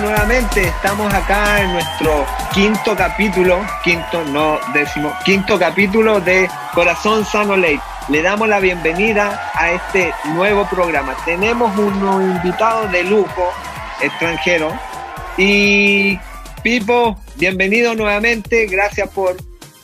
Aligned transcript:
Nuevamente 0.00 0.62
estamos 0.62 1.12
acá 1.12 1.60
en 1.60 1.72
nuestro 1.72 2.24
quinto 2.54 2.94
capítulo, 2.94 3.60
quinto, 3.82 4.24
no 4.26 4.60
décimo, 4.72 5.12
quinto 5.24 5.58
capítulo 5.58 6.20
de 6.20 6.48
Corazón 6.72 7.24
Sano 7.24 7.56
Ley. 7.56 7.80
Le 8.08 8.22
damos 8.22 8.48
la 8.48 8.60
bienvenida 8.60 9.50
a 9.54 9.72
este 9.72 10.12
nuevo 10.26 10.66
programa. 10.68 11.16
Tenemos 11.24 11.76
unos 11.76 12.22
invitados 12.22 12.92
de 12.92 13.02
lujo 13.04 13.52
extranjeros 14.00 14.72
y 15.36 16.18
Pipo, 16.62 17.18
bienvenido 17.36 17.94
nuevamente, 17.94 18.66
gracias 18.66 19.08
por 19.10 19.36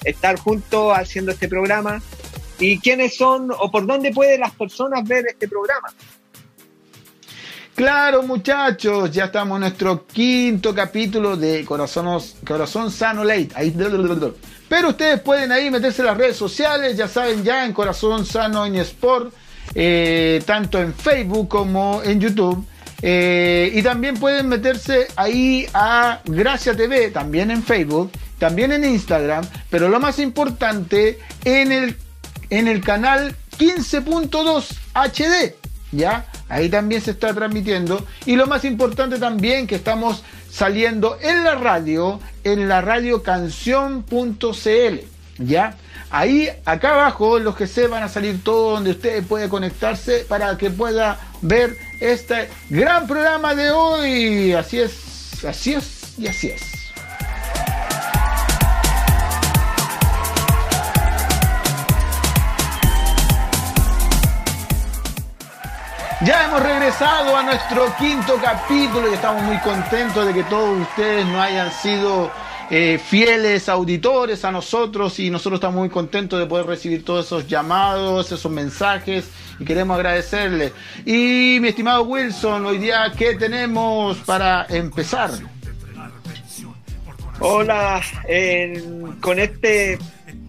estar 0.05 0.39
juntos 0.39 0.97
haciendo 0.97 1.33
este 1.33 1.49
programa. 1.49 2.01
¿Y 2.61 2.79
quiénes 2.79 3.17
son 3.17 3.51
o 3.51 3.71
por 3.71 3.85
dónde 3.85 4.13
pueden 4.13 4.41
las 4.41 4.53
personas 4.53 5.03
ver 5.09 5.27
este 5.27 5.49
programa? 5.49 5.89
Claro, 7.75 8.23
muchachos, 8.23 9.11
ya 9.11 9.25
estamos 9.25 9.57
en 9.57 9.63
nuestro 9.63 10.07
quinto 10.07 10.73
capítulo 10.73 11.37
de 11.37 11.65
Corazón, 11.65 12.23
Corazón 12.47 12.93
Sano 12.93 13.25
Late. 13.25 13.49
Ahí, 13.57 13.75
pero 14.69 14.91
ustedes 14.91 15.21
pueden 15.21 15.51
ahí 15.51 15.73
meterse 15.73 16.03
en 16.03 16.07
las 16.07 16.17
redes 16.17 16.37
sociales, 16.37 16.97
ya 16.97 17.09
saben, 17.09 17.43
ya 17.43 17.67
en 17.67 17.73
Corazón 17.73 18.25
Sano 18.27 18.65
en 18.65 18.77
Sport, 18.77 19.35
eh, 19.75 20.41
tanto 20.47 20.81
en 20.81 20.95
Facebook 20.95 21.49
como 21.49 22.01
en 22.05 22.21
YouTube. 22.21 22.65
Eh, 23.03 23.73
y 23.75 23.83
también 23.83 24.19
pueden 24.19 24.49
meterse 24.49 25.09
ahí 25.17 25.67
a 25.75 26.21
Gracia 26.27 26.77
TV, 26.77 27.11
también 27.11 27.51
en 27.51 27.65
Facebook, 27.65 28.13
también 28.39 28.71
en 28.71 28.85
Instagram, 28.85 29.45
pero 29.69 29.89
lo 29.89 29.99
más 29.99 30.21
importante, 30.21 31.19
en 31.45 31.73
el, 31.73 31.97
en 32.51 32.69
el 32.69 32.83
canal 32.83 33.35
15.2 33.59 34.77
HD, 34.95 35.57
¿ya? 35.91 36.25
Ahí 36.49 36.69
también 36.69 37.01
se 37.01 37.13
está 37.13 37.33
transmitiendo. 37.35 38.05
Y 38.27 38.37
lo 38.37 38.47
más 38.47 38.65
importante 38.65 39.19
también 39.19 39.67
que 39.67 39.77
estamos 39.77 40.23
saliendo 40.51 41.19
en 41.21 41.45
la 41.45 41.55
radio, 41.55 42.21
en 42.45 42.69
la 42.69 42.81
radio 42.81 43.23
canción.cl. 43.23 44.99
¿Ya? 45.39 45.77
Ahí, 46.11 46.49
acá 46.65 46.95
abajo, 46.95 47.41
los 47.41 47.57
que 47.57 47.67
se 47.67 47.89
van 47.89 48.05
a 48.05 48.09
salir 48.09 48.45
todo 48.45 48.73
donde 48.73 48.93
usted 48.93 49.25
puede 49.25 49.49
conectarse 49.49 50.25
para 50.29 50.57
que 50.57 50.71
pueda 50.71 51.19
ver 51.43 51.77
este 52.01 52.49
gran 52.71 53.09
programa 53.09 53.55
de 53.55 53.71
hoy. 53.73 54.53
Así 54.53 54.79
es, 54.79 55.45
así 55.45 55.75
es 55.75 56.17
y 56.19 56.29
así 56.29 56.49
es. 56.49 56.74
Ya 66.25 66.47
hemos 66.47 66.63
regresado 66.63 67.37
a 67.37 67.43
nuestro 67.43 67.95
quinto 67.99 68.41
capítulo 68.43 69.11
y 69.11 69.15
estamos 69.15 69.43
muy 69.43 69.59
contentos 69.59 70.27
de 70.27 70.33
que 70.33 70.43
todos 70.45 70.81
ustedes 70.81 71.27
no 71.27 71.43
hayan 71.43 71.71
sido 71.71 72.31
eh, 72.71 72.99
fieles 72.99 73.69
auditores 73.69 74.43
a 74.47 74.51
nosotros 74.51 75.19
y 75.19 75.29
nosotros 75.29 75.59
estamos 75.59 75.77
muy 75.77 75.91
contentos 75.91 76.39
de 76.39 76.47
poder 76.47 76.65
recibir 76.65 77.05
todos 77.05 77.27
esos 77.27 77.47
llamados, 77.47 78.33
esos 78.33 78.51
mensajes 78.51 79.29
y 79.59 79.67
queremos 79.67 79.97
agradecerles. 79.97 80.73
Y 81.05 81.59
mi 81.61 81.69
estimado 81.69 82.05
Wilson, 82.05 82.65
hoy 82.65 82.79
día, 82.79 83.13
¿qué 83.19 83.35
tenemos 83.35 84.17
para 84.19 84.65
empezar? 84.71 85.31
Hola, 87.41 88.01
con 89.21 89.39
este 89.39 89.99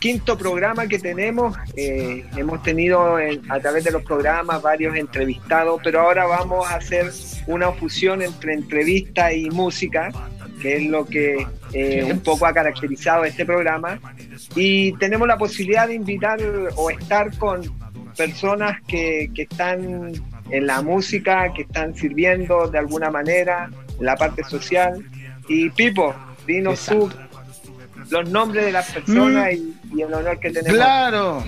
quinto 0.05 0.37
programa 0.37 0.85
que 0.85 0.99
tenemos. 0.99 1.57
Eh, 1.75 2.23
hemos 2.37 2.61
tenido 2.61 3.17
a 3.49 3.59
través 3.59 3.85
de 3.85 3.89
los 3.89 4.03
programas 4.03 4.61
varios 4.61 4.95
entrevistados, 4.95 5.81
pero 5.83 6.01
ahora 6.01 6.27
vamos 6.27 6.69
a 6.69 6.75
hacer 6.75 7.11
una 7.47 7.71
fusión 7.71 8.21
entre 8.21 8.53
entrevista 8.53 9.33
y 9.33 9.49
música, 9.49 10.11
que 10.61 10.77
es 10.77 10.83
lo 10.85 11.07
que 11.07 11.47
eh, 11.73 12.03
un 12.03 12.19
poco 12.19 12.45
ha 12.45 12.53
caracterizado 12.53 13.23
este 13.23 13.47
programa. 13.47 13.99
Y 14.55 14.91
tenemos 14.99 15.27
la 15.27 15.39
posibilidad 15.39 15.87
de 15.87 15.95
invitar 15.95 16.37
o 16.75 16.91
estar 16.91 17.35
con 17.39 17.63
personas 18.15 18.83
que, 18.87 19.31
que 19.33 19.41
están 19.41 20.11
en 20.51 20.67
la 20.67 20.83
música, 20.83 21.51
que 21.51 21.63
están 21.63 21.95
sirviendo 21.95 22.67
de 22.67 22.77
alguna 22.77 23.09
manera 23.09 23.71
en 23.99 24.05
la 24.05 24.15
parte 24.15 24.43
social. 24.43 25.03
Y 25.47 25.71
Pipo, 25.71 26.13
dinos 26.45 26.85
tú 26.85 27.09
los 28.09 28.29
nombres 28.29 28.65
de 28.65 28.71
las 28.71 28.91
personas 28.91 29.49
mm. 29.53 29.97
y, 29.97 30.01
el 30.01 30.13
honor 30.13 30.39
que 30.39 30.51
tenemos. 30.51 30.77
Claro. 30.77 31.43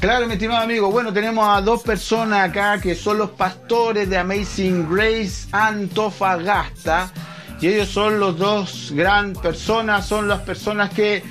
Claro, 0.00 0.26
mi 0.26 0.32
estimado 0.32 0.62
amigo. 0.62 0.90
Bueno, 0.90 1.12
tenemos 1.12 1.46
a 1.46 1.60
dos 1.60 1.82
personas 1.82 2.48
acá 2.48 2.80
que 2.80 2.94
son 2.94 3.18
los 3.18 3.30
pastores 3.30 4.08
de 4.08 4.16
Amazing 4.16 4.88
Grace 4.90 5.46
Antofagasta. 5.52 7.12
Y 7.60 7.68
ellos 7.68 7.88
son 7.88 8.18
los 8.18 8.38
dos 8.38 8.92
gran 8.94 9.34
personas, 9.34 10.06
son 10.06 10.26
las 10.26 10.40
personas 10.40 10.88
que 10.90 11.22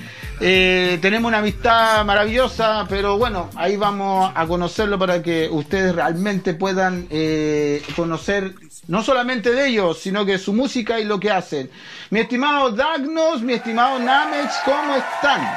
eh, 0.42 1.00
tenemos 1.02 1.28
una 1.28 1.40
amistad 1.40 2.06
maravillosa, 2.06 2.86
pero 2.88 3.18
bueno, 3.18 3.50
ahí 3.56 3.76
vamos 3.76 4.32
a 4.34 4.46
conocerlo 4.46 4.98
para 4.98 5.22
que 5.22 5.50
ustedes 5.52 5.94
realmente 5.94 6.54
puedan 6.54 7.08
eh, 7.10 7.82
conocer 7.96 8.54
no 8.90 9.04
solamente 9.04 9.52
de 9.52 9.68
ellos, 9.68 10.00
sino 10.00 10.26
que 10.26 10.40
su 10.40 10.52
música 10.52 11.00
y 11.00 11.06
lo 11.06 11.20
que 11.20 11.30
hacen. 11.30 11.70
Mi 12.10 12.22
estimado 12.22 12.72
Dagnos, 12.72 13.44
mi 13.44 13.54
estimado 13.54 14.00
Namex, 14.00 14.62
¿cómo 14.66 14.96
están? 14.96 15.48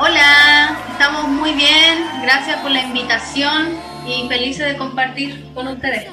Hola, 0.00 0.76
estamos 0.90 1.28
muy 1.28 1.52
bien, 1.52 2.04
gracias 2.22 2.58
por 2.58 2.72
la 2.72 2.82
invitación 2.82 3.68
y 4.04 4.28
felices 4.28 4.66
de 4.66 4.76
compartir 4.76 5.46
con 5.54 5.68
ustedes. 5.68 6.10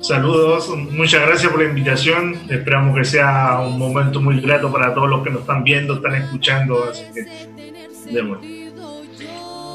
Saludos, 0.00 0.70
muchas 0.70 1.26
gracias 1.26 1.52
por 1.52 1.60
la 1.62 1.68
invitación. 1.68 2.40
Esperamos 2.48 2.96
que 2.96 3.04
sea 3.04 3.60
un 3.60 3.78
momento 3.78 4.22
muy 4.22 4.40
grato 4.40 4.72
para 4.72 4.94
todos 4.94 5.10
los 5.10 5.22
que 5.22 5.28
nos 5.28 5.42
están 5.42 5.62
viendo, 5.62 5.96
están 5.96 6.14
escuchando. 6.14 6.88
Así 6.90 7.04
que, 7.14 8.63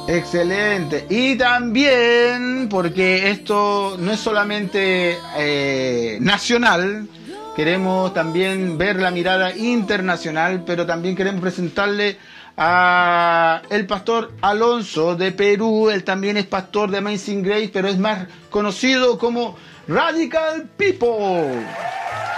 Excelente. 0.07 1.05
Y 1.09 1.35
también, 1.35 2.67
porque 2.69 3.29
esto 3.29 3.95
no 3.99 4.11
es 4.11 4.19
solamente 4.19 5.17
eh, 5.37 6.17
nacional, 6.21 7.07
queremos 7.55 8.13
también 8.13 8.77
ver 8.77 8.95
la 8.97 9.11
mirada 9.11 9.55
internacional, 9.55 10.63
pero 10.65 10.85
también 10.85 11.15
queremos 11.15 11.41
presentarle 11.41 12.17
a 12.57 13.61
el 13.69 13.85
pastor 13.85 14.33
Alonso 14.41 15.15
de 15.15 15.31
Perú, 15.31 15.89
él 15.89 16.03
también 16.03 16.37
es 16.37 16.45
pastor 16.45 16.91
de 16.91 16.97
Amazing 16.97 17.43
Grace, 17.43 17.69
pero 17.71 17.87
es 17.87 17.97
más 17.97 18.27
conocido 18.49 19.17
como 19.17 19.55
Radical 19.87 20.69
People. 20.75 21.65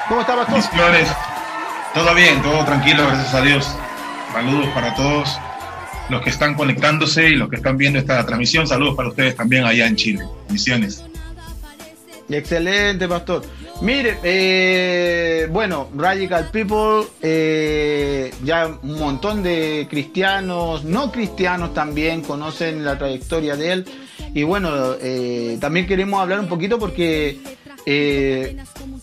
¿Cómo 0.08 0.22
está, 0.22 0.36
pastor? 0.36 0.58
Todo 1.94 2.14
bien, 2.16 2.42
todo 2.42 2.64
tranquilo, 2.66 3.04
gracias 3.08 3.34
a 3.34 3.42
Dios. 3.42 3.76
Saludos 4.34 4.68
para 4.74 4.94
todos 4.96 5.40
los 6.12 6.22
que 6.22 6.30
están 6.30 6.54
conectándose 6.54 7.30
y 7.30 7.36
los 7.36 7.50
que 7.50 7.56
están 7.56 7.78
viendo 7.78 7.98
esta 7.98 8.24
transmisión. 8.26 8.68
Saludos 8.68 8.96
para 8.96 9.10
ustedes 9.10 9.36
también 9.36 9.64
allá 9.66 9.88
en 9.88 9.96
Chile. 9.96 10.24
Misiones. 10.50 11.04
Excelente, 12.30 13.08
pastor. 13.08 13.44
Mire, 13.82 14.18
eh, 14.24 15.48
bueno, 15.52 15.90
Radical 15.96 16.50
People, 16.52 17.08
eh, 17.22 18.32
ya 18.44 18.78
un 18.84 19.00
montón 19.00 19.42
de 19.42 19.88
cristianos, 19.90 20.84
no 20.84 21.12
cristianos 21.12 21.74
también 21.74 22.22
conocen 22.22 22.86
la 22.86 22.98
trayectoria 22.98 23.56
de 23.56 23.72
él. 23.72 23.86
Y 24.34 24.44
bueno, 24.44 24.70
eh, 25.02 25.58
también 25.60 25.88
queremos 25.88 26.22
hablar 26.22 26.40
un 26.40 26.48
poquito 26.48 26.78
porque 26.78 27.40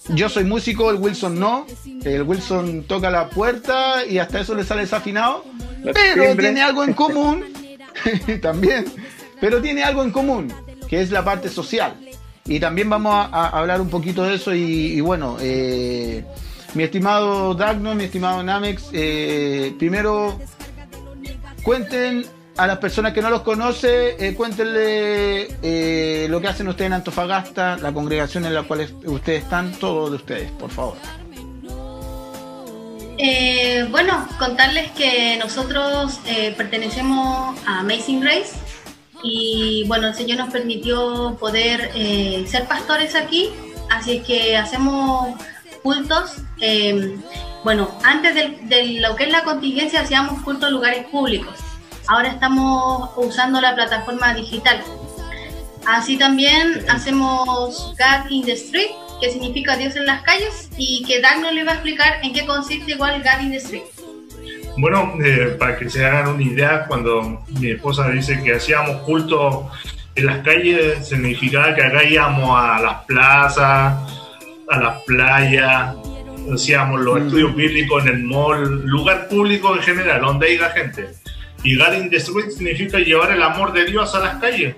yo 0.08 0.28
soy 0.28 0.44
músico, 0.44 0.90
el 0.90 0.96
Wilson 0.96 1.38
no. 1.38 1.66
El 2.05 2.22
Wilson 2.22 2.84
toca 2.84 3.10
la 3.10 3.28
puerta 3.28 4.05
y 4.06 4.19
hasta 4.19 4.40
eso 4.40 4.55
le 4.55 4.64
sale 4.64 4.82
desafinado. 4.82 5.44
Pero 5.82 6.37
tiene 6.37 6.62
algo 6.62 6.84
en 6.84 6.93
común, 6.93 7.44
también, 8.43 8.87
pero 9.40 9.60
tiene 9.60 9.84
algo 9.84 10.02
en 10.02 10.10
común, 10.10 10.52
que 10.88 11.00
es 11.00 11.10
la 11.10 11.25
parte 11.25 11.49
social. 11.49 11.94
Y 12.46 12.60
también 12.60 12.88
vamos 12.88 13.14
a, 13.14 13.49
hablar 13.49 13.81
un 13.81 13.90
poquito 13.90 14.25
de 14.25 14.34
eso 14.34 14.55
y, 14.55 15.00
bueno, 15.00 15.37
eh, 15.40 16.25
mi 16.75 16.82
estimado 16.82 17.54
Dagno, 17.54 17.94
mi 17.94 18.04
estimado 18.04 18.43
Namex, 18.43 18.90
eh, 18.93 19.75
primero 19.78 20.38
cuenten 21.62 22.25
a 22.58 22.66
las 22.66 22.78
personas 22.78 23.12
que 23.12 23.22
no 23.22 23.31
los 23.31 23.43
conocen, 23.43 24.16
eh, 24.19 24.34
cuéntenle 24.37 25.49
lo 26.28 26.40
que 26.40 26.49
hacen 26.49 26.69
ustedes 26.69 26.88
en 26.88 26.93
Antofagasta, 26.93 27.76
la 27.78 27.93
congregación 27.93 28.44
en 28.44 28.55
la 28.55 28.64
cual 28.64 28.87
ustedes 29.06 29.44
están, 29.44 29.72
todo 29.72 30.10
de 30.10 30.16
ustedes, 30.16 30.50
por 30.52 30.70
favor. 30.70 30.96
Eh, 33.20 33.84
bueno, 33.90 34.28
contarles 34.38 34.93
que 34.93 35.37
nosotros 35.38 36.20
eh, 36.25 36.55
pertenecemos 36.56 37.58
a 37.66 37.81
Amazing 37.81 38.20
Grace 38.20 38.52
y 39.25 39.84
bueno, 39.88 40.06
el 40.06 40.14
Señor 40.14 40.38
nos 40.38 40.52
permitió 40.52 41.37
poder 41.40 41.90
eh, 41.96 42.44
ser 42.46 42.66
pastores 42.69 43.16
aquí, 43.16 43.50
así 43.90 44.20
que 44.20 44.56
hacemos 44.56 45.34
cultos. 45.82 46.37
bueno, 47.64 47.90
antes 48.04 48.37
de, 48.37 49.00
lo 49.00 49.16
que 49.16 49.25
es 49.25 49.32
la 49.32 49.43
contingencia 49.43 50.00
hacíamos 50.00 50.40
cultos 50.44 50.69
en 50.69 50.75
lugares 50.75 51.06
públicos, 51.06 51.56
ahora 52.08 52.28
estamos 52.28 53.10
usando 53.16 53.60
la 53.60 53.75
plataforma 53.75 54.34
digital. 54.34 54.82
Así 55.87 56.19
también 56.19 56.84
hacemos 56.88 57.94
God 57.99 58.31
in 58.31 58.44
the 58.44 58.52
Street, 58.52 58.90
que 59.20 59.31
significa 59.31 59.76
Dios 59.76 59.94
en 59.96 60.06
las 60.06 60.22
calles, 60.22 60.70
y 60.76 61.05
que 61.06 61.20
Dan 61.20 61.43
nos 61.43 61.52
le 61.52 61.64
va 61.64 61.72
a 61.72 61.75
explicar 61.75 62.19
en 62.22 62.32
qué 62.32 62.44
consiste 62.46 62.93
igual 62.93 63.22
God 63.22 63.43
in 63.43 63.50
the 63.50 63.56
Street. 63.58 63.82
Bueno, 64.76 65.14
eh, 65.25 65.56
para 65.58 65.76
que 65.76 65.90
se 65.90 66.05
hagan 66.05 66.28
una 66.28 66.43
idea, 66.43 66.84
cuando 66.87 67.43
mi 67.60 67.70
esposa 67.70 68.08
dice 68.11 68.43
que 68.43 68.54
hacíamos 68.54 69.02
culto 69.02 69.70
en 70.14 70.26
las 70.26 70.38
calles, 70.38 71.08
significaba 71.08 71.75
que 71.75 71.82
acá 71.82 72.04
íbamos 72.04 72.50
a 72.58 72.81
las 72.81 73.04
plazas, 73.04 74.12
a 74.69 74.78
las 74.78 75.02
playas, 75.02 75.94
hacíamos 76.52 77.00
los 77.00 77.14
mm. 77.14 77.26
estudios 77.26 77.56
bíblicos 77.56 78.04
en 78.06 78.08
el 78.08 78.25
mall, 78.25 78.82
lugar 78.87 79.28
público 79.28 79.75
en 79.75 79.82
general, 79.82 80.20
donde 80.20 80.49
haya 80.49 80.70
gente. 80.70 81.08
Y 81.62 81.76
God 81.76 81.94
in 81.94 82.10
significa 82.50 82.99
llevar 82.99 83.32
el 83.32 83.43
amor 83.43 83.72
de 83.72 83.84
Dios 83.84 84.14
a 84.14 84.20
las 84.20 84.37
calles. 84.37 84.76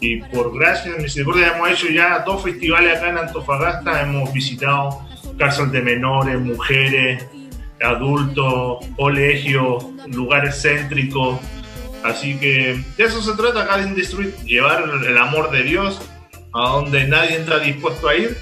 Y 0.00 0.16
por 0.22 0.56
gracia 0.58 0.92
y 0.96 1.02
misericordia 1.02 1.54
hemos 1.54 1.70
hecho 1.70 1.88
ya 1.88 2.20
dos 2.20 2.42
festivales 2.42 2.96
acá 2.96 3.10
en 3.10 3.18
Antofagasta, 3.18 4.02
hemos 4.02 4.32
visitado 4.32 5.06
cárcel 5.38 5.70
de 5.70 5.82
menores, 5.82 6.40
mujeres, 6.40 7.26
adultos, 7.82 8.84
colegios, 8.96 9.84
lugares 10.06 10.60
céntricos. 10.62 11.38
Así 12.02 12.38
que 12.38 12.82
de 12.96 13.04
eso 13.04 13.20
se 13.20 13.34
trata 13.34 13.62
acá 13.62 13.80
in 13.82 13.94
llevar 14.44 14.84
el 15.06 15.18
amor 15.18 15.50
de 15.50 15.62
Dios 15.62 16.00
a 16.54 16.68
donde 16.70 17.06
nadie 17.06 17.36
está 17.36 17.58
dispuesto 17.58 18.08
a 18.08 18.16
ir. 18.16 18.36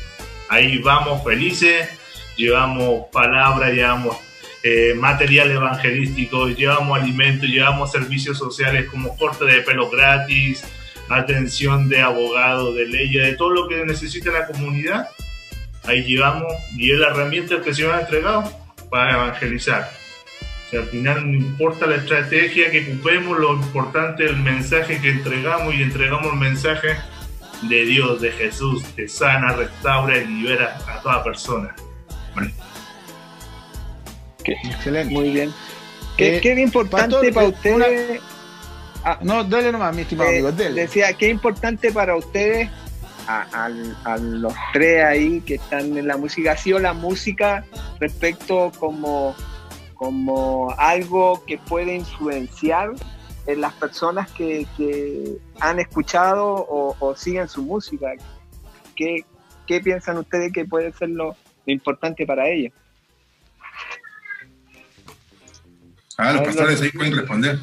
Ahí 0.49 0.79
vamos 0.79 1.23
felices, 1.25 1.89
llevamos 2.37 3.07
palabras, 3.13 3.73
llevamos 3.73 4.17
eh, 4.63 4.95
material 4.95 5.51
evangelístico, 5.51 6.49
llevamos 6.49 6.99
alimentos, 6.99 7.49
llevamos 7.49 7.93
servicios 7.93 8.39
sociales 8.39 8.87
como 8.91 9.17
corte 9.17 9.45
de 9.45 9.63
pelo 9.63 9.89
gratis, 9.89 10.65
atención 11.09 11.89
de 11.89 12.01
abogados, 12.01 12.75
de 12.75 12.87
leyes, 12.87 13.25
de 13.25 13.37
todo 13.37 13.51
lo 13.51 13.69
que 13.69 13.85
necesita 13.85 14.31
la 14.33 14.47
comunidad. 14.47 15.09
Ahí 15.85 16.03
llevamos 16.05 16.53
y 16.77 16.91
es 16.93 16.99
la 16.99 17.09
herramienta 17.09 17.63
que 17.63 17.73
se 17.73 17.85
nos 17.85 17.95
ha 17.95 18.01
entregado 18.01 18.53
para 18.91 19.15
evangelizar. 19.15 19.91
al 20.73 20.85
final 20.87 21.31
no 21.31 21.37
importa 21.37 21.87
la 21.87 21.97
estrategia 21.97 22.71
que 22.71 22.93
ocupemos, 22.93 23.39
lo 23.39 23.55
importante 23.55 24.25
es 24.25 24.31
el 24.31 24.39
mensaje 24.39 25.01
que 25.01 25.11
entregamos 25.11 25.75
y 25.75 25.83
entregamos 25.83 26.33
el 26.33 26.39
mensaje 26.39 26.97
de 27.63 27.85
Dios, 27.85 28.21
de 28.21 28.33
Jesús, 28.33 28.85
que 28.97 29.09
sana, 29.09 29.53
restaura 29.53 30.19
y 30.19 30.27
libera 30.27 30.79
a 30.87 31.01
toda 31.01 31.25
persona. 31.25 31.75
Excelente. 34.53 35.15
Muy 35.15 35.31
bien. 35.31 35.53
¿Qué, 36.17 36.39
eh, 36.39 36.61
importante 36.61 37.33
para 37.33 37.49
ustedes? 37.49 38.21
Ah, 39.05 39.19
no, 39.23 39.45
dale 39.45 39.71
nomás, 39.71 39.95
mi 39.95 40.03
estimado 40.03 40.31
eh, 40.31 40.41
amigo, 40.41 40.53
Decía, 40.53 41.13
qué 41.13 41.29
importante 41.29 41.93
para 41.93 42.17
ustedes, 42.17 42.69
a, 43.29 43.69
los 44.19 44.55
tres 44.73 45.05
ahí 45.05 45.41
que 45.43 45.55
están 45.55 45.97
en 45.97 46.09
la 46.09 46.17
música, 46.17 46.53
ha 46.53 46.57
sido 46.57 46.79
la 46.79 46.93
música 46.93 47.65
respecto 48.01 48.73
como, 48.79 49.37
como 49.95 50.75
algo 50.77 51.45
que 51.47 51.59
puede 51.59 51.95
influenciar 51.95 52.91
en 53.47 53.61
las 53.61 53.73
personas 53.75 54.31
que, 54.33 54.67
han 55.61 55.79
escuchado 55.79 56.67
o, 56.69 57.15
siguen 57.17 57.49
su 57.49 57.63
música. 57.63 58.13
¿Qué, 58.97 59.25
¿Qué, 59.67 59.81
piensan 59.81 60.19
ustedes 60.19 60.53
que 60.53 60.65
puede 60.65 60.93
ser 60.93 61.11
lo, 61.11 61.37
importante 61.67 62.27
para 62.27 62.49
ellos? 62.49 62.73
Ah, 66.21 66.33
los 66.33 66.43
pastores 66.43 66.83
ahí 66.83 66.91
pueden 66.91 67.15
responder. 67.17 67.61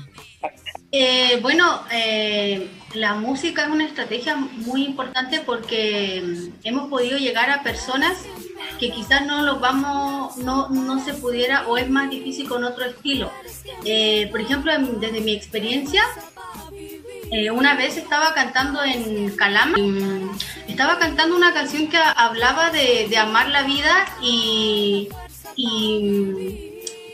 Eh, 0.89 1.39
bueno, 1.41 1.81
eh, 1.91 2.69
la 2.93 3.15
música 3.15 3.65
es 3.65 3.69
una 3.69 3.85
estrategia 3.85 4.37
muy 4.37 4.85
importante 4.85 5.41
porque 5.41 6.23
mm, 6.25 6.49
hemos 6.63 6.89
podido 6.89 7.17
llegar 7.17 7.49
a 7.49 7.63
personas 7.63 8.17
que 8.79 8.91
quizás 8.91 9.25
no 9.25 9.41
los 9.41 9.59
vamos, 9.59 10.37
no, 10.37 10.69
no 10.69 11.03
se 11.03 11.13
pudiera 11.15 11.67
o 11.67 11.77
es 11.77 11.89
más 11.89 12.09
difícil 12.09 12.47
con 12.47 12.63
otro 12.63 12.85
estilo. 12.85 13.29
Eh, 13.83 14.29
por 14.31 14.39
ejemplo, 14.39 14.71
desde 15.01 15.19
mi 15.19 15.33
experiencia, 15.33 16.03
una 17.53 17.75
vez 17.75 17.97
estaba 17.97 18.33
cantando 18.33 18.81
en 18.85 19.35
Calama, 19.35 19.77
mm, 19.77 20.37
estaba 20.69 20.97
cantando 20.97 21.35
una 21.35 21.53
canción 21.53 21.89
que 21.89 21.97
hablaba 21.97 22.69
de, 22.69 23.07
de 23.09 23.17
amar 23.17 23.49
la 23.49 23.63
vida 23.63 24.07
y, 24.21 25.09
y 25.57 26.64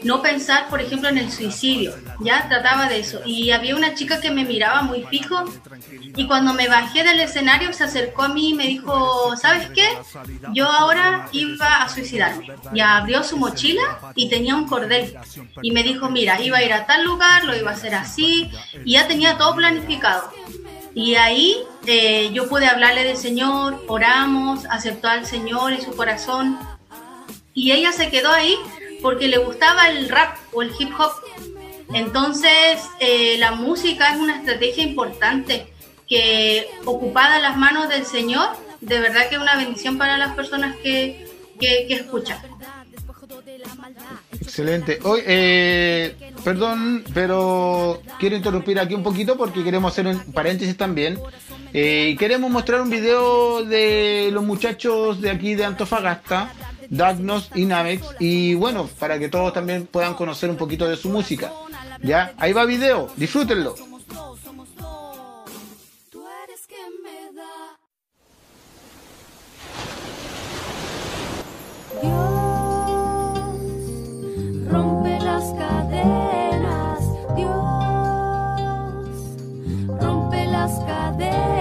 no 0.03 0.21
pensar, 0.21 0.68
por 0.69 0.81
ejemplo, 0.81 1.09
en 1.09 1.18
el 1.18 1.31
suicidio. 1.31 1.94
Ya 2.19 2.48
trataba 2.48 2.88
de 2.88 3.00
eso. 3.00 3.21
Y 3.25 3.51
había 3.51 3.75
una 3.75 3.94
chica 3.94 4.19
que 4.19 4.31
me 4.31 4.45
miraba 4.45 4.81
muy 4.81 5.03
fijo 5.03 5.45
y 6.15 6.27
cuando 6.27 6.53
me 6.53 6.68
bajé 6.68 7.03
del 7.03 7.19
escenario 7.19 7.71
se 7.74 7.83
acercó 7.83 8.24
a 8.24 8.30
mí 8.30 8.50
y 8.50 8.53
me 8.53 8.68
dijo, 8.68 9.36
¿sabes 9.38 9.69
qué? 9.74 9.88
Yo 10.53 10.68
ahora 10.68 11.27
iba 11.31 11.83
a 11.83 11.89
suicidarme. 11.89 12.48
Y 12.74 12.80
abrió 12.80 13.24
su 13.24 13.38
mochila 13.38 14.12
y 14.15 14.30
tenía 14.30 14.56
un 14.56 14.68
cordel. 14.68 15.15
Y 15.62 15.71
me 15.71 15.83
dijo, 15.83 16.09
mira, 16.09 16.42
iba 16.42 16.57
a 16.57 16.63
ir 16.63 16.74
a 16.74 16.86
tal 16.86 17.04
lugar, 17.04 17.45
lo 17.45 17.56
iba 17.56 17.71
a 17.71 17.74
hacer 17.74 17.95
así. 17.95 18.51
Y 18.86 18.94
ya 18.94 19.07
tenía 19.07 19.38
todo 19.38 19.56
planificado. 19.56 20.31
Y 20.94 21.15
ahí 21.15 21.57
eh, 21.86 22.31
yo 22.33 22.50
pude 22.50 22.68
hablarle 22.68 23.06
del 23.06 23.18
Señor, 23.18 23.81
oramos, 23.88 24.65
aceptó 24.69 25.07
al 25.07 25.25
Señor 25.25 25.74
en 25.74 25.81
su 25.81 25.95
corazón. 25.95 26.59
Y 27.54 27.71
ella 27.71 27.92
se 27.92 28.09
quedó 28.09 28.31
ahí 28.31 28.56
porque 29.01 29.27
le 29.27 29.38
gustaba 29.38 29.89
el 29.89 30.09
rap 30.09 30.38
o 30.53 30.62
el 30.62 30.71
hip 30.77 30.92
hop. 30.98 31.12
Entonces, 31.94 32.81
eh, 33.00 33.36
la 33.38 33.51
música 33.51 34.13
es 34.13 34.19
una 34.19 34.38
estrategia 34.38 34.83
importante 34.83 35.68
que 36.07 36.68
ocupada 36.86 37.38
en 37.38 37.44
las 37.44 37.57
manos 37.57 37.89
del 37.89 38.06
Señor, 38.06 38.50
de 38.80 39.00
verdad 39.00 39.30
que 39.30 39.36
es 39.36 39.42
una 39.42 39.56
bendición 39.56 39.98
para 39.98 40.18
las 40.18 40.33
personas 40.36 40.75
que, 40.77 41.25
que, 41.59 41.88
escuchan. 41.89 42.39
Excelente. 44.42 45.00
Hoy, 45.04 45.21
eh, 45.25 46.15
perdón, 46.44 47.04
pero 47.13 48.01
quiero 48.19 48.36
interrumpir 48.36 48.80
aquí 48.80 48.94
un 48.94 49.04
poquito 49.04 49.38
porque 49.38 49.63
queremos 49.63 49.92
hacer 49.92 50.07
un 50.07 50.19
paréntesis 50.33 50.75
también. 50.75 51.19
Eh, 51.74 52.15
queremos 52.19 52.51
mostrar 52.51 52.81
un 52.81 52.89
video 52.89 53.63
de 53.63 54.30
los 54.33 54.44
muchachos 54.44 55.21
de 55.21 55.30
aquí 55.30 55.56
de 55.56 55.64
Antofagasta 55.64 56.52
Dagnos 56.92 57.50
y 57.56 57.66
Namex. 57.66 58.06
Y 58.19 58.54
bueno, 58.56 58.88
para 59.00 59.18
que 59.18 59.30
todos 59.30 59.54
también 59.54 59.88
puedan 59.88 60.14
conocer 60.14 60.50
un 60.50 60.57
poquito 60.57 60.88
de 60.88 60.98
su 60.98 61.10
música. 61.10 61.52
¿Ya? 62.04 62.33
Ahí 62.38 62.54
va 62.54 62.66
video, 62.66 63.10
disfrútenlo. 63.16 63.76
Dios 72.02 72.18
rompe 80.00 80.45
las 80.48 80.80
cadenas, 80.86 81.60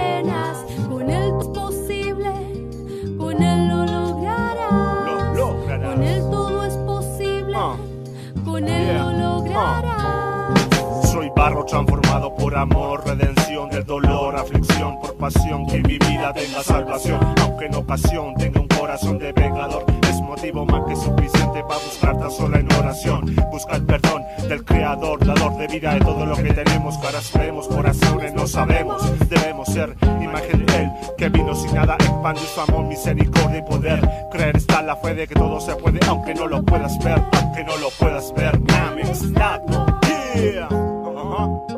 por 12.41 12.57
amor, 12.57 13.05
redención 13.05 13.69
del 13.69 13.85
dolor, 13.85 14.35
aflicción 14.35 14.99
por 14.99 15.15
pasión, 15.15 15.65
que 15.67 15.79
mi 15.81 15.97
vida 15.97 16.33
tenga 16.33 16.63
salvación, 16.63 17.19
aunque 17.41 17.67
en 17.67 17.75
ocasión 17.75 18.33
tenga 18.35 18.59
un 18.59 18.67
corazón 18.67 19.19
de 19.19 19.33
pecador 19.33 19.85
motivo 20.31 20.65
más 20.65 20.81
que 20.87 20.95
suficiente 20.95 21.61
para 21.63 21.79
buscar 21.79 22.17
tan 22.17 22.31
solo 22.31 22.57
en 22.57 22.73
oración. 22.73 23.35
Busca 23.51 23.75
el 23.75 23.85
perdón 23.85 24.23
del 24.47 24.63
Creador, 24.63 25.23
dador 25.25 25.57
de 25.57 25.67
vida 25.67 25.93
de 25.93 25.99
todo 25.99 26.25
lo 26.25 26.35
que 26.35 26.53
tenemos. 26.53 26.97
Caras 26.97 27.29
creemos, 27.33 27.67
corazones 27.67 28.33
no 28.33 28.47
sabemos. 28.47 29.03
Debemos 29.29 29.67
ser 29.67 29.93
imagen 30.21 30.65
de 30.65 30.75
Él, 30.77 30.91
que 31.17 31.29
vino 31.29 31.53
sin 31.53 31.75
nada, 31.75 31.95
expandió 31.95 32.43
su 32.43 32.61
amor, 32.61 32.85
misericordia 32.85 33.59
y 33.59 33.61
poder. 33.61 33.99
Creer 34.31 34.55
está 34.55 34.81
la 34.81 34.95
fe 34.95 35.13
de 35.13 35.27
que 35.27 35.35
todo 35.35 35.59
se 35.59 35.75
puede, 35.75 35.99
aunque 36.07 36.33
no 36.33 36.47
lo 36.47 36.63
puedas 36.63 36.97
ver, 37.03 37.21
aunque 37.33 37.63
no 37.65 37.77
lo 37.77 37.89
puedas 37.99 38.33
ver. 38.33 38.59
Yeah. 40.33 40.91
todo 41.03 41.65
es 41.67 41.70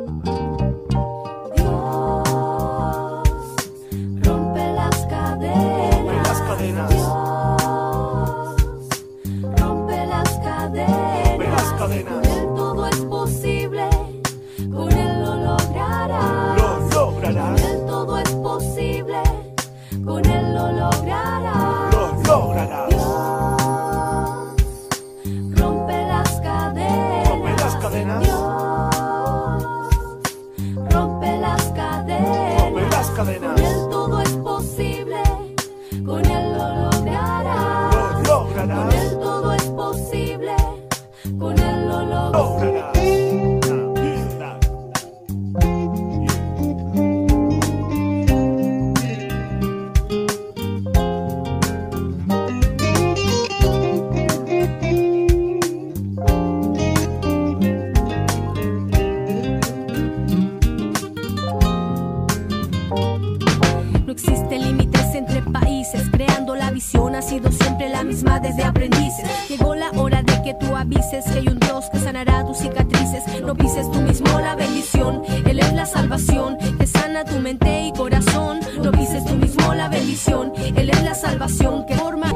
No 64.06 64.12
existen 64.12 64.62
límites 64.62 65.16
entre 65.16 65.42
países, 65.42 66.10
creando 66.12 66.56
la 66.56 66.72
visión 66.72 67.16
ha 67.16 67.22
sido 67.22 67.50
siempre 67.52 67.88
la 67.88 68.04
misma 68.04 68.40
desde 68.42 68.64
aprendices. 68.64 69.26
Llegó 69.48 69.76
la 69.76 69.92
hora 69.92 70.22
de 70.22 70.42
que 70.42 70.54
tú 70.56 70.76
avises 70.76 71.24
que 71.24 71.40
hay 71.40 71.48
un 71.48 71.58
Dios 71.60 71.86
que 71.90 72.00
sanará 72.00 72.46
tus 72.46 72.58
cicatrices. 72.58 73.24
No 73.42 73.56
pises 73.56 73.90
tú 73.92 74.02
mismo 74.02 74.28
la 74.42 74.56
bendición, 74.56 75.22
Él 75.46 75.60
es 75.60 75.72
la 75.74 75.86
salvación 75.86 76.58
que 76.78 76.86
sana 76.86 77.24
tu 77.24 77.40
mente 77.40 77.88
y 77.88 77.94
corazón. 77.94 78.60
No 78.84 78.92
pises 78.92 79.24
tú 79.26 79.36
mismo 79.36 79.74
la 79.74 79.88
bendición, 79.88 80.52
Él 80.58 80.90
es 80.90 81.04
la 81.04 81.16
salvación 81.16 81.86
que 81.86 81.96
forma, 81.96 82.34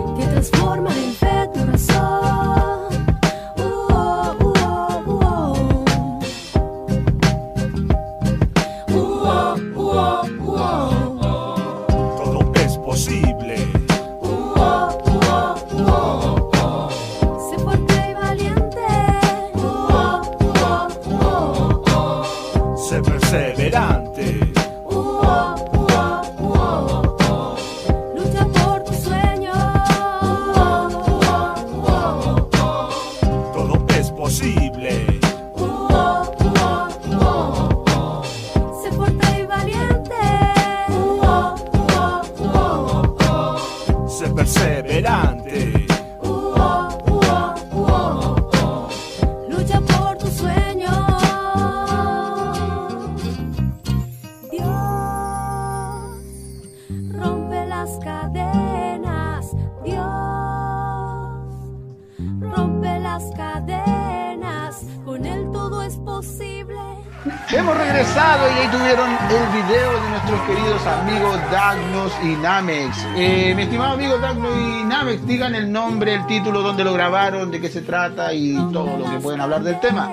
y 72.24 72.36
Namex. 72.36 73.06
Eh, 73.16 73.54
mi 73.56 73.64
estimado 73.64 73.94
amigo 73.94 74.18
Dagnos 74.18 74.52
y 74.58 74.84
Namex, 74.86 75.26
digan 75.28 75.56
el 75.56 75.72
nombre, 75.72 76.16
el 76.16 76.26
título, 76.28 76.62
dónde 76.62 76.84
lo 76.84 76.94
grabaron, 76.94 77.52
de 77.52 77.62
qué 77.62 77.70
se 77.70 77.82
trata 77.82 78.34
y 78.34 78.56
todo 78.72 78.98
lo 78.98 79.10
que 79.10 79.18
pueden 79.18 79.42
hablar 79.42 79.62
del 79.64 79.80
tema. 79.80 80.10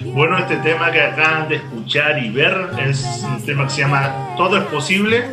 Bueno, 0.00 0.38
este 0.38 0.56
tema 0.56 0.90
que 0.90 1.00
acaban 1.00 1.48
de 1.48 1.56
escuchar 1.56 2.18
y 2.22 2.30
ver 2.30 2.70
es 2.86 3.24
un 3.24 3.44
tema 3.44 3.64
que 3.64 3.70
se 3.70 3.80
llama 3.82 4.34
Todo 4.36 4.58
es 4.58 4.64
posible, 4.64 5.24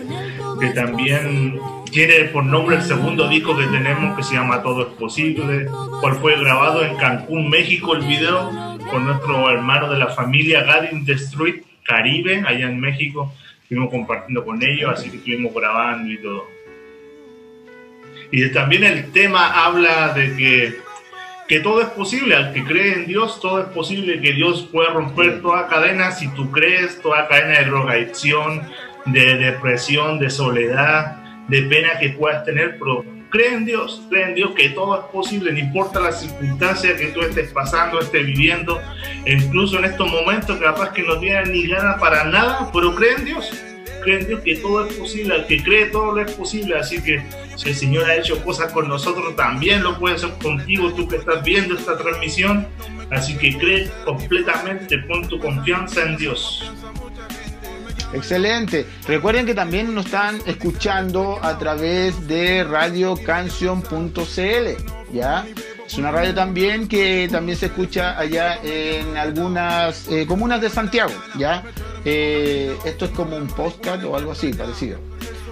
que 0.60 0.70
también 0.70 1.60
tiene 1.92 2.26
por 2.26 2.46
nombre 2.46 2.76
el 2.76 2.84
segundo 2.84 3.28
disco 3.28 3.58
que 3.58 3.66
tenemos 3.66 4.16
que 4.16 4.24
se 4.24 4.36
llama 4.36 4.62
Todo 4.62 4.88
es 4.88 4.94
posible, 4.94 5.68
cual 6.02 6.16
fue 6.16 6.40
grabado 6.40 6.84
en 6.84 6.96
Cancún, 6.98 7.50
México, 7.50 7.96
el 7.96 8.06
video 8.06 8.52
con 8.92 9.06
nuestro 9.06 9.50
hermano 9.50 9.90
de 9.90 10.00
la 10.00 10.08
familia 10.08 10.64
Gadin 10.64 11.06
The 11.06 11.16
Caribe, 11.84 12.44
allá 12.46 12.68
en 12.68 12.80
México. 12.80 13.34
Estuvimos 13.70 13.92
compartiendo 13.92 14.44
con 14.44 14.60
ellos, 14.64 14.90
así 14.92 15.12
que 15.12 15.18
estuvimos 15.18 15.54
grabando 15.54 16.12
y 16.12 16.18
todo. 16.18 16.48
Y 18.32 18.52
también 18.52 18.84
el 18.84 19.12
tema 19.12 19.64
habla 19.64 20.14
de 20.14 20.36
que 20.36 20.90
que 21.48 21.60
todo 21.62 21.82
es 21.82 21.88
posible, 21.90 22.36
al 22.36 22.54
que 22.54 22.64
cree 22.64 22.94
en 22.94 23.08
Dios, 23.08 23.40
todo 23.40 23.60
es 23.60 23.66
posible, 23.70 24.22
que 24.22 24.34
Dios 24.34 24.70
pueda 24.72 24.92
romper 24.92 25.42
toda 25.42 25.68
cadena, 25.68 26.12
si 26.12 26.28
tú 26.36 26.52
crees, 26.52 27.02
toda 27.02 27.28
cadena 27.28 27.58
de 27.58 27.66
drogadicción, 27.66 28.70
de 29.06 29.36
depresión, 29.36 30.20
de 30.20 30.30
soledad, 30.30 31.48
de 31.48 31.64
pena 31.64 31.98
que 32.00 32.10
puedas 32.10 32.46
tener, 32.46 32.78
pero 32.78 33.04
cree 33.29 33.53
en 33.53 33.65
Dios, 33.65 34.01
cree 34.09 34.29
en 34.29 34.36
Dios 34.36 34.51
que 34.55 34.69
todo 34.69 35.00
es 35.00 35.05
posible, 35.12 35.51
no 35.51 35.59
importa 35.59 36.00
la 36.00 36.12
circunstancia 36.12 36.95
que 36.95 37.07
tú 37.07 37.21
estés 37.21 37.51
pasando, 37.51 38.00
estés 38.00 38.25
viviendo, 38.25 38.81
incluso 39.25 39.77
en 39.79 39.86
estos 39.86 40.09
momentos 40.12 40.57
capaz 40.59 40.91
que 40.93 41.03
no 41.03 41.19
tienes 41.19 41.50
ni 41.50 41.67
ganas 41.67 42.00
para 42.00 42.24
nada, 42.25 42.69
pero 42.74 42.95
cree 42.95 43.15
en 43.15 43.25
Dios, 43.25 43.51
cree 44.03 44.19
en 44.19 44.27
Dios 44.27 44.41
que 44.41 44.55
todo 44.57 44.86
es 44.86 44.93
posible, 44.93 45.36
al 45.36 45.48
que 45.48 45.63
cree 45.63 45.86
todo 45.88 46.13
lo 46.13 46.21
es 46.21 46.31
posible, 46.31 46.77
así 46.77 47.01
que 47.01 47.24
si 47.55 47.69
el 47.69 47.75
Señor 47.75 48.05
ha 48.05 48.15
hecho 48.15 48.41
cosas 48.43 48.71
con 48.71 48.88
nosotros, 48.88 49.36
también 49.36 49.83
lo 49.83 50.00
puede 50.00 50.15
hacer 50.15 50.31
contigo, 50.41 50.93
tú 50.93 51.07
que 51.07 51.17
estás 51.17 51.43
viendo 51.43 51.75
esta 51.75 51.98
transmisión. 51.98 52.67
Así 53.12 53.36
que 53.38 53.57
cree 53.57 53.89
completamente, 54.05 55.00
pon 55.00 55.27
tu 55.27 55.39
confianza 55.39 56.03
en 56.03 56.15
Dios. 56.15 56.71
Excelente. 58.13 58.86
Recuerden 59.08 59.46
que 59.46 59.54
también 59.54 59.94
nos 59.94 60.06
están 60.06 60.39
escuchando 60.46 61.39
a 61.42 61.58
través 61.58 62.28
de 62.28 62.63
radiocanción.cl, 62.63 65.13
¿ya? 65.13 65.46
Es 65.86 65.98
una 65.98 66.12
radio 66.12 66.36
también 66.36 66.88
que 66.88 67.28
también 67.32 67.58
se 67.58 67.68
escucha 67.68 68.18
allá 68.18 68.60
en 68.63 69.18
algunas 69.18 70.08
eh, 70.08 70.25
comunas 70.28 70.62
de 70.62 70.70
Santiago, 70.70 71.13
¿ya? 71.38 71.63
Eh, 72.06 72.75
esto 72.86 73.06
es 73.06 73.12
como 73.12 73.36
un 73.36 73.48
podcast 73.48 74.04
o 74.04 74.16
algo 74.16 74.32
así, 74.32 74.54
parecido. 74.54 75.00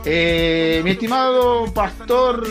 Eh, 0.06 0.82
mi 0.84 0.92
estimado 0.92 1.72
pastor 1.74 2.48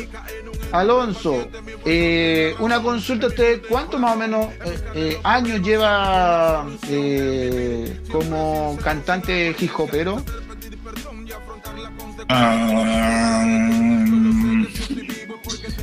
Alonso, 0.73 1.49
eh, 1.85 2.55
una 2.59 2.83
consulta, 2.83 3.29
¿usted 3.29 3.63
cuánto 3.69 3.99
más 3.99 4.15
o 4.15 4.19
menos 4.19 4.47
eh, 4.65 4.79
eh, 4.95 5.21
años 5.23 5.63
lleva 5.63 6.67
eh, 6.89 8.01
como 8.11 8.77
cantante 8.83 9.55
hip 9.59 9.71
hopero? 9.79 10.23
Ah, 12.29 13.43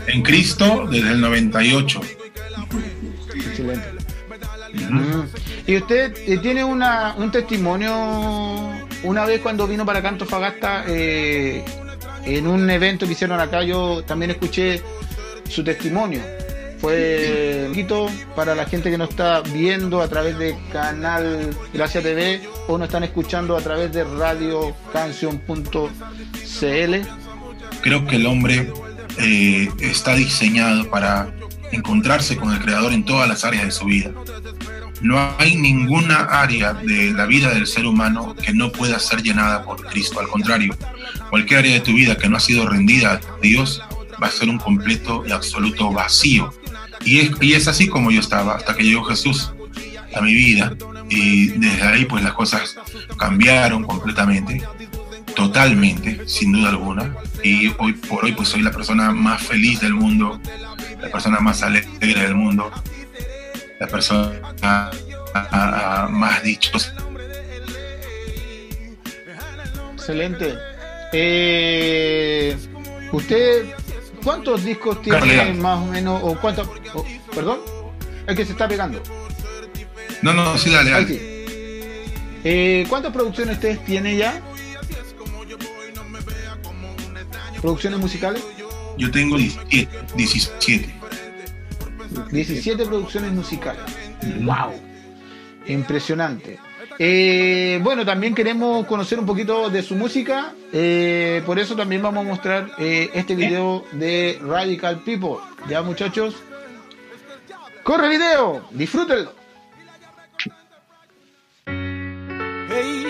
en 0.08 0.22
Cristo 0.22 0.88
desde 0.90 1.12
el 1.12 1.22
98. 1.22 2.02
Excelente. 3.36 3.88
Mm. 4.90 5.22
Y 5.68 5.78
usted 5.78 6.42
tiene 6.42 6.64
una, 6.64 7.16
un 7.18 7.32
testimonio 7.32 8.74
una 9.04 9.26
vez 9.26 9.42
cuando 9.42 9.68
vino 9.68 9.86
para 9.86 10.02
Canto 10.02 10.26
Fagasta 10.26 10.84
eh, 10.88 11.64
en 12.26 12.48
un 12.48 12.70
evento 12.70 13.06
que 13.06 13.14
hicieron 13.14 13.40
acá, 13.40 13.64
yo 13.64 14.04
también 14.04 14.32
escuché 14.32 14.82
su 15.50 15.64
testimonio. 15.64 16.22
Fue 16.80 17.68
poquito 17.70 18.10
para 18.36 18.56
la 18.56 18.66
gente 18.66 18.92
que 18.92 18.98
nos 18.98 19.10
está 19.10 19.42
viendo 19.42 20.02
a 20.02 20.10
través 20.10 20.38
de 20.38 20.58
Canal 20.72 21.56
Gracia 21.74 22.02
TV 22.02 22.42
o 22.68 22.78
nos 22.78 22.88
están 22.88 23.04
escuchando 23.04 23.56
a 23.56 23.62
través 23.62 23.94
de 23.94 24.04
radiocanción.cl. 24.04 26.96
Creo 27.82 28.06
que 28.06 28.16
el 28.18 28.26
hombre 28.26 28.72
eh, 29.18 29.70
está 29.80 30.16
diseñado 30.16 30.90
para 30.90 31.34
encontrarse 31.72 32.36
con 32.36 32.54
el 32.54 32.60
Creador 32.60 32.94
en 32.94 33.06
todas 33.06 33.28
las 33.28 33.46
áreas 33.46 33.66
de 33.66 33.72
su 33.72 33.86
vida. 33.86 34.12
No 35.04 35.36
hay 35.38 35.58
ninguna 35.58 36.16
área 36.22 36.74
de 36.74 37.12
la 37.12 37.26
vida 37.26 37.54
del 37.54 37.68
ser 37.68 37.86
humano 37.86 38.34
que 38.36 38.54
no 38.54 38.72
pueda 38.72 38.98
ser 39.00 39.22
llenada 39.22 39.62
por 39.64 39.86
Cristo. 39.86 40.22
Al 40.22 40.30
contrario, 40.30 40.74
cualquier 41.30 41.60
área 41.60 41.74
de 41.74 41.82
tu 41.82 41.94
vida 41.94 42.18
que 42.18 42.30
no 42.30 42.38
ha 42.38 42.40
sido 42.40 42.68
rendida 42.70 43.14
a 43.14 43.40
Dios 43.42 43.82
va 44.22 44.28
a 44.28 44.32
ser 44.32 44.48
un 44.48 44.58
completo 44.58 45.26
y 45.28 45.32
absoluto 45.32 45.92
vacío. 45.92 46.54
Y 47.04 47.20
es, 47.20 47.32
y 47.42 47.54
es 47.54 47.68
así 47.68 47.90
como 47.90 48.12
yo 48.12 48.22
estaba 48.22 48.56
hasta 48.56 48.76
que 48.78 48.84
llegó 48.84 49.04
Jesús 49.04 49.52
a 50.16 50.22
mi 50.22 50.34
vida. 50.34 50.74
Y 51.10 51.48
desde 51.48 51.84
ahí 51.84 52.06
pues 52.06 52.24
las 52.24 52.34
cosas 52.34 52.78
cambiaron 53.18 53.84
completamente, 53.84 54.64
totalmente, 55.36 56.22
sin 56.28 56.54
duda 56.54 56.70
alguna. 56.70 57.14
Y 57.44 57.74
hoy 57.78 57.92
por 57.92 58.24
hoy 58.24 58.32
pues 58.32 58.48
soy 58.48 58.62
la 58.62 58.72
persona 58.72 59.12
más 59.12 59.44
feliz 59.44 59.82
del 59.82 59.96
mundo, 59.96 60.40
la 61.02 61.10
persona 61.12 61.42
más 61.42 61.62
alegre 61.62 62.22
del 62.22 62.36
mundo, 62.36 62.72
la 63.80 63.88
persona 63.88 64.32
ah, 64.62 66.08
más 66.10 66.44
dichosa. 66.44 66.94
Excelente. 69.94 70.56
Eh, 71.14 72.58
¿Usted 73.12 73.66
cuántos 74.24 74.64
discos 74.64 75.02
tiene 75.02 75.20
Carlea. 75.20 75.54
más 75.54 75.80
o 75.80 75.86
menos? 75.86 76.22
¿O 76.24 76.40
cuántos? 76.40 76.68
o- 76.94 77.06
¿Perdón? 77.34 77.60
Es 78.28 78.36
que 78.36 78.46
se 78.46 78.52
está 78.54 78.68
pegando. 78.68 79.02
No, 80.22 80.34
no, 80.34 80.58
sí, 80.58 80.70
dale, 80.72 80.92
dale. 80.92 81.08
sí. 81.08 81.20
Eh, 82.46 82.86
¿Cuántas 82.90 83.14
producciones 83.14 83.56
ustedes 83.56 83.84
tienen 83.86 84.18
ya? 84.18 84.42
¿Producciones 87.62 88.00
musicales? 88.00 88.44
Yo 88.98 89.10
tengo 89.10 89.38
17. 89.38 89.88
17. 90.16 90.94
17 92.32 92.86
producciones 92.86 93.32
musicales. 93.32 93.84
¡Wow! 94.42 94.74
Impresionante. 95.68 96.60
Eh, 97.00 97.80
bueno, 97.82 98.06
también 98.06 98.36
queremos 98.36 98.86
conocer 98.86 99.20
un 99.20 99.26
poquito 99.26 99.70
de 99.70 99.82
su 99.82 99.96
música, 99.96 100.54
eh, 100.72 101.42
por 101.46 101.58
eso 101.58 101.76
también 101.76 102.04
vamos 102.04 102.24
a 102.24 102.28
mostrar 102.28 102.72
eh, 102.78 103.10
este 103.14 103.36
video 103.36 103.84
de 103.94 104.40
Radical 104.42 105.02
People. 105.04 105.38
Ya 105.68 105.82
muchachos, 105.82 106.36
corre 107.84 108.10
video, 108.10 108.68
disfrútenlo. 108.72 109.34
Hey. 111.66 113.04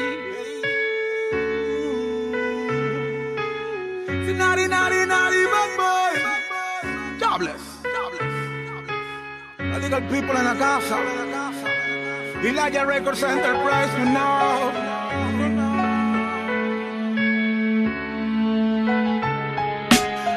Naughty, 7.33 7.72
Radical 9.73 10.03
People 10.03 10.37
en 10.37 10.45
la 10.45 10.53
casa. 10.53 10.97
Elijah 12.43 12.85
Records 12.85 13.23
Enterprise, 13.23 13.89
you 13.97 14.05
know. 14.05 14.71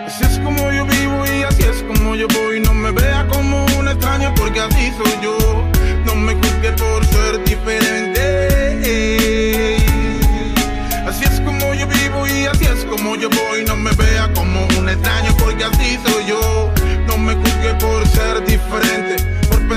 Así 0.06 0.24
es 0.24 0.38
como 0.38 0.72
yo 0.72 0.86
vivo 0.86 1.26
y 1.26 1.42
así 1.42 1.64
es 1.64 1.82
como 1.82 2.16
yo 2.16 2.26
voy. 2.28 2.60
No 2.60 2.72
me 2.72 2.92
vea 2.92 3.26
como 3.28 3.66
un 3.78 3.88
extraño 3.88 4.32
porque 4.36 4.60
así 4.60 4.90
soy 4.96 5.12
yo. 5.22 5.36
No 6.06 6.14
me 6.14 6.34
juzgue 6.36 6.72
por 6.72 7.04
ser 7.04 7.44
diferente. 7.44 8.16
Así 11.06 11.24
es 11.24 11.40
como 11.42 11.74
yo 11.74 11.86
vivo 11.86 12.26
y 12.26 12.46
así 12.46 12.64
es 12.64 12.86
como 12.86 13.16
yo 13.16 13.28
voy. 13.28 13.66
No 13.66 13.76
me 13.76 13.90
vea 13.92 14.32
como 14.34 14.66
un 14.78 14.88
extraño 14.88 15.36
porque 15.38 15.64
así 15.64 15.98
soy 16.06 16.24
yo. 16.24 16.72
No 17.06 17.18
me 17.18 17.34
juzgue 17.34 17.74
por 17.74 18.06
ser 18.08 18.42
diferente 18.46 19.05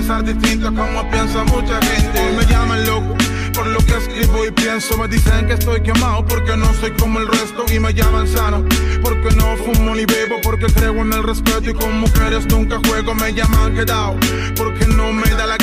pensar 0.10 0.66
a 0.66 0.72
como 0.72 1.12
piensa 1.12 1.44
mucha 1.44 1.80
gente. 1.82 2.32
me 2.36 2.44
llaman 2.46 2.84
loco 2.88 3.16
por 3.54 3.68
lo 3.68 3.78
que 3.80 3.96
escribo 3.98 4.44
y 4.46 4.51
pienso. 4.51 4.98
Me 4.98 5.08
dicen 5.08 5.46
que 5.46 5.54
estoy 5.54 5.82
quemado 5.82 6.25
porque 6.25 6.58
no 6.58 6.74
soy 6.74 6.92
como 6.92 7.20
el 7.20 7.28
resto 7.28 7.66
y 7.72 7.80
me 7.80 7.94
llaman 7.94 8.28
sano. 8.28 8.66
Porque 9.04 9.36
no 9.36 9.56
fumo 9.58 9.94
ni 9.94 10.06
bebo, 10.06 10.38
porque 10.42 10.66
creo 10.68 10.96
en 10.96 11.13
el 11.13 11.24
respeto 11.24 11.70
y 11.70 11.74
con 11.74 12.00
mujeres 12.00 12.48
nunca 12.48 12.80
juego. 12.88 13.13
Me 13.13 13.34
llaman 13.34 13.75
quedado 13.75 14.16
porque 14.56 14.88
no 14.88 15.13
me 15.13 15.30
da 15.30 15.46
la 15.46 15.58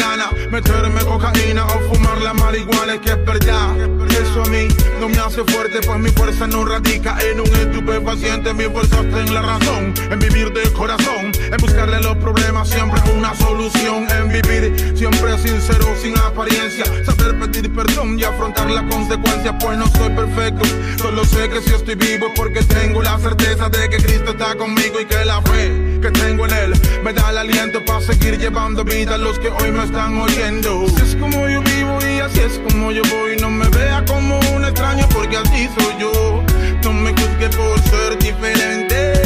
meterme 0.51 1.01
cocaína 1.01 1.65
o 1.67 1.95
fumar 1.95 2.21
la 2.23 2.35
marihuana. 2.35 3.01
que 3.01 3.11
es 3.11 3.25
verdad. 3.25 3.77
Eso 4.11 4.43
a 4.43 4.47
mí 4.47 4.69
no 5.01 5.09
me 5.09 5.19
hace 5.19 5.45
fuerte, 5.45 5.81
pues 5.87 5.99
mi 5.99 6.11
fuerza 6.11 6.47
no 6.47 6.65
radica 6.65 7.19
en 7.31 7.41
un 7.41 7.47
estupefaciente. 7.47 8.55
Mi 8.55 8.65
fuerza 8.65 9.01
está 9.01 9.21
en 9.21 9.35
la 9.35 9.43
razón, 9.43 9.95
en 10.11 10.19
vivir 10.19 10.53
de 10.53 10.73
corazón, 10.73 11.33
en 11.37 11.57
buscarle 11.59 12.01
los 12.01 12.17
problemas 12.17 12.69
siempre 12.69 13.01
una 13.17 13.35
solución, 13.35 14.07
en 14.11 14.29
vivir 14.29 14.95
siempre 14.97 15.39
sincero, 15.39 15.87
sin 16.01 16.19
apariencia, 16.19 16.85
pedir 17.35 17.73
perdón 17.75 18.19
y 18.19 18.25
afrontar 18.25 18.71
la 18.71 18.87
consecuencia, 18.89 19.57
pues 19.59 19.79
no 19.79 19.87
soy 19.89 20.11
perfecto. 20.11 20.65
Solo 20.99 21.25
sé 21.25 21.49
que 21.49 21.61
si 21.63 21.75
estoy 21.75 21.95
vivo 21.95 22.27
porque 22.35 22.63
tengo 22.63 23.03
la 23.03 23.19
certeza 23.19 23.69
de 23.69 23.89
que 23.89 23.97
Cristo 23.97 24.31
está 24.31 24.55
conmigo 24.57 25.01
y 25.01 25.05
que 25.05 25.25
la 25.25 25.41
fe 25.43 25.99
que 26.01 26.11
tengo 26.11 26.47
en 26.47 26.53
Él 26.53 26.73
me 27.03 27.13
da 27.13 27.31
el 27.31 27.39
aliento 27.39 27.85
para 27.85 28.01
seguir 28.01 28.39
llevando 28.39 28.85
vida 28.85 29.15
a 29.15 29.19
los 29.19 29.39
que 29.39 29.49
hoy 29.49 29.73
me 29.73 29.85
están 29.85 30.17
oyendo. 30.19 30.87
Así 30.87 31.03
es 31.03 31.17
como 31.17 31.49
yo 31.49 31.63
vivo 31.63 31.99
y 32.03 32.21
así 32.21 32.41
es 32.41 32.61
como 32.69 32.93
yo 32.93 33.03
voy. 33.11 33.37
No 33.41 33.51
me 33.51 33.69
vea 33.69 34.05
como 34.07 34.39
un 34.55 34.65
extraño 34.65 35.09
porque 35.13 35.37
así 35.37 35.69
soy 35.79 35.95
yo. 36.01 36.43
No 36.85 36.93
me 36.93 37.11
juzgue 37.11 37.49
por 37.51 37.81
ser 37.81 38.19
diferente. 38.19 39.17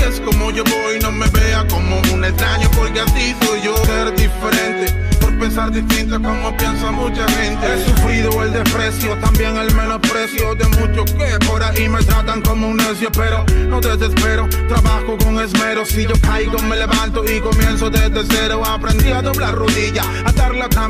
Es 0.00 0.20
como 0.20 0.50
yo 0.50 0.64
voy. 0.64 0.98
No 1.00 1.12
me 1.12 1.26
vea 1.28 1.66
como 1.68 2.00
un 2.12 2.24
extraño 2.24 2.70
porque 2.76 3.00
así 3.00 3.34
soy 3.42 3.62
yo. 3.62 3.76
Ser 3.84 4.14
diferente 4.14 5.05
pensar 5.38 5.70
distinto 5.70 6.20
como 6.20 6.56
piensa 6.56 6.90
mucha 6.90 7.26
gente. 7.28 7.66
He 7.66 7.84
sufrido 7.84 8.42
el 8.42 8.52
desprecio, 8.52 9.16
también 9.18 9.56
el 9.56 9.72
menosprecio 9.74 10.54
de 10.54 10.66
muchos 10.68 11.10
que 11.12 11.46
por 11.46 11.62
ahí 11.62 11.88
me 11.88 12.02
tratan 12.02 12.42
como 12.42 12.68
un 12.68 12.76
necio, 12.76 13.10
pero 13.12 13.44
no 13.68 13.80
desespero. 13.80 14.48
Trabajo 14.68 15.16
con 15.18 15.38
esmero, 15.38 15.84
si 15.84 16.06
yo 16.06 16.14
caigo 16.20 16.58
me 16.62 16.76
levanto 16.76 17.24
y 17.24 17.40
comienzo 17.40 17.90
desde 17.90 18.24
cero. 18.28 18.62
Aprendí 18.64 19.10
a 19.10 19.22
doblar 19.22 19.54
rodilla, 19.54 20.02
a 20.24 20.32
dar 20.32 20.54
la 20.54 20.66
otra 20.66 20.86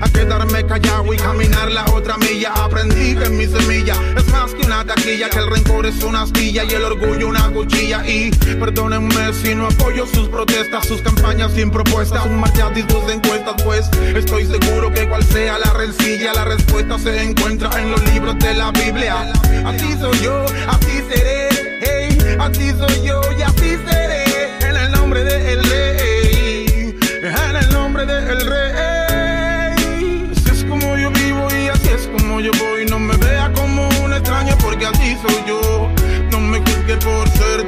a 0.00 0.08
quedarme 0.08 0.64
callado 0.66 1.12
y 1.12 1.16
caminar 1.16 1.70
la 1.70 1.84
otra 1.92 2.16
milla. 2.18 2.52
Aprendí 2.54 3.14
que 3.14 3.28
mi 3.28 3.46
semilla 3.46 3.94
es 4.16 4.26
más 4.28 4.52
que 4.52 4.66
una 4.66 4.84
taquilla, 4.84 5.28
que 5.28 5.38
el 5.38 5.50
rencor 5.50 5.86
es 5.86 6.02
una 6.02 6.22
astilla 6.22 6.64
y 6.64 6.74
el 6.74 6.84
orgullo 6.84 7.28
una 7.28 7.48
cuchilla. 7.50 8.06
Y 8.06 8.30
perdónenme 8.30 9.32
si 9.32 9.54
no 9.54 9.66
apoyo 9.66 10.06
sus 10.06 10.28
protestas, 10.28 10.86
sus 10.86 11.02
campañas 11.02 11.52
sin 11.54 11.70
propuestas, 11.70 12.24
un 12.26 12.40
marchadismo 12.40 13.00
de 13.06 13.14
encuestas 13.14 13.62
estoy 13.72 14.46
seguro 14.46 14.92
que 14.92 15.08
cual 15.08 15.24
sea 15.24 15.58
la 15.58 15.72
rencilla, 15.72 16.32
la 16.34 16.44
respuesta 16.44 16.98
se 16.98 17.22
encuentra 17.22 17.70
en 17.80 17.90
los 17.90 18.02
libros 18.12 18.38
de 18.38 18.54
la 18.54 18.70
Biblia. 18.70 19.32
Así 19.64 19.96
soy 19.98 20.18
yo, 20.20 20.44
así 20.68 21.02
seré, 21.10 21.48
hey, 21.80 22.18
así 22.38 22.70
soy 22.70 23.02
yo 23.06 23.20
y 23.36 23.42
así 23.42 23.76
seré, 23.88 24.58
en 24.60 24.76
el 24.76 24.92
nombre 24.92 25.24
del 25.24 25.64
rey, 25.64 26.98
en 27.22 27.56
el 27.56 27.72
nombre 27.72 28.06
del 28.06 28.46
rey. 28.46 30.30
Así 30.32 30.50
es 30.50 30.64
como 30.64 30.96
yo 30.96 31.10
vivo 31.10 31.48
y 31.50 31.68
así 31.68 31.88
es 31.88 32.08
como 32.08 32.40
yo 32.40 32.52
voy, 32.58 32.86
no 32.86 32.98
me 32.98 33.16
vea 33.16 33.50
como 33.52 33.88
un 34.04 34.12
extraño 34.12 34.56
porque 34.58 34.86
así 34.86 35.16
soy 35.26 35.42
yo, 35.46 35.90
no 36.30 36.40
me 36.40 36.60
juzgue 36.60 36.96
por 36.98 37.28
ser 37.30 37.66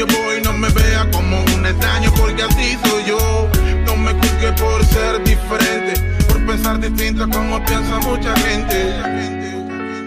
yo 0.00 0.06
voy. 0.06 0.40
No 0.42 0.52
me 0.54 0.68
vea 0.70 1.08
como 1.10 1.42
un 1.56 1.66
extraño 1.66 2.12
porque 2.14 2.42
así 2.42 2.78
soy 2.84 3.04
yo. 3.04 3.48
No 3.86 3.96
me 3.96 4.12
juzgue 4.12 4.52
por 4.52 4.84
ser 4.84 5.22
diferente, 5.22 5.92
por 6.28 6.44
pensar 6.46 6.80
distinto 6.80 7.28
como 7.28 7.62
piensa 7.64 7.98
mucha 7.98 8.34
gente. 8.36 8.94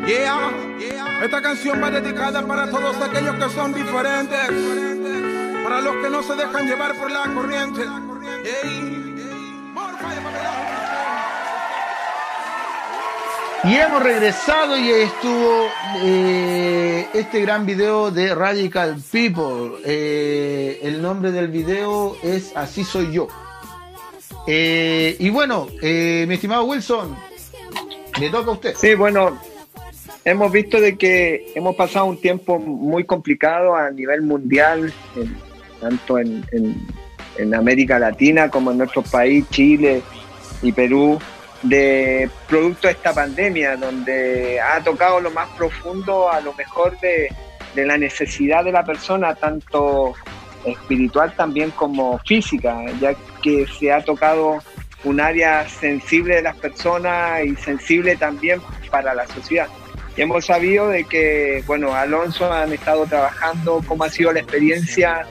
Yeah, 0.08 0.52
esta 1.24 1.42
canción 1.42 1.82
va 1.82 1.92
dedicada 1.92 2.46
para 2.46 2.70
todos 2.70 2.96
aquellos 2.98 3.36
que 3.36 3.50
son 3.56 3.74
diferentes, 3.74 4.48
para 5.64 5.82
los 5.82 5.96
que 5.98 6.10
no 6.10 6.24
se 6.24 6.36
dejan 6.36 6.68
llevar 6.68 6.96
por 6.96 7.12
la 7.12 7.24
corriente. 7.34 7.84
Y 13.66 13.76
hemos 13.76 14.04
regresado 14.04 14.78
y 14.78 14.90
estuvo 14.90 15.68
eh, 16.02 17.08
este 17.14 17.40
gran 17.40 17.66
video 17.66 18.12
de 18.12 18.36
Radical 18.36 18.98
People. 19.10 19.80
Eh, 19.86 20.82
el 20.84 21.02
nombre 21.02 21.32
del 21.32 21.48
video 21.48 22.18
es 22.22 22.52
Así 22.58 22.84
soy 22.84 23.14
yo. 23.14 23.30
Eh, 24.48 25.16
y 25.18 25.30
bueno, 25.30 25.70
mi 25.82 26.34
estimado 26.34 26.66
Wilson, 26.66 27.16
le 28.20 28.30
toca 28.30 28.52
a 28.52 28.54
usted. 28.54 28.76
Sí, 28.76 28.96
bueno, 28.96 29.40
hemos 30.26 30.52
visto 30.52 30.82
de 30.82 30.98
que 30.98 31.54
hemos 31.56 31.78
pasado 31.78 32.08
un 32.08 32.20
tiempo 32.20 32.60
muy 32.60 33.06
complicado 33.06 33.78
a 33.78 33.90
nivel 33.92 34.24
mundial, 34.24 34.92
tanto 35.80 36.20
en, 36.20 36.44
en 37.38 37.56
América 37.56 37.98
Latina 37.98 38.50
como 38.50 38.72
en 38.72 38.80
nuestro 38.80 39.04
país, 39.04 39.46
Chile 39.52 40.02
y 40.62 40.74
Perú 40.74 41.18
de 41.64 42.30
producto 42.48 42.88
de 42.88 42.94
esta 42.94 43.14
pandemia, 43.14 43.78
donde 43.78 44.60
ha 44.60 44.84
tocado 44.84 45.20
lo 45.20 45.32
más 45.32 45.50
profundo 45.58 46.30
a 46.30 46.42
lo 46.42 46.54
mejor 46.54 47.00
de, 47.00 47.34
la 47.76 47.98
necesidad 47.98 48.64
de 48.64 48.72
la 48.72 48.84
persona, 48.84 49.34
tanto 49.34 50.14
espiritual 50.66 51.34
también 51.36 51.72
como 51.72 52.20
física, 52.20 52.86
ya 53.02 53.16
que 53.42 53.66
se 53.68 53.92
ha 53.92 54.04
tocado 54.04 54.60
un 55.04 55.20
área 55.20 55.68
sensible 55.68 56.36
de 56.36 56.44
las 56.44 56.56
personas 56.58 57.44
y 57.44 57.56
sensible 57.56 58.16
también 58.16 58.62
para 58.92 59.14
la 59.14 59.28
sociedad. 59.28 59.68
Y 60.16 60.22
hemos 60.22 60.46
sabido 60.46 60.90
de 60.90 61.06
que, 61.06 61.64
bueno, 61.66 61.94
Alonso 61.94 62.52
han 62.52 62.72
estado 62.72 63.06
trabajando, 63.06 63.82
cómo 63.88 64.04
ha 64.04 64.10
sido 64.10 64.32
la 64.32 64.42
experiencia 64.42 65.26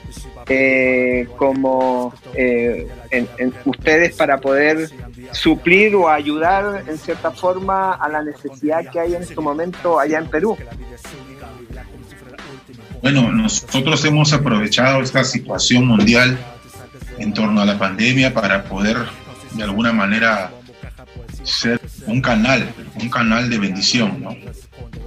eh, 0.49 1.25
como 1.37 2.13
eh, 2.35 2.87
en, 3.09 3.53
ustedes 3.63 4.13
para 4.15 4.39
poder 4.39 4.89
suplir 5.33 5.95
o 5.95 6.09
ayudar 6.09 6.83
en 6.87 6.97
cierta 6.97 7.31
forma 7.31 7.93
a 7.93 8.07
la 8.09 8.23
necesidad 8.23 8.89
que 8.91 8.99
hay 8.99 9.15
en 9.15 9.23
este 9.23 9.39
momento 9.39 9.99
allá 9.99 10.19
en 10.19 10.29
Perú. 10.29 10.57
Bueno, 13.01 13.31
nosotros 13.31 14.05
hemos 14.05 14.31
aprovechado 14.31 15.01
esta 15.01 15.23
situación 15.23 15.87
mundial 15.87 16.37
en 17.17 17.33
torno 17.33 17.61
a 17.61 17.65
la 17.65 17.77
pandemia 17.77 18.33
para 18.33 18.63
poder 18.63 18.97
de 19.51 19.63
alguna 19.63 19.91
manera 19.91 20.51
ser 21.43 21.81
un 22.07 22.21
canal, 22.21 22.73
un 22.95 23.09
canal 23.09 23.49
de 23.49 23.59
bendición, 23.59 24.21
¿no? 24.21 24.35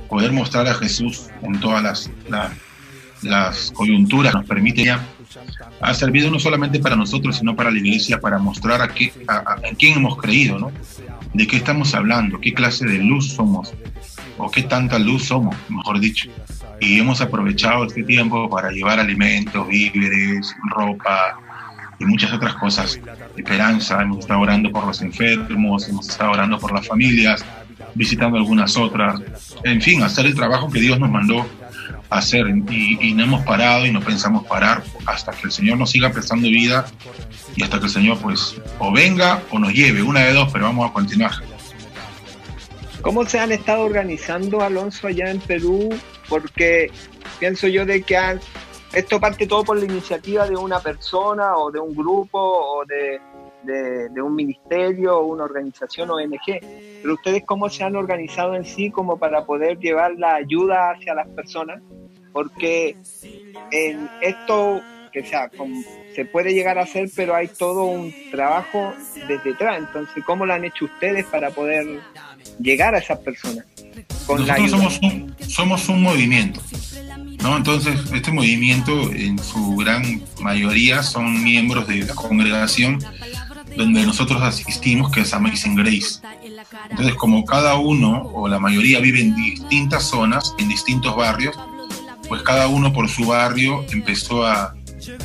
poder 0.09 0.33
mostrar 0.33 0.67
a 0.67 0.75
Jesús 0.75 1.29
en 1.43 1.59
todas 1.61 1.83
las, 1.83 2.11
las, 3.23 3.73
coyunturas 3.73 4.35
nos 4.35 4.47
permite 4.47 4.85
ya 4.85 5.05
ha 5.81 5.95
servido 5.95 6.31
no 6.31 6.39
solamente 6.39 6.79
para 6.79 6.97
nosotros, 6.97 7.37
sino 7.37 7.55
para 7.55 7.71
la 7.71 7.79
iglesia, 7.79 8.21
para 8.21 8.39
mostrar 8.39 8.83
a, 8.83 8.89
qué, 8.89 9.13
a, 9.29 9.57
quién 9.79 9.99
hemos 9.99 10.17
creído, 10.19 10.59
¿no? 10.59 10.73
De 11.33 11.47
qué 11.47 11.57
estamos 11.57 11.95
hablando, 11.95 12.41
qué 12.41 12.55
clase 12.55 12.87
de 12.87 12.99
luz 12.99 13.33
somos, 13.35 13.73
o 14.39 14.51
qué 14.51 14.63
tanta 14.63 14.99
luz 14.99 15.25
somos, 15.25 15.57
mejor 15.69 16.01
dicho. 16.01 16.31
y 16.81 17.01
hemos 17.01 17.21
aprovechado 17.21 17.85
este 17.87 18.03
tiempo 18.03 18.49
para 18.49 18.71
llevar 18.71 19.01
alimentos, 19.01 19.67
víveres, 19.69 20.55
ropa 20.71 21.39
y 21.99 22.05
muchas 22.05 22.33
otras 22.33 22.55
cosas. 22.55 23.01
Esperanza, 23.37 24.03
hemos 24.03 24.21
estado 24.21 24.41
orando 24.41 24.71
por 24.71 24.87
los 24.87 25.01
enfermos, 25.03 25.89
hemos 25.89 26.09
estado 26.09 26.33
orando 26.33 26.59
por 26.59 26.73
las 26.73 26.87
familias, 26.87 27.45
visitando 27.95 28.37
algunas 28.37 28.77
otras, 28.77 29.21
en 29.65 29.81
fin, 29.81 30.03
hacer 30.03 30.27
el 30.27 30.35
trabajo 30.35 30.71
que 30.71 30.81
Dios 30.81 30.99
nos 30.99 31.11
mandó 31.11 31.47
hacer 32.11 32.47
y, 32.49 33.15
no 33.15 33.25
hemos 33.25 33.45
parado 33.45 33.87
y 33.87 33.93
no 33.93 34.01
pensamos 34.01 34.47
parar 34.47 34.83
hasta 35.07 35.33
que 35.33 35.45
el 35.45 35.53
Señor 35.53 35.79
nos 35.79 35.91
siga 35.91 36.11
prestando 36.11 36.49
vida 36.49 36.87
y 37.55 37.63
hasta 37.63 37.79
que 37.79 37.87
el 37.87 37.91
Señor 37.91 38.19
pues 38.19 38.57
o 38.79 38.93
venga 38.93 39.43
o 39.51 39.59
nos 39.59 39.73
lleve, 39.73 40.03
una 40.03 40.21
de 40.21 40.33
dos, 40.33 40.51
pero 40.53 40.67
vamos 40.67 40.91
a 40.91 40.93
continuar. 40.93 41.33
¿Cómo 43.03 43.25
se 43.25 43.39
han 43.39 43.53
estado 43.53 43.85
organizando, 43.85 44.63
Alonso, 44.63 45.07
allá 45.07 45.31
en 45.31 45.41
Perú? 45.41 45.89
Porque 46.29 46.91
pienso 47.39 47.69
yo 47.69 47.87
de 47.87 48.03
que 48.03 48.19
esto 48.93 49.21
parte 49.21 49.47
todo 49.47 49.65
por 49.65 49.79
la 49.79 49.85
iniciativa 49.85 50.49
de 50.49 50.57
una 50.57 50.81
persona 50.81 51.57
o 51.57 51.71
de 51.71 51.79
un 51.79 51.95
grupo 51.95 52.39
o 52.39 52.85
de, 52.85 53.21
de, 53.67 54.23
un 54.23 54.35
ministerio 54.35 55.19
o 55.19 55.27
una 55.27 55.45
organización 55.45 56.11
ONG. 56.11 56.61
Pero 57.03 57.15
ustedes 57.15 57.45
cómo 57.45 57.69
se 57.69 57.85
han 57.85 57.97
organizado 57.97 58.55
en 58.55 58.65
sí 58.65 58.91
como 58.91 59.19
para 59.19 59.45
poder 59.45 59.79
llevar 59.79 60.13
la 60.17 60.37
ayuda 60.37 60.91
hacia 60.91 61.15
las 61.15 61.29
personas, 61.29 61.83
porque 62.33 62.97
en 63.71 64.09
esto, 64.21 64.81
que 65.13 65.25
sea, 65.25 65.51
se 66.15 66.25
puede 66.25 66.55
llegar 66.55 66.79
a 66.79 66.83
hacer, 66.83 67.11
pero 67.15 67.35
hay 67.35 67.49
todo 67.49 67.85
un 67.85 68.13
trabajo 68.31 68.95
desde 69.29 69.53
atrás. 69.53 69.79
Entonces, 69.79 70.25
¿cómo 70.25 70.47
lo 70.47 70.55
han 70.55 70.65
hecho 70.65 70.87
ustedes 70.87 71.27
para 71.27 71.51
poder 71.51 72.01
llegar 72.59 72.95
a 72.95 72.99
esas 72.99 73.19
personas? 73.19 73.67
Con 74.27 74.41
Nosotros 74.41 74.71
somos 74.71 75.01
un, 75.03 75.37
somos 75.47 75.89
un 75.89 76.03
movimiento. 76.03 76.61
¿no? 77.43 77.57
Entonces, 77.57 77.99
este 78.13 78.33
movimiento 78.33 79.13
en 79.13 79.39
su 79.39 79.77
gran 79.77 80.23
mayoría 80.41 81.03
son 81.03 81.43
miembros 81.45 81.87
de 81.87 81.99
la 82.05 82.15
congregación 82.15 82.99
donde 83.77 84.05
nosotros 84.05 84.43
asistimos, 84.43 85.11
que 85.11 85.21
es 85.21 85.35
Amazing 85.35 85.75
Grace. 85.75 86.21
Entonces, 86.91 87.15
como 87.15 87.45
cada 87.45 87.77
uno 87.77 88.23
o 88.35 88.49
la 88.49 88.59
mayoría 88.59 89.01
vive 89.01 89.21
en 89.21 89.35
distintas 89.35 90.05
zonas, 90.05 90.55
en 90.59 90.69
distintos 90.69 91.15
barrios, 91.15 91.57
pues 92.29 92.43
cada 92.43 92.69
uno 92.69 92.93
por 92.93 93.09
su 93.09 93.27
barrio 93.27 93.85
empezó 93.93 94.47
a, 94.47 94.75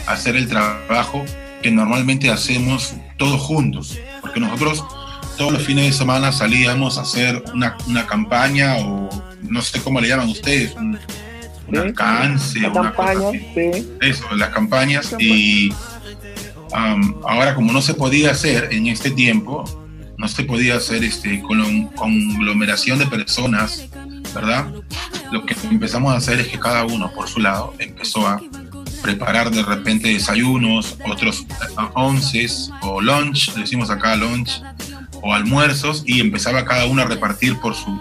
hacer 0.05 0.35
el 0.35 0.47
trabajo 0.47 1.23
que 1.63 1.71
normalmente 1.71 2.29
hacemos 2.29 2.93
todos 3.17 3.41
juntos, 3.41 3.97
porque 4.21 4.39
nosotros 4.39 4.83
todos 5.37 5.53
los 5.53 5.63
fines 5.63 5.85
de 5.85 5.93
semana 5.93 6.31
salíamos 6.31 6.97
a 6.97 7.01
hacer 7.01 7.43
una, 7.53 7.77
una 7.87 8.05
campaña 8.05 8.75
o 8.77 9.09
no 9.41 9.61
sé 9.61 9.81
cómo 9.81 9.99
le 9.99 10.09
llaman 10.09 10.29
ustedes, 10.29 10.75
una 10.75 10.99
una 11.71 11.93
campaña, 11.93 13.31
Eso, 14.01 14.35
las 14.35 14.49
campañas. 14.49 15.15
Y 15.19 15.73
ahora 16.73 17.55
como 17.55 17.71
no 17.71 17.81
se 17.81 17.93
podía 17.93 18.31
hacer 18.31 18.69
en 18.71 18.87
este 18.87 19.11
tiempo, 19.11 19.63
no 20.17 20.27
se 20.27 20.43
podía 20.43 20.75
hacer 20.75 21.03
este, 21.03 21.41
con 21.41 21.87
conglomeración 21.87 22.99
de 22.99 23.07
personas, 23.07 23.87
¿verdad? 24.35 24.71
Lo 25.31 25.45
que 25.45 25.55
empezamos 25.63 26.13
a 26.13 26.17
hacer 26.17 26.39
es 26.39 26.47
que 26.47 26.59
cada 26.59 26.85
uno 26.85 27.11
por 27.13 27.27
su 27.27 27.39
lado 27.39 27.73
empezó 27.79 28.27
a 28.27 28.41
preparar 29.01 29.49
de 29.49 29.63
repente 29.63 30.09
desayunos, 30.09 30.97
otros 31.09 31.45
onces 31.95 32.71
o 32.81 33.01
lunch, 33.01 33.53
decimos 33.55 33.89
acá 33.89 34.15
lunch, 34.15 34.61
o 35.23 35.33
almuerzos, 35.33 36.03
y 36.05 36.19
empezaba 36.19 36.65
cada 36.65 36.85
uno 36.85 37.01
a 37.01 37.05
repartir 37.05 37.57
por 37.57 37.75
su, 37.75 37.99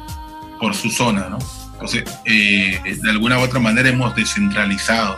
por 0.60 0.74
su 0.74 0.90
zona, 0.90 1.28
¿no? 1.30 1.38
Entonces, 1.72 2.04
eh, 2.26 2.98
de 3.02 3.10
alguna 3.10 3.38
u 3.38 3.42
otra 3.42 3.60
manera 3.60 3.88
hemos 3.88 4.14
descentralizado 4.14 5.16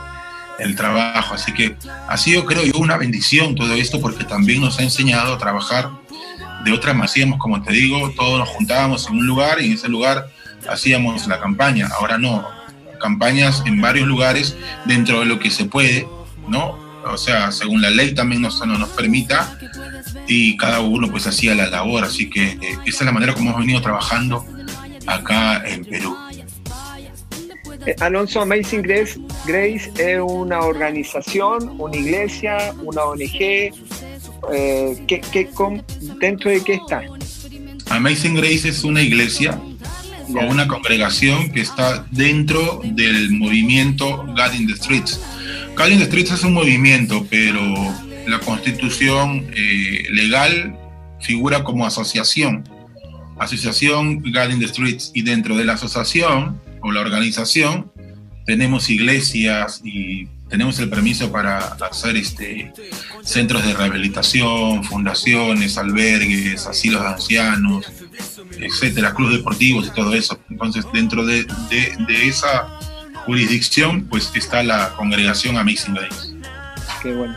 el 0.58 0.76
trabajo. 0.76 1.34
Así 1.34 1.52
que 1.52 1.76
ha 2.08 2.16
sido, 2.16 2.44
creo 2.44 2.64
yo, 2.64 2.78
una 2.78 2.96
bendición 2.96 3.54
todo 3.54 3.74
esto 3.74 4.00
porque 4.00 4.24
también 4.24 4.60
nos 4.60 4.78
ha 4.78 4.82
enseñado 4.82 5.34
a 5.34 5.38
trabajar 5.38 5.90
de 6.64 6.72
otra 6.72 6.92
manera. 6.92 7.02
Hacíamos, 7.12 7.38
como 7.38 7.62
te 7.62 7.72
digo, 7.72 8.10
todos 8.16 8.38
nos 8.38 8.48
juntábamos 8.48 9.08
en 9.08 9.16
un 9.18 9.26
lugar 9.26 9.60
y 9.60 9.66
en 9.66 9.72
ese 9.72 9.88
lugar 9.88 10.28
hacíamos 10.68 11.26
la 11.26 11.40
campaña. 11.40 11.88
Ahora 11.98 12.18
no, 12.18 12.46
campañas 13.00 13.62
en 13.66 13.80
varios 13.80 14.06
lugares 14.06 14.56
dentro 14.84 15.20
de 15.20 15.26
lo 15.26 15.38
que 15.38 15.50
se 15.50 15.64
puede, 15.64 16.06
¿no? 16.48 16.78
O 17.04 17.16
sea, 17.16 17.50
según 17.50 17.82
la 17.82 17.90
ley 17.90 18.14
también 18.14 18.42
nos, 18.42 18.64
nos 18.64 18.88
permita 18.90 19.58
y 20.28 20.56
cada 20.56 20.80
uno 20.80 21.10
pues 21.10 21.26
hacía 21.26 21.54
la 21.54 21.66
labor. 21.66 22.04
Así 22.04 22.30
que 22.30 22.50
eh, 22.50 22.78
esa 22.86 22.98
es 23.00 23.02
la 23.02 23.12
manera 23.12 23.34
como 23.34 23.50
hemos 23.50 23.60
venido 23.60 23.80
trabajando 23.82 24.46
acá 25.06 25.62
en 25.66 25.84
Perú. 25.84 26.16
Eh, 27.86 27.96
Alonso 28.00 28.40
Amazing 28.40 28.82
Grace, 28.82 29.18
Grace 29.44 29.90
es 29.98 30.20
una 30.24 30.60
organización, 30.60 31.74
una 31.80 31.96
iglesia, 31.96 32.74
una 32.82 33.02
ONG. 33.02 33.72
Eh, 34.52 35.04
¿qué, 35.06 35.48
con, 35.54 35.84
¿Dentro 36.20 36.50
de 36.50 36.62
qué 36.62 36.74
está? 36.74 37.02
Amazing 37.90 38.34
Grace 38.34 38.68
es 38.68 38.84
una 38.84 39.02
iglesia 39.02 39.60
o 40.28 40.46
una 40.46 40.68
congregación 40.68 41.50
que 41.50 41.60
está 41.60 42.06
dentro 42.10 42.80
del 42.84 43.30
movimiento 43.32 44.24
God 44.28 44.54
in 44.54 44.66
the 44.68 44.76
Streets. 44.76 45.20
God 45.76 45.88
in 45.88 45.98
the 45.98 46.06
Streets 46.06 46.30
es 46.32 46.44
un 46.44 46.54
movimiento, 46.54 47.26
pero 47.28 47.60
la 48.26 48.38
constitución 48.40 49.46
eh, 49.56 50.04
legal 50.10 50.78
figura 51.20 51.64
como 51.64 51.84
asociación. 51.84 52.62
Asociación 53.38 54.20
God 54.22 54.50
in 54.50 54.60
the 54.60 54.68
Streets. 54.68 55.10
Y 55.14 55.22
dentro 55.22 55.56
de 55.56 55.64
la 55.64 55.72
asociación 55.72 56.60
o 56.82 56.92
la 56.92 57.00
organización, 57.00 57.90
tenemos 58.44 58.90
iglesias 58.90 59.80
y 59.84 60.26
tenemos 60.48 60.78
el 60.80 60.90
permiso 60.90 61.32
para 61.32 61.58
hacer 61.58 62.16
este, 62.16 62.72
centros 63.22 63.64
de 63.64 63.72
rehabilitación, 63.72 64.84
fundaciones, 64.84 65.78
albergues, 65.78 66.66
asilos 66.66 67.00
de 67.02 67.08
ancianos, 67.08 67.90
etcétera, 68.58 69.14
clubes 69.14 69.38
deportivos 69.38 69.86
y 69.86 69.90
todo 69.90 70.12
eso. 70.14 70.38
Entonces, 70.50 70.84
dentro 70.92 71.24
de, 71.24 71.46
de, 71.70 72.28
esa 72.28 72.66
jurisdicción, 73.24 74.06
pues 74.08 74.30
está 74.34 74.62
la 74.62 74.92
congregación 74.96 75.56
Amazing 75.56 75.94
Grace. 75.94 76.34
Qué 77.02 77.14
bueno. 77.14 77.34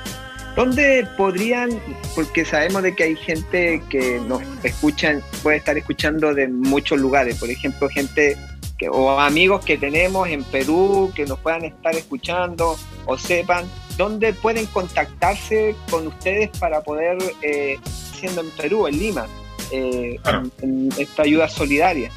¿Dónde 0.56 1.08
podrían, 1.18 1.70
porque 2.16 2.46
sabemos 2.46 2.82
de 2.84 2.96
que 2.96 3.04
hay 3.04 3.16
gente 3.18 3.82
que 3.90 4.22
nos 4.28 4.42
escuchan, 4.64 5.22
puede 5.44 5.58
estar 5.58 5.78
escuchando 5.78 6.34
de 6.34 6.48
muchos 6.48 7.00
lugares, 7.00 7.38
por 7.38 7.50
ejemplo, 7.50 7.90
gente 7.90 8.38
o 8.92 9.20
amigos 9.20 9.64
que 9.64 9.78
tenemos 9.78 10.28
en 10.28 10.44
Perú 10.44 11.12
que 11.16 11.26
nos 11.26 11.40
puedan 11.40 11.64
estar 11.64 11.96
escuchando 11.96 12.78
o 13.06 13.18
sepan 13.18 13.66
dónde 13.98 14.34
pueden 14.34 14.66
contactarse 14.68 15.76
con 15.90 16.08
ustedes 16.08 16.50
para 16.60 16.82
poder, 16.82 17.18
eh, 17.42 17.78
siendo 18.20 18.42
en 18.42 18.50
Perú, 18.52 18.88
en 18.88 19.00
Lima, 19.00 19.28
eh, 19.72 20.20
en, 20.62 20.90
esta 20.98 21.24
ayuda 21.24 21.48
solidaria. 21.48 22.12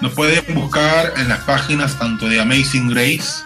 Nos 0.00 0.14
pueden 0.14 0.42
buscar 0.54 1.12
en 1.16 1.28
las 1.28 1.40
páginas 1.40 1.98
tanto 1.98 2.28
de 2.28 2.40
Amazing 2.40 2.88
Grace 2.88 3.42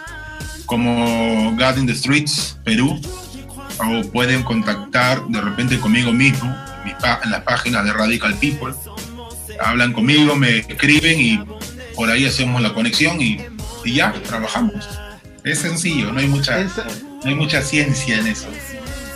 como 0.65 1.51
God 1.51 1.77
in 1.77 1.85
the 1.85 1.93
Streets, 1.93 2.57
Perú, 2.63 2.99
o 3.79 4.07
pueden 4.11 4.43
contactar 4.43 5.21
de 5.27 5.41
repente 5.41 5.79
conmigo 5.79 6.11
mismo 6.11 6.55
en 7.23 7.31
las 7.31 7.41
páginas 7.41 7.83
de 7.83 7.93
Radical 7.93 8.33
People. 8.35 8.73
Hablan 9.59 9.93
conmigo, 9.93 10.35
me 10.35 10.59
escriben 10.59 11.19
y 11.19 11.39
por 11.95 12.09
ahí 12.09 12.25
hacemos 12.25 12.61
la 12.61 12.73
conexión 12.73 13.21
y, 13.21 13.39
ya, 13.85 14.13
trabajamos. 14.23 14.87
Es 15.43 15.59
sencillo, 15.59 16.11
no 16.11 16.19
hay 16.19 16.27
mucha, 16.27 16.63
no 16.63 17.25
hay 17.25 17.35
mucha 17.35 17.61
ciencia 17.61 18.17
en 18.17 18.27
eso. 18.27 18.47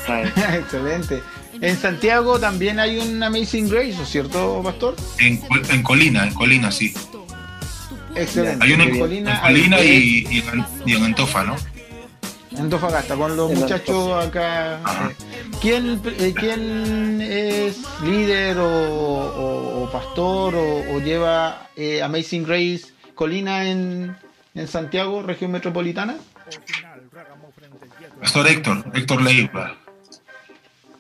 Excelente. 0.54 1.22
En 1.62 1.78
Santiago 1.78 2.40
también 2.40 2.80
hay 2.80 2.98
un 2.98 3.22
Amazing 3.22 3.70
Grace, 3.70 4.06
¿cierto, 4.06 4.62
Pastor? 4.64 4.96
En, 5.20 5.38
Colina, 5.84 6.28
en 6.28 6.34
Colina, 6.34 6.72
sí. 6.72 6.94
Excelente. 8.16 8.66
Hay 8.66 8.74
uno 8.74 8.84
en, 8.84 9.00
Colina, 9.00 9.82
y, 9.84 10.44
en 10.86 11.04
Antofa, 11.04 11.44
¿no? 11.44 11.56
Antofagasta, 12.60 13.16
con 13.16 13.36
los 13.36 13.52
muchachos 13.54 14.26
acá. 14.26 14.80
¿Quién, 15.62 16.02
eh, 16.06 16.34
¿Quién 16.36 17.22
es 17.22 17.82
líder 18.02 18.58
o, 18.60 19.90
pastor 19.92 20.56
o, 20.56 21.00
lleva 21.00 21.70
eh, 21.76 22.02
Amazing 22.02 22.44
Grace 22.44 22.94
Colina 23.14 23.70
en, 23.70 24.16
Santiago, 24.68 25.22
región 25.22 25.52
metropolitana? 25.52 26.16
Pastor 28.22 28.48
Héctor, 28.48 28.86
Héctor 28.94 29.22
Leiva. 29.22 29.76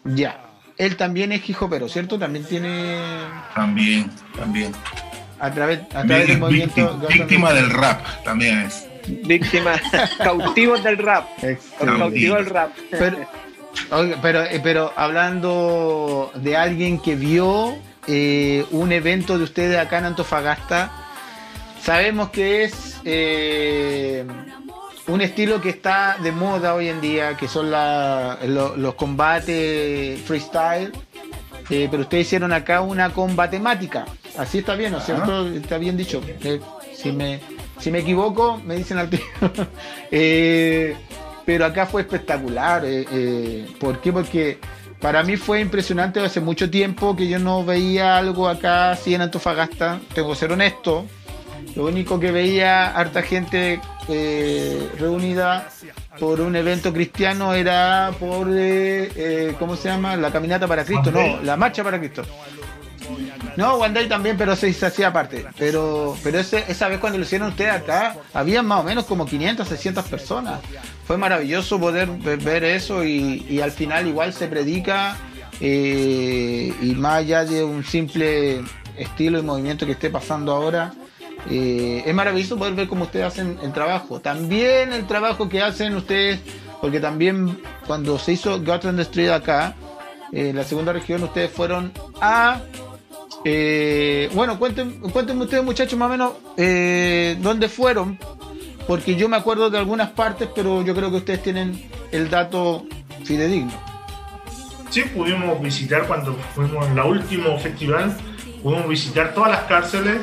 Ya. 0.04 0.42
Él 0.78 0.98
también 0.98 1.32
es 1.32 1.42
pero 1.70 1.88
¿cierto? 1.88 2.20
También 2.20 2.44
tiene. 2.46 3.00
También, 3.54 4.12
también. 4.36 4.74
A 5.40 5.52
través, 5.52 5.82
a 5.94 6.04
través 6.04 6.28
del 6.28 6.40
movimiento. 6.40 7.00
Víctima 7.08 7.54
del 7.54 7.70
rap, 7.70 8.02
también 8.24 8.60
es 8.60 8.85
víctimas 9.08 9.82
cautivos 10.18 10.84
del 10.84 10.98
rap. 10.98 11.28
Cautivos 11.80 12.38
del 12.38 12.46
rap. 12.48 12.72
Pero, 14.22 14.44
eh, 14.44 14.60
pero, 14.64 14.94
hablando 14.96 16.32
de 16.36 16.56
alguien 16.56 17.00
que 17.00 17.16
vio 17.16 17.76
eh, 18.08 18.66
un 18.72 18.92
evento 18.92 19.38
de 19.38 19.44
ustedes 19.44 19.78
acá 19.78 20.00
en 20.00 20.06
Antofagasta, 20.06 20.92
sabemos 21.82 22.30
que 22.30 22.64
es 22.64 23.02
eh, 23.04 24.26
un 25.08 25.22
estilo 25.22 25.62
que 25.62 25.70
está 25.70 26.18
de 26.22 26.32
moda 26.32 26.74
hoy 26.74 26.90
en 26.90 27.02
día, 27.02 27.38
que 27.38 27.48
son 27.48 27.72
los 27.72 28.96
combates 28.96 30.22
freestyle, 30.22 30.92
eh, 31.70 31.88
pero 31.90 32.04
ustedes 32.04 32.28
hicieron 32.28 32.54
acá 32.54 32.82
una 32.82 33.12
combatemática. 33.12 34.06
Así 34.38 34.60
está 34.60 34.76
bien, 34.76 34.92
¿no 34.92 35.00
es 35.00 35.06
cierto? 35.06 35.48
Está 35.48 35.78
bien 35.78 35.98
dicho. 35.98 36.22
Eh, 37.06 37.12
si, 37.12 37.12
me, 37.12 37.40
si 37.80 37.92
me 37.92 38.00
equivoco, 38.00 38.62
me 38.66 38.76
dicen 38.76 38.98
al 38.98 39.10
tío. 39.10 39.20
pero 41.46 41.66
acá 41.66 41.86
fue 41.86 42.02
espectacular. 42.02 42.84
¿Por 43.80 44.02
qué? 44.02 44.12
Porque 44.12 44.60
para 45.00 45.24
mí 45.24 45.38
fue 45.38 45.62
impresionante 45.62 46.20
hace 46.20 46.42
mucho 46.42 46.70
tiempo 46.70 47.16
que 47.16 47.28
yo 47.28 47.38
no 47.38 47.64
veía 47.64 48.18
algo 48.18 48.48
acá 48.48 48.92
así 48.92 49.14
en 49.14 49.22
Antofagasta. 49.22 50.00
Tengo 50.14 50.32
que 50.32 50.36
ser 50.36 50.52
honesto. 50.52 51.06
Lo 51.76 51.86
único 51.86 52.20
que 52.20 52.32
veía 52.32 52.88
harta 52.88 53.22
gente 53.22 53.80
eh, 54.08 54.90
reunida 54.98 55.70
por 56.20 56.40
un 56.40 56.56
evento 56.56 56.94
cristiano 56.94 57.54
era 57.54 58.12
por, 58.20 58.48
eh, 58.50 59.12
eh, 59.16 59.56
¿cómo 59.60 59.76
se 59.76 59.90
llama? 59.90 60.16
La 60.16 60.32
caminata 60.32 60.68
para 60.68 60.86
Cristo, 60.86 61.12
no, 61.12 61.42
la 61.42 61.58
marcha 61.58 61.84
para 61.84 62.00
Cristo. 62.00 62.24
No, 63.56 63.76
One 63.76 63.94
Day 63.94 64.08
también, 64.08 64.38
pero 64.38 64.56
se, 64.56 64.70
hacía 64.70 65.08
aparte. 65.08 65.46
Pero, 65.58 66.18
pero 66.24 66.40
esa 66.40 66.88
vez 66.88 67.00
cuando 67.00 67.18
lo 67.18 67.26
hicieron 67.26 67.50
ustedes 67.50 67.72
acá, 67.72 68.16
había 68.34 68.62
más 68.62 68.82
o 68.82 68.84
menos 68.84 69.06
como 69.06 69.26
500, 69.26 69.68
600 69.68 70.06
personas. 70.06 70.60
Fue 71.06 71.18
maravilloso 71.18 71.80
poder 71.80 72.10
ver, 72.10 72.64
eso 72.64 73.04
y, 73.04 73.60
al 73.62 73.72
final 73.72 74.08
igual 74.08 74.34
se 74.34 74.48
predica 74.48 75.18
y 75.60 76.94
más 76.98 77.20
allá 77.20 77.46
de 77.46 77.64
un 77.64 77.84
simple 77.84 78.62
estilo 78.98 79.40
y 79.40 79.42
movimiento 79.42 79.86
que 79.86 79.94
esté 79.94 80.10
pasando 80.10 80.54
ahora, 80.54 80.94
eh, 81.50 82.04
es 82.06 82.16
maravilloso 82.16 82.58
poder 82.58 82.74
ver 82.74 82.88
cómo 82.88 83.06
ustedes 83.06 83.26
hacen 83.28 83.60
el 83.62 83.72
trabajo. 83.72 84.20
También 84.20 84.94
el 84.94 85.06
trabajo 85.06 85.48
que 85.50 85.62
hacen 85.62 85.96
ustedes, 85.96 86.40
porque 86.82 87.00
también 87.00 87.62
cuando 87.86 88.18
se 88.18 88.34
hizo 88.34 88.56
and 88.56 89.00
Street 89.02 89.30
acá, 89.30 89.76
en 90.32 90.48
eh, 90.48 90.54
la 90.54 90.64
segunda 90.64 90.92
región, 90.94 91.24
ustedes 91.24 91.52
fueron 91.52 91.92
a. 92.22 92.62
Eh, 93.46 94.30
bueno, 94.34 94.60
cuéntenme, 94.60 94.96
ustedes, 95.04 95.64
muchachos, 95.64 95.98
más 95.98 96.08
o 96.08 96.12
menos 96.12 97.42
dónde 97.42 97.70
fueron, 97.70 98.18
porque 98.88 99.16
yo 99.16 99.30
me 99.30 99.38
acuerdo 99.38 99.70
de 99.70 99.78
algunas 99.78 100.10
partes, 100.10 100.50
pero 100.54 100.84
yo 100.84 100.94
creo 100.96 101.12
que 101.12 101.18
ustedes 101.18 101.44
tienen 101.44 101.90
el 102.12 102.30
dato 102.30 102.86
fidedigno. 103.24 103.72
Sí, 104.90 105.04
pudimos 105.04 105.62
visitar 105.62 106.08
cuando 106.08 106.34
fuimos 106.56 106.88
en 106.88 106.96
la 106.96 107.06
último 107.06 107.58
festival, 107.60 108.18
pudimos 108.64 108.90
visitar 108.90 109.34
todas 109.34 109.52
las 109.52 109.64
cárceles 109.64 110.20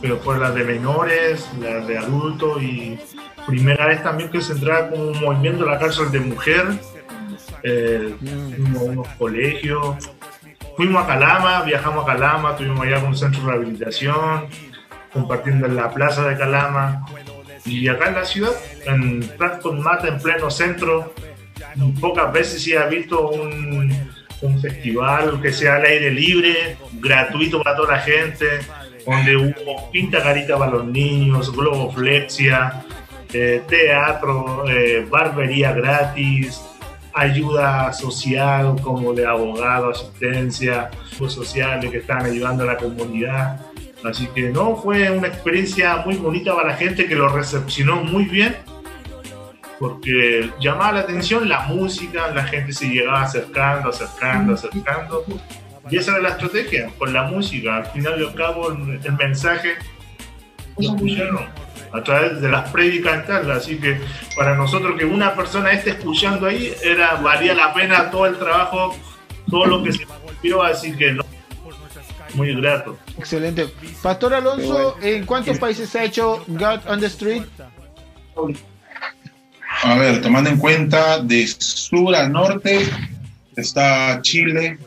pero 0.00 0.18
fue 0.18 0.38
la 0.38 0.50
de 0.50 0.64
menores, 0.64 1.48
la 1.60 1.80
de 1.80 1.98
adultos 1.98 2.62
y 2.62 2.98
primera 3.46 3.86
vez 3.86 4.02
también 4.02 4.30
que 4.30 4.40
se 4.40 4.52
entraba 4.52 4.90
como 4.90 5.08
un 5.08 5.20
movimiento 5.20 5.64
en 5.64 5.70
la 5.70 5.78
cárcel 5.78 6.10
de 6.10 6.20
mujer, 6.20 6.66
eh, 7.62 8.14
a 8.76 8.82
unos 8.82 9.08
colegios, 9.18 10.10
fuimos 10.78 11.02
a 11.02 11.06
Calama, 11.08 11.62
viajamos 11.62 12.04
a 12.04 12.06
Calama, 12.06 12.56
tuvimos 12.56 12.86
allá 12.86 13.00
un 13.00 13.16
centro 13.16 13.42
de 13.42 13.48
rehabilitación, 13.48 14.46
compartiendo 15.12 15.66
en 15.66 15.74
la 15.74 15.92
plaza 15.92 16.22
de 16.28 16.38
Calama. 16.38 17.04
Y 17.64 17.88
acá 17.88 18.10
en 18.10 18.14
la 18.14 18.24
ciudad, 18.24 18.52
en 18.86 19.20
Platform 19.36 19.80
Mata, 19.80 20.06
en 20.06 20.20
pleno 20.20 20.52
centro, 20.52 21.12
pocas 22.00 22.32
veces 22.32 22.62
sí 22.62 22.76
ha 22.76 22.86
visto 22.86 23.28
un, 23.28 23.92
un 24.40 24.60
festival 24.62 25.40
que 25.42 25.52
sea 25.52 25.74
al 25.76 25.84
aire 25.84 26.12
libre, 26.12 26.76
gratuito 26.92 27.60
para 27.60 27.76
toda 27.76 27.96
la 27.96 27.98
gente 27.98 28.46
donde 29.04 29.36
hubo 29.36 29.90
pinta 29.90 30.22
carita 30.22 30.56
para 30.56 30.70
los 30.70 30.84
niños, 30.86 31.50
globoflexia, 31.56 32.84
eh, 33.32 33.62
teatro, 33.66 34.64
eh, 34.68 35.04
barbería 35.10 35.72
gratis, 35.72 36.62
ayuda 37.18 37.92
social 37.92 38.76
como 38.82 39.12
de 39.12 39.26
abogado, 39.26 39.90
asistencia, 39.90 40.90
sociales 41.26 41.90
que 41.90 41.98
están 41.98 42.24
ayudando 42.24 42.62
a 42.62 42.66
la 42.66 42.76
comunidad. 42.76 43.60
Así 44.04 44.28
que 44.28 44.50
no, 44.50 44.76
fue 44.76 45.10
una 45.10 45.26
experiencia 45.26 45.96
muy 46.04 46.14
bonita 46.16 46.54
para 46.54 46.68
la 46.68 46.76
gente 46.76 47.06
que 47.06 47.16
lo 47.16 47.28
recepcionó 47.28 47.96
muy 47.96 48.26
bien, 48.26 48.56
porque 49.80 50.50
llamaba 50.60 50.92
la 50.92 51.00
atención 51.00 51.48
la 51.48 51.62
música, 51.62 52.28
la 52.28 52.44
gente 52.44 52.72
se 52.72 52.88
llegaba 52.88 53.22
acercando, 53.22 53.88
acercando, 53.90 54.54
acercando. 54.54 55.24
Y 55.90 55.96
esa 55.96 56.12
era 56.12 56.20
la 56.20 56.28
estrategia, 56.30 56.90
con 56.98 57.12
la 57.12 57.24
música. 57.24 57.76
Al 57.76 57.86
final 57.86 58.20
y 58.20 58.26
al 58.26 58.34
cabo, 58.34 58.70
el, 58.70 59.12
mensaje 59.18 59.74
lo 60.78 60.94
escucharon 60.94 61.67
a 61.92 62.02
través 62.02 62.40
de 62.40 62.48
las 62.48 62.70
prédicas 62.70 63.28
Así 63.28 63.78
que 63.78 64.00
para 64.36 64.54
nosotros 64.54 64.98
que 64.98 65.04
una 65.04 65.34
persona 65.34 65.72
esté 65.72 65.90
escuchando 65.90 66.46
ahí, 66.46 66.74
era 66.82 67.14
valía 67.16 67.54
la 67.54 67.72
pena 67.72 68.10
todo 68.10 68.26
el 68.26 68.38
trabajo, 68.38 68.96
todo 69.50 69.66
lo 69.66 69.82
que 69.82 69.92
se 69.92 70.04
volvió, 70.04 70.62
así 70.62 70.92
que 70.96 71.12
no, 71.12 71.24
muy 72.34 72.54
grato. 72.54 72.98
Excelente. 73.18 73.68
Pastor 74.02 74.34
Alonso, 74.34 74.96
¿en 75.02 75.26
cuántos 75.26 75.58
países 75.58 75.88
se 75.88 75.98
ha 75.98 76.04
hecho 76.04 76.44
God 76.46 76.80
on 76.86 77.00
the 77.00 77.06
Street? 77.06 77.42
A 79.82 79.94
ver, 79.96 80.20
tomando 80.20 80.50
en 80.50 80.58
cuenta 80.58 81.20
de 81.20 81.46
sur 81.46 82.14
a 82.14 82.28
norte, 82.28 82.88
está 83.56 84.20
Chile, 84.22 84.78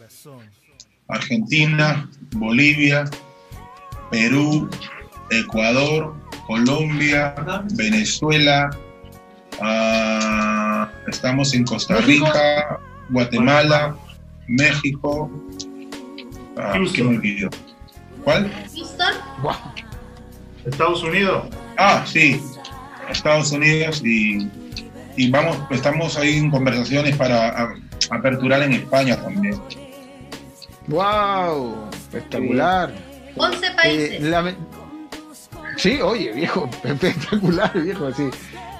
Argentina, 1.08 2.10
Bolivia, 2.32 3.10
Perú, 4.10 4.70
Ecuador, 5.30 6.16
Colombia, 6.52 7.34
Venezuela, 7.76 8.70
ah, 9.62 10.92
estamos 11.08 11.54
en 11.54 11.64
Costa 11.64 11.96
Rica, 12.02 12.78
Guatemala, 13.08 13.96
México. 14.50 15.32
Ah, 16.58 16.74
¿Qué 16.94 17.04
me 17.04 17.16
olvidó? 17.16 17.50
¿Cuál? 18.26 18.52
Estados 20.66 21.02
Unidos. 21.04 21.46
Ah, 21.78 22.04
sí, 22.06 22.44
Estados 23.10 23.54
Unidos 23.54 24.02
y, 24.04 24.50
y 25.16 25.32
vamos, 25.32 25.58
estamos 25.70 26.18
ahí 26.18 26.38
en 26.38 26.52
conversaciones 26.52 27.16
para 27.16 27.76
aperturar 28.10 28.62
en 28.64 28.74
España 28.74 29.16
también. 29.16 29.58
¡Wow! 30.88 31.88
Espectacular. 31.94 32.94
11 33.38 33.66
eh, 33.66 33.70
países. 33.74 34.22
Sí, 35.82 36.00
oye, 36.00 36.32
viejo, 36.32 36.70
espectacular, 36.84 37.74
viejo, 37.74 38.13
sí. 38.13 38.30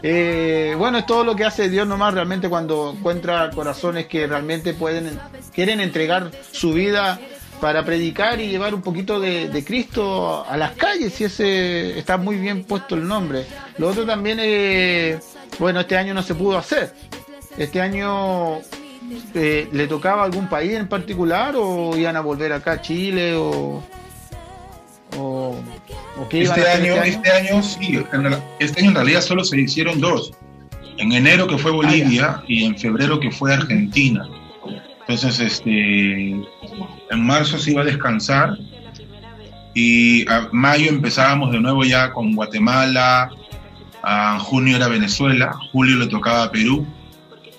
Eh, 0.03 0.75
bueno, 0.77 0.99
es 0.99 1.05
todo 1.07 1.23
lo 1.23 1.35
que 1.35 1.45
hace 1.45 1.67
Dios 1.67 1.87
nomás 1.87 2.13
realmente 2.13 2.47
cuando 2.47 2.93
encuentra 2.95 3.49
corazones 3.49 4.05
que 4.05 4.27
realmente 4.27 4.75
pueden, 4.75 5.19
quieren 5.51 5.79
entregar 5.79 6.29
su 6.51 6.73
vida 6.73 7.19
para 7.59 7.83
predicar 7.83 8.39
y 8.39 8.49
llevar 8.49 8.75
un 8.75 8.83
poquito 8.83 9.19
de, 9.19 9.63
Cristo 9.65 10.45
a 10.47 10.55
las 10.57 10.73
calles, 10.73 11.19
y 11.19 11.23
ese 11.23 11.97
está 11.97 12.17
muy 12.17 12.35
bien 12.35 12.65
puesto 12.65 12.93
el 12.93 13.07
nombre. 13.07 13.47
Lo 13.79 13.87
otro 13.87 14.05
también, 14.05 14.39
es, 14.39 15.23
bueno, 15.57 15.79
este 15.79 15.97
año 15.97 16.13
no 16.13 16.21
se 16.21 16.35
pudo 16.35 16.59
hacer. 16.59 16.93
Este 17.57 17.81
año 17.81 18.59
eh, 19.33 19.67
¿le 19.71 19.87
tocaba 19.87 20.23
algún 20.23 20.47
país 20.47 20.73
en 20.73 20.87
particular 20.87 21.55
o 21.57 21.97
iban 21.97 22.15
a 22.15 22.21
volver 22.21 22.53
acá 22.53 22.73
a 22.73 22.81
Chile 22.81 23.33
o, 23.35 23.83
o, 25.17 25.56
este, 26.32 26.67
año, 26.67 26.95
este, 27.04 27.32
año? 27.32 27.63
sí, 27.63 28.00
este 28.60 28.80
año 28.80 28.89
en 28.89 28.95
realidad 28.95 29.21
solo 29.21 29.43
se 29.43 29.60
hicieron 29.60 30.00
dos. 30.00 30.32
En 30.97 31.12
enero 31.12 31.47
que 31.47 31.58
fue 31.58 31.71
Bolivia 31.71 32.43
y 32.47 32.63
en 32.63 32.78
febrero 32.78 33.19
que 33.19 33.32
fue 33.32 33.54
Argentina. 33.54 34.28
Entonces, 35.02 35.39
este, 35.39 36.32
en 36.32 37.26
marzo 37.26 37.58
se 37.58 37.71
iba 37.71 37.82
a 37.82 37.86
descansar 37.86 38.58
y 39.74 40.30
a 40.30 40.47
mayo 40.52 40.89
empezábamos 40.89 41.52
de 41.52 41.60
nuevo 41.60 41.84
ya 41.84 42.12
con 42.12 42.36
Guatemala, 42.36 43.32
a 44.04 44.39
junio 44.39 44.78
era 44.78 44.88
Venezuela, 44.88 45.54
julio 45.71 45.97
le 45.97 46.08
tocaba 46.08 46.52
Perú 46.52 46.86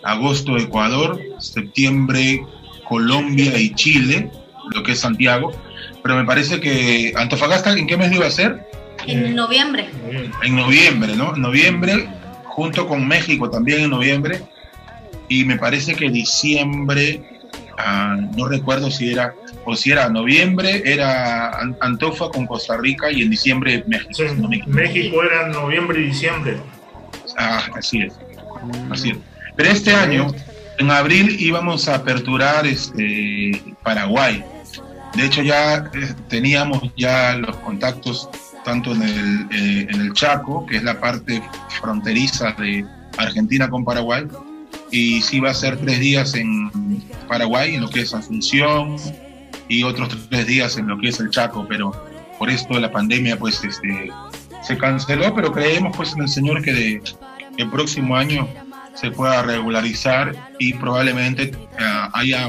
agosto 0.03 0.57
Ecuador, 0.57 1.21
septiembre 1.39 2.45
Colombia 2.89 3.59
y 3.59 3.75
Chile, 3.75 4.31
lo 4.75 4.83
que 4.83 4.93
es 4.93 5.01
Santiago, 5.01 5.53
pero 6.03 6.17
me 6.17 6.25
parece 6.25 6.61
que 6.61 7.13
Antofagasta, 7.17 7.73
¿en 7.73 7.87
qué 7.87 7.97
mes 7.97 8.13
iba 8.13 8.27
a 8.27 8.31
ser? 8.31 8.67
En 9.07 9.35
noviembre. 9.35 9.89
En 10.43 10.57
noviembre, 10.57 11.17
¿no? 11.17 11.35
Noviembre, 11.35 12.09
junto 12.45 12.87
con 12.87 13.07
México 13.07 13.51
también 13.51 13.83
en 13.83 13.91
noviembre, 13.91 14.43
y 15.29 15.45
me 15.45 15.57
parece 15.57 15.95
que 15.95 16.11
diciembre, 16.11 17.23
ah, 17.79 18.17
no 18.37 18.49
recuerdo 18.49 18.91
si 18.91 19.13
era, 19.13 19.35
o 19.65 19.75
si 19.75 19.91
era 19.93 20.09
noviembre, 20.09 20.83
era 20.85 21.59
Antofa 21.81 22.29
con 22.29 22.47
Costa 22.47 22.77
Rica 22.77 23.11
y 23.11 23.23
en 23.23 23.31
diciembre 23.31 23.85
México. 23.87 24.49
México 24.67 25.23
era 25.23 25.49
noviembre 25.49 26.01
y 26.01 26.05
diciembre. 26.07 26.59
Ah, 27.39 27.63
así 27.75 28.03
es. 28.03 28.15
Así 28.91 29.11
es. 29.11 29.17
Pero 29.57 29.71
este 29.71 29.93
año, 29.93 30.33
en 30.79 30.91
abril, 30.91 31.37
íbamos 31.41 31.89
a 31.89 31.97
aperturar 31.97 32.67
este, 32.67 33.63
Paraguay. 33.83 34.45
De 35.15 35.27
hecho, 35.27 35.43
ya 35.43 35.91
eh, 35.95 36.15
teníamos 36.29 36.83
ya 36.97 37.35
los 37.35 37.57
contactos 37.59 38.29
tanto 38.65 38.93
en 38.93 39.03
el, 39.03 39.49
eh, 39.51 39.87
en 39.91 40.01
el 40.01 40.13
Chaco, 40.13 40.65
que 40.67 40.77
es 40.77 40.83
la 40.83 40.99
parte 41.01 41.43
fronteriza 41.81 42.53
de 42.53 42.85
Argentina 43.19 43.69
con 43.69 43.85
Paraguay, 43.85 44.27
y 44.91 45.21
sí 45.23 45.41
va 45.41 45.51
a 45.51 45.55
ser 45.55 45.77
tres 45.79 46.01
días 46.01 46.35
en 46.35 47.03
Paraguay, 47.29 47.75
en 47.75 47.83
lo 47.83 47.91
que 47.91 48.03
es 48.03 48.15
Asunción, 48.15 48.97
y 49.69 49.83
otros 49.83 50.17
tres 50.29 50.47
días 50.47 50.77
en 50.77 50.87
lo 50.87 50.99
que 50.99 51.09
es 51.09 51.21
el 51.21 51.31
Chaco, 51.31 51.67
pero 51.69 51.93
por 52.39 52.51
esto 52.51 52.79
la 52.79 52.91
pandemia 52.91 53.39
pues 53.39 53.63
este, 53.65 54.11
se 54.63 54.77
canceló, 54.77 55.35
pero 55.35 55.53
creemos 55.53 55.97
pues 55.97 56.13
en 56.15 56.23
el 56.23 56.29
Señor 56.29 56.63
que 56.63 56.73
de, 56.73 57.03
el 57.59 57.71
próximo 57.71 58.17
año 58.17 58.49
se 58.95 59.11
pueda 59.11 59.43
regularizar 59.43 60.35
y 60.59 60.75
probablemente 60.75 61.45
eh, 61.45 62.09
haya 62.13 62.49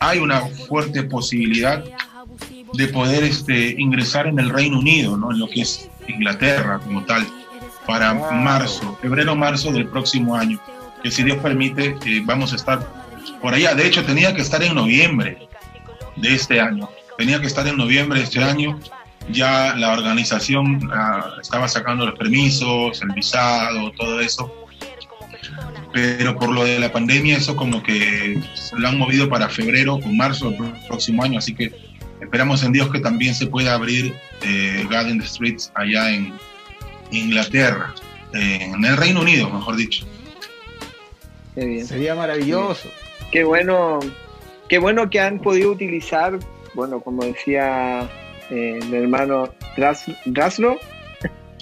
hay 0.00 0.18
una 0.18 0.40
fuerte 0.40 1.02
posibilidad 1.04 1.84
de 2.72 2.88
poder 2.88 3.22
este, 3.22 3.74
ingresar 3.78 4.26
en 4.26 4.38
el 4.38 4.50
Reino 4.50 4.78
Unido, 4.78 5.16
¿no? 5.16 5.30
en 5.30 5.38
lo 5.38 5.48
que 5.48 5.62
es 5.62 5.88
Inglaterra 6.08 6.80
como 6.80 7.04
tal, 7.04 7.26
para 7.86 8.14
marzo, 8.14 8.98
febrero-marzo 9.02 9.72
del 9.72 9.86
próximo 9.86 10.34
año, 10.34 10.60
que 11.02 11.10
si 11.10 11.22
Dios 11.22 11.38
permite 11.38 11.96
eh, 12.04 12.22
vamos 12.24 12.52
a 12.52 12.56
estar 12.56 12.86
por 13.40 13.54
allá. 13.54 13.74
De 13.74 13.86
hecho, 13.86 14.04
tenía 14.04 14.34
que 14.34 14.40
estar 14.40 14.62
en 14.62 14.74
noviembre 14.74 15.48
de 16.16 16.34
este 16.34 16.60
año, 16.60 16.88
tenía 17.18 17.40
que 17.40 17.46
estar 17.46 17.66
en 17.66 17.76
noviembre 17.76 18.20
de 18.20 18.24
este 18.24 18.42
año, 18.42 18.78
ya 19.28 19.74
la 19.76 19.92
organización 19.92 20.90
ah, 20.92 21.34
estaba 21.40 21.68
sacando 21.68 22.06
los 22.06 22.18
permisos, 22.18 23.02
el 23.02 23.10
visado, 23.10 23.92
todo 23.92 24.20
eso, 24.20 24.52
pero 25.92 26.36
por 26.36 26.50
lo 26.50 26.64
de 26.64 26.78
la 26.78 26.92
pandemia 26.92 27.36
eso 27.36 27.56
como 27.56 27.82
que 27.82 28.40
lo 28.76 28.88
han 28.88 28.98
movido 28.98 29.28
para 29.28 29.48
febrero 29.48 29.94
o 29.94 30.08
marzo 30.08 30.50
del 30.50 30.72
próximo 30.86 31.22
año, 31.22 31.38
así 31.38 31.54
que 31.54 31.72
esperamos 32.20 32.62
en 32.62 32.72
Dios 32.72 32.90
que 32.90 33.00
también 33.00 33.34
se 33.34 33.46
pueda 33.46 33.74
abrir 33.74 34.14
eh, 34.42 34.86
Garden 34.90 35.22
Streets 35.22 35.72
allá 35.74 36.10
en 36.12 36.32
Inglaterra, 37.10 37.94
en 38.32 38.84
el 38.84 38.96
Reino 38.96 39.20
Unido, 39.20 39.50
mejor 39.50 39.76
dicho. 39.76 40.06
Sería 41.54 42.14
maravilloso. 42.14 42.88
Qué 43.30 43.44
bueno, 43.44 44.00
qué 44.68 44.78
bueno 44.78 45.10
que 45.10 45.20
han 45.20 45.40
podido 45.40 45.70
utilizar, 45.70 46.38
bueno, 46.74 47.00
como 47.00 47.24
decía 47.24 48.08
eh, 48.50 48.80
mi 48.88 48.96
hermano 48.96 49.52
Draslo. 49.76 50.78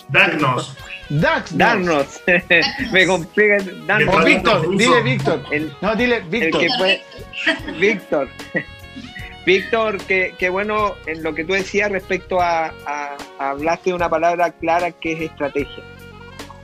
Dagnos. 0.09 0.77
Dax, 1.09 1.57
Darnos. 1.57 2.21
Me 2.93 3.07
complica. 3.07 3.57
O 4.09 4.25
Víctor, 4.25 4.77
dile 4.77 5.03
Víctor. 5.03 5.43
no, 5.81 5.97
dile 5.97 6.21
Víctor. 6.21 6.63
Víctor. 7.79 8.29
Víctor, 9.47 9.97
qué 10.07 10.51
bueno 10.51 10.95
en 11.07 11.23
lo 11.23 11.35
que 11.35 11.45
tú 11.45 11.55
decías 11.55 11.91
respecto 11.91 12.39
a, 12.39 12.71
hablaste 13.39 13.91
de 13.91 13.97
una 13.97 14.11
palabra 14.11 14.51
clara 14.51 14.93
que 14.93 15.13
es 15.13 15.21
estrategia. 15.23 15.83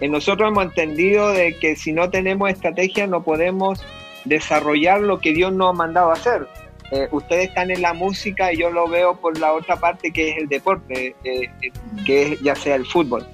En 0.00 0.12
nosotros 0.12 0.50
hemos 0.50 0.64
entendido 0.64 1.32
de 1.32 1.58
que 1.58 1.76
si 1.76 1.92
no 1.92 2.10
tenemos 2.10 2.50
estrategia 2.50 3.06
no 3.06 3.22
podemos 3.22 3.82
desarrollar 4.26 5.00
lo 5.00 5.18
que 5.18 5.32
Dios 5.32 5.52
nos 5.54 5.70
ha 5.70 5.72
mandado 5.72 6.10
a 6.10 6.14
hacer. 6.14 6.46
Eh, 6.94 7.08
ustedes 7.10 7.48
están 7.48 7.72
en 7.72 7.82
la 7.82 7.92
música 7.92 8.52
y 8.52 8.58
yo 8.58 8.70
lo 8.70 8.86
veo 8.86 9.16
por 9.16 9.36
la 9.38 9.52
otra 9.52 9.74
parte 9.74 10.12
que 10.12 10.30
es 10.30 10.38
el 10.38 10.48
deporte, 10.48 11.16
eh, 11.24 11.50
que 12.06 12.22
es 12.22 12.40
ya 12.40 12.54
sea 12.54 12.76
el 12.76 12.86
fútbol. 12.86 13.26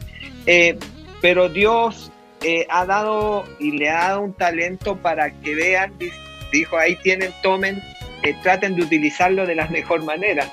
Eh, 0.47 0.79
pero 1.21 1.51
Dios 1.51 2.11
eh, 2.43 2.67
ha 2.71 2.87
dado 2.87 3.45
y 3.59 3.73
le 3.73 3.91
ha 3.91 4.09
dado 4.09 4.23
un 4.23 4.33
talento 4.33 4.97
para 4.97 5.31
que 5.31 5.55
vean, 5.55 5.93
dijo, 6.51 6.79
ahí 6.79 6.97
tienen, 6.97 7.33
tomen, 7.43 7.83
eh, 8.23 8.35
traten 8.43 8.77
de 8.77 8.83
utilizarlo 8.83 9.47
de 9.47 9.55
la 9.55 9.69
mejor 9.69 10.03
manera. 10.05 10.51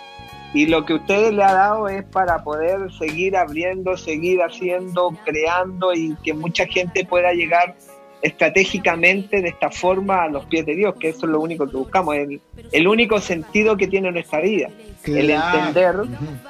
Y 0.53 0.65
lo 0.65 0.85
que 0.85 0.95
ustedes 0.95 1.33
le 1.33 1.43
ha 1.43 1.53
dado 1.53 1.87
es 1.87 2.03
para 2.03 2.43
poder 2.43 2.91
seguir 2.99 3.37
abriendo, 3.37 3.95
seguir 3.95 4.41
haciendo, 4.41 5.11
creando 5.23 5.93
y 5.93 6.13
que 6.23 6.33
mucha 6.33 6.65
gente 6.65 7.05
pueda 7.05 7.31
llegar 7.31 7.75
estratégicamente 8.21 9.41
de 9.41 9.49
esta 9.49 9.69
forma 9.69 10.23
a 10.23 10.29
los 10.29 10.45
pies 10.45 10.65
de 10.65 10.75
Dios, 10.75 10.95
que 10.99 11.09
eso 11.09 11.25
es 11.25 11.31
lo 11.31 11.39
único 11.39 11.67
que 11.67 11.77
buscamos, 11.77 12.15
el, 12.15 12.41
el 12.71 12.87
único 12.87 13.19
sentido 13.19 13.77
que 13.77 13.87
tiene 13.87 14.11
nuestra 14.11 14.41
vida, 14.41 14.69
el 15.05 15.29
entender 15.29 15.95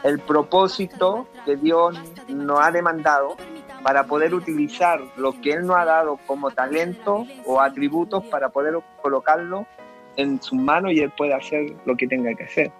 el 0.03 0.19
propósito 0.19 1.27
que 1.45 1.56
Dios 1.56 1.99
nos 2.30 2.60
ha 2.60 2.71
demandado 2.71 3.36
para 3.84 4.06
poder 4.06 4.34
utilizar 4.34 4.99
lo 5.17 5.39
que 5.39 5.53
Él 5.53 5.65
nos 5.65 5.77
ha 5.77 5.86
dado 5.86 6.19
como 6.25 6.51
talento 6.51 7.25
o 7.45 7.62
atributos 7.62 8.25
para 8.25 8.49
poder 8.49 8.77
colocarlo 9.01 9.65
en 10.15 10.41
sus 10.41 10.60
manos 10.60 10.91
y 10.93 10.99
Él 10.99 11.12
puede 11.15 11.34
hacer 11.34 11.73
lo 11.86 11.95
que 11.95 12.08
tenga 12.08 12.34
que 12.34 12.43
hacer. 12.43 12.71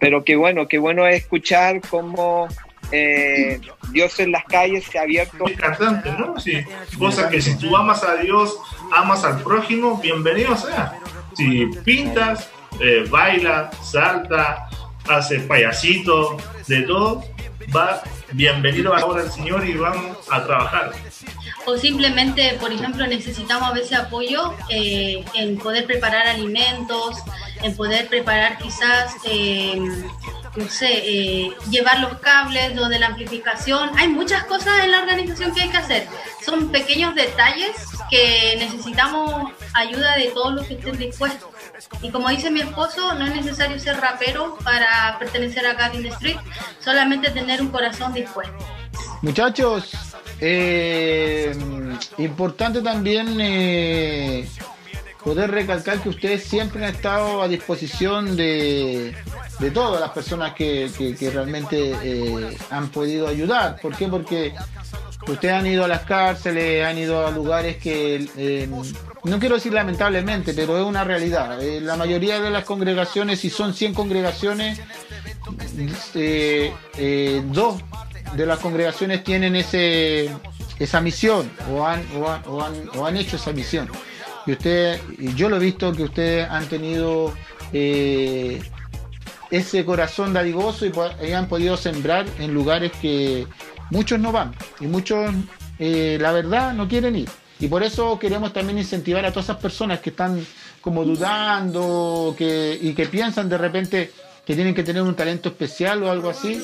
Pero 0.00 0.24
qué 0.24 0.36
bueno, 0.36 0.68
qué 0.68 0.78
bueno 0.78 1.06
es 1.06 1.16
escuchar 1.16 1.80
cómo 1.88 2.48
eh, 2.92 3.60
Dios 3.90 4.18
en 4.20 4.32
las 4.32 4.44
calles 4.44 4.84
se 4.84 4.98
ha 4.98 5.02
abierto. 5.02 5.44
cantante, 5.56 6.10
¿no? 6.12 6.38
Sí. 6.40 6.64
Cosa 6.98 7.28
que 7.28 7.40
si 7.40 7.56
tú 7.58 7.76
amas 7.76 8.02
a 8.02 8.16
Dios, 8.16 8.58
amas 8.92 9.24
al 9.24 9.42
prójimo, 9.42 9.98
bienvenido 9.98 10.56
sea. 10.56 10.98
Si 11.34 11.66
pintas, 11.84 12.50
eh, 12.80 13.06
baila, 13.08 13.70
salta, 13.82 14.68
hace 15.08 15.40
payasito, 15.40 16.36
de 16.66 16.82
todo, 16.82 17.24
va 17.74 18.02
bienvenido 18.32 18.94
ahora 18.94 19.22
el 19.22 19.30
Señor 19.30 19.66
y 19.66 19.74
vamos 19.74 20.18
a 20.30 20.44
trabajar. 20.44 20.92
O 21.68 21.76
simplemente, 21.76 22.56
por 22.58 22.72
ejemplo, 22.72 23.06
necesitamos 23.06 23.68
a 23.68 23.72
veces 23.72 23.98
apoyo 23.98 24.54
eh, 24.70 25.22
en 25.34 25.58
poder 25.58 25.84
preparar 25.84 26.26
alimentos, 26.26 27.18
en 27.62 27.76
poder 27.76 28.08
preparar 28.08 28.56
quizás, 28.56 29.12
eh, 29.24 29.78
no 30.56 30.68
sé, 30.70 30.88
eh, 30.90 31.52
llevar 31.68 32.00
los 32.00 32.20
cables, 32.20 32.74
lo 32.74 32.88
de 32.88 32.98
la 32.98 33.08
amplificación. 33.08 33.90
Hay 33.98 34.08
muchas 34.08 34.44
cosas 34.44 34.82
en 34.82 34.92
la 34.92 35.00
organización 35.00 35.54
que 35.54 35.60
hay 35.60 35.68
que 35.68 35.76
hacer. 35.76 36.08
Son 36.42 36.70
pequeños 36.70 37.14
detalles 37.14 37.76
que 38.08 38.56
necesitamos 38.58 39.52
ayuda 39.74 40.16
de 40.16 40.28
todos 40.28 40.54
los 40.54 40.66
que 40.66 40.72
estén 40.72 40.96
dispuestos. 40.96 41.50
Y 42.00 42.10
como 42.10 42.30
dice 42.30 42.50
mi 42.50 42.60
esposo, 42.60 43.12
no 43.14 43.26
es 43.26 43.34
necesario 43.34 43.78
ser 43.78 44.00
rapero 44.00 44.56
para 44.64 45.18
pertenecer 45.18 45.66
a 45.66 45.74
Garden 45.74 46.06
Street, 46.06 46.38
solamente 46.82 47.30
tener 47.30 47.60
un 47.60 47.68
corazón 47.68 48.14
dispuesto. 48.14 48.56
Muchachos, 49.20 49.90
eh, 50.40 51.52
importante 52.18 52.80
también 52.82 53.36
eh, 53.40 54.48
poder 55.22 55.50
recalcar 55.50 56.00
que 56.00 56.08
ustedes 56.08 56.44
siempre 56.44 56.84
han 56.84 56.94
estado 56.94 57.42
a 57.42 57.48
disposición 57.48 58.36
de, 58.36 59.14
todas 59.74 60.00
las 60.00 60.10
personas 60.10 60.54
que, 60.54 60.90
realmente 61.32 61.94
eh, 62.02 62.56
han 62.70 62.88
podido 62.88 63.28
ayudar. 63.28 63.78
¿Por 63.80 63.96
qué? 63.96 64.08
Porque 64.08 64.54
ustedes 65.26 65.54
han 65.54 65.66
ido 65.66 65.84
a 65.84 65.88
las 65.88 66.02
cárceles, 66.02 66.84
han 66.84 66.98
ido 66.98 67.26
a 67.26 67.30
lugares 67.30 67.76
que 67.76 68.68
no 69.24 69.38
quiero 69.38 69.56
decir 69.56 69.72
lamentablemente, 69.72 70.54
pero 70.54 70.78
es 70.78 70.84
una 70.84 71.04
realidad. 71.04 71.62
Eh, 71.62 71.80
la 71.80 71.96
mayoría 71.96 72.40
de 72.40 72.50
las 72.50 72.64
congregaciones, 72.64 73.40
si 73.40 73.50
son 73.50 73.74
100 73.74 73.94
congregaciones, 73.94 74.80
eh, 76.14 76.72
eh, 76.96 77.42
dos 77.46 77.82
de 78.34 78.46
las 78.46 78.58
congregaciones 78.58 79.24
tienen 79.24 79.56
ese, 79.56 80.30
esa 80.78 81.00
misión 81.00 81.50
o 81.72 81.86
han, 81.86 82.04
o 82.16 83.06
han, 83.06 83.16
hecho 83.16 83.36
esa 83.36 83.52
misión. 83.52 83.88
Y 84.46 84.52
usted, 84.52 85.00
yo 85.34 85.48
lo 85.48 85.56
he 85.56 85.60
visto 85.60 85.92
que 85.92 86.04
ustedes 86.04 86.48
han 86.48 86.66
tenido 86.68 87.34
ese 87.72 88.60
corazón 89.84 90.32
dadivoso 90.32 90.86
y, 90.86 91.32
han 91.32 91.48
podido 91.48 91.76
sembrar 91.76 92.26
en 92.38 92.54
lugares 92.54 92.92
que 93.00 93.46
muchos 93.90 94.18
no 94.18 94.32
van 94.32 94.54
y 94.80 94.86
muchos, 94.86 95.34
la 95.78 96.32
verdad, 96.32 96.72
no 96.74 96.88
quieren 96.88 97.16
ir. 97.16 97.28
Y 97.60 97.66
por 97.66 97.82
eso 97.82 98.18
queremos 98.18 98.52
también 98.52 98.78
incentivar 98.78 99.26
a 99.26 99.30
todas 99.30 99.46
esas 99.46 99.56
personas 99.56 100.00
que 100.00 100.10
están 100.10 100.46
como 100.80 101.04
dudando 101.04 102.34
que, 102.38 102.78
y 102.80 102.94
que 102.94 103.06
piensan 103.06 103.48
de 103.48 103.58
repente 103.58 104.12
que 104.46 104.54
tienen 104.54 104.74
que 104.74 104.82
tener 104.82 105.02
un 105.02 105.14
talento 105.14 105.50
especial 105.50 106.02
o 106.04 106.10
algo 106.10 106.30
así. 106.30 106.62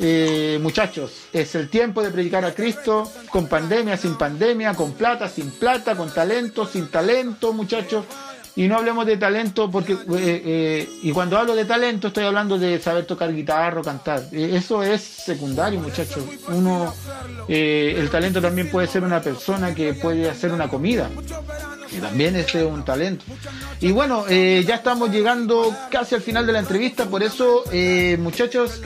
Eh, 0.00 0.58
muchachos, 0.62 1.10
es 1.32 1.54
el 1.56 1.68
tiempo 1.68 2.02
de 2.02 2.10
predicar 2.10 2.44
a 2.44 2.54
Cristo 2.54 3.10
con 3.30 3.48
pandemia, 3.48 3.96
sin 3.96 4.16
pandemia, 4.16 4.74
con 4.74 4.92
plata, 4.92 5.28
sin 5.28 5.50
plata, 5.50 5.96
con 5.96 6.12
talento, 6.12 6.66
sin 6.66 6.88
talento, 6.88 7.52
muchachos. 7.52 8.04
Y 8.54 8.66
no 8.66 8.76
hablemos 8.76 9.06
de 9.06 9.16
talento 9.16 9.70
porque 9.70 9.92
eh, 9.92 9.96
eh, 10.14 10.88
y 11.02 11.12
cuando 11.12 11.38
hablo 11.38 11.54
de 11.54 11.64
talento 11.64 12.08
estoy 12.08 12.24
hablando 12.24 12.58
de 12.58 12.80
saber 12.80 13.06
tocar 13.06 13.32
guitarra 13.32 13.80
o 13.80 13.84
cantar 13.84 14.24
eso 14.32 14.82
es 14.82 15.00
secundario 15.00 15.78
muchachos. 15.78 16.24
Uno 16.48 16.92
el 17.46 18.10
talento 18.10 18.40
también 18.40 18.68
puede 18.68 18.88
ser 18.88 19.04
una 19.04 19.20
persona 19.20 19.74
que 19.74 19.94
puede 19.94 20.28
hacer 20.28 20.52
una 20.52 20.68
comida. 20.68 21.08
Y 21.90 22.00
también 22.00 22.36
es 22.36 22.52
un 22.54 22.84
talento. 22.84 23.24
Y 23.80 23.92
bueno 23.92 24.28
ya 24.28 24.74
estamos 24.74 25.10
llegando 25.10 25.72
casi 25.88 26.16
al 26.16 26.20
final 26.20 26.44
de 26.44 26.52
la 26.52 26.58
entrevista 26.58 27.04
por 27.06 27.22
eso 27.22 27.62
muchachos 28.18 28.80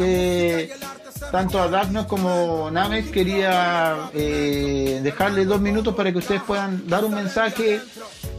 tanto 1.30 1.60
a 1.60 1.68
Dagnos 1.68 2.06
como 2.06 2.70
Names 2.70 3.10
quería 3.10 4.10
eh, 4.14 5.00
dejarle 5.02 5.44
dos 5.44 5.60
minutos 5.60 5.94
para 5.94 6.12
que 6.12 6.18
ustedes 6.18 6.42
puedan 6.42 6.86
dar 6.88 7.04
un 7.04 7.14
mensaje 7.14 7.80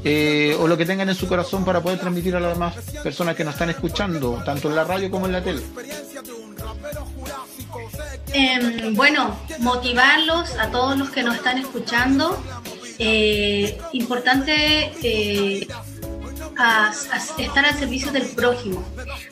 eh, 0.03 0.57
o 0.59 0.67
lo 0.67 0.77
que 0.77 0.86
tengan 0.86 1.09
en 1.09 1.15
su 1.15 1.27
corazón 1.27 1.63
para 1.63 1.81
poder 1.81 1.99
transmitir 1.99 2.36
a 2.36 2.39
las 2.39 2.53
demás 2.53 2.75
personas 3.03 3.36
que 3.36 3.43
nos 3.43 3.53
están 3.53 3.69
escuchando, 3.69 4.41
tanto 4.45 4.69
en 4.69 4.75
la 4.75 4.84
radio 4.84 5.09
como 5.09 5.25
en 5.25 5.31
la 5.31 5.43
tele. 5.43 5.61
Em, 8.34 8.95
bueno, 8.95 9.38
motivarlos 9.59 10.57
a 10.57 10.69
todos 10.69 10.97
los 10.97 11.09
que 11.09 11.23
nos 11.23 11.36
están 11.36 11.57
escuchando. 11.57 12.41
Eh, 12.99 13.79
eh, 16.60 17.43
estar 17.43 17.66
al 17.66 17.78
servicio 17.78 18.12
del 18.12 18.24
prójimo, 18.24 18.84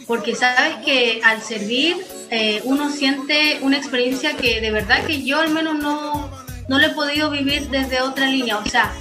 porque 0.07 0.36
sabes 0.36 0.78
que 0.86 1.22
al 1.24 1.41
servir 1.41 1.97
eh, 2.30 2.61
uno 2.63 2.89
siente 2.89 3.59
una 3.61 3.78
experiencia 3.78 4.36
que 4.36 4.61
de 4.61 4.72
verdad 4.72 5.05
que 5.05 5.24
yo 5.24 5.39
al 5.39 5.49
menos 5.49 5.76
no, 5.76 6.30
no 6.67 6.80
lo 6.80 6.86
he 6.86 6.91
podido 6.91 7.30
vivir 7.30 7.69
desde 7.69 8.01
otra 8.01 8.28
línea, 8.28 8.57
o 8.57 8.65
sea, 8.65 8.93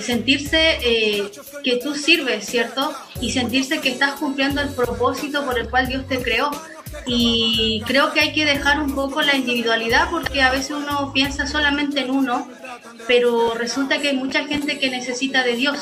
sentirse 0.00 0.78
que 1.62 1.76
tú 1.76 1.94
sirves, 1.94 2.46
¿cierto? 2.46 2.94
Y 3.20 3.32
sentirse 3.32 3.80
que 3.80 3.90
estás 3.90 4.12
cumpliendo 4.12 4.62
el 4.62 4.70
propósito 4.70 5.44
por 5.44 5.58
el 5.58 5.68
cual 5.68 5.88
Dios 5.88 6.06
te 6.06 6.22
creó. 6.22 6.50
Y 7.06 7.82
creo 7.86 8.12
que 8.12 8.20
hay 8.20 8.32
que 8.32 8.44
dejar 8.44 8.80
un 8.80 8.94
poco 8.94 9.22
la 9.22 9.36
individualidad 9.36 10.10
porque 10.10 10.42
a 10.42 10.50
veces 10.50 10.70
uno 10.70 11.12
piensa 11.12 11.46
solamente 11.46 12.00
en 12.00 12.10
uno, 12.10 12.48
pero 13.06 13.54
resulta 13.54 13.98
que 13.98 14.08
hay 14.08 14.16
mucha 14.16 14.46
gente 14.46 14.78
que 14.78 14.90
necesita 14.90 15.42
de 15.42 15.54
Dios 15.54 15.78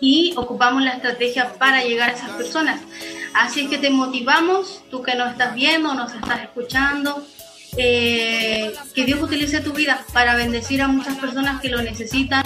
y 0.00 0.34
ocupamos 0.36 0.82
la 0.82 0.92
estrategia 0.92 1.52
para 1.54 1.82
llegar 1.82 2.10
a 2.10 2.12
esas 2.12 2.30
personas. 2.30 2.80
Así 3.34 3.60
es 3.60 3.70
que 3.70 3.78
te 3.78 3.90
motivamos, 3.90 4.82
tú 4.90 5.02
que 5.02 5.14
nos 5.14 5.32
estás 5.32 5.54
viendo, 5.54 5.94
nos 5.94 6.14
estás 6.14 6.42
escuchando, 6.42 7.24
eh, 7.76 8.72
que 8.94 9.04
Dios 9.04 9.22
utilice 9.22 9.60
tu 9.60 9.72
vida 9.72 10.02
para 10.12 10.34
bendecir 10.34 10.82
a 10.82 10.88
muchas 10.88 11.16
personas 11.18 11.60
que 11.60 11.68
lo 11.68 11.82
necesitan. 11.82 12.42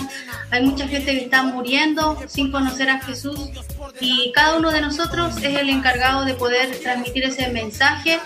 Hay 0.50 0.62
mucha 0.62 0.88
gente 0.88 1.12
que 1.12 1.24
está 1.24 1.42
muriendo 1.42 2.18
sin 2.26 2.50
conocer 2.50 2.90
a 2.90 3.00
Jesús 3.00 3.50
y 4.00 4.32
cada 4.32 4.58
uno 4.58 4.70
de 4.70 4.80
nosotros 4.80 5.36
es 5.38 5.58
el 5.58 5.70
encargado 5.70 6.24
de 6.24 6.34
poder 6.34 6.78
transmitir 6.80 7.24
ese 7.24 7.48
mensaje 7.48 8.18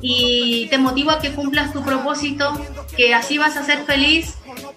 y 0.00 0.66
te 0.68 0.78
motivo 0.78 1.10
a 1.10 1.20
que 1.20 1.32
cumplas 1.32 1.72
tu 1.72 1.82
propósito, 1.82 2.52
que 2.96 3.14
así 3.14 3.38
vas 3.38 3.56
a 3.56 3.64
ser 3.64 3.84
feliz 3.84 4.34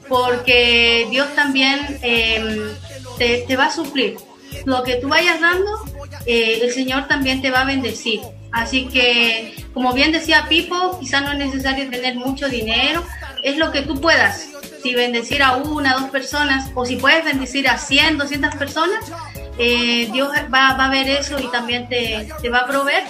porque 0.07 1.07
Dios 1.09 1.33
también 1.35 1.99
em, 2.01 2.69
te, 3.17 3.55
va 3.55 3.65
a 3.65 3.71
suplir. 3.71 4.17
Lo 4.65 4.83
que 4.83 4.95
tú 4.95 5.09
vayas 5.09 5.41
dando, 5.41 5.83
eh, 6.25 6.59
el 6.61 6.71
Señor 6.71 7.07
también 7.07 7.41
te 7.41 7.51
va 7.51 7.61
a 7.61 7.65
bendecir. 7.65 8.21
Así 8.51 8.87
que, 8.87 9.53
como 9.73 9.93
bien 9.93 10.11
decía 10.11 10.45
Pipo, 10.47 10.97
quizá 10.99 11.21
no 11.21 11.31
es 11.31 11.37
necesario 11.37 11.89
tener 11.89 12.15
mucho 12.15 12.47
dinero, 12.47 13.03
es 13.43 13.57
lo 13.57 13.71
que 13.71 13.81
tú 13.81 13.99
puedas. 13.99 14.49
Si 14.81 14.93
bendecir 14.93 15.43
a 15.43 15.57
una, 15.57 15.93
dos 15.95 16.09
personas, 16.09 16.69
o 16.73 16.85
si 16.85 16.95
puedes 16.95 17.25
bendecir 17.25 17.67
a 17.67 17.77
100, 17.77 18.17
200 18.17 18.55
personas, 18.55 19.11
eh, 19.57 20.09
Dios 20.11 20.29
va, 20.53 20.69
a 20.69 20.89
ver 20.89 21.09
eso 21.09 21.37
y 21.39 21.49
también 21.51 21.89
te, 21.89 22.29
te 22.41 22.49
va 22.49 22.59
a 22.59 22.67
proveer. 22.67 23.03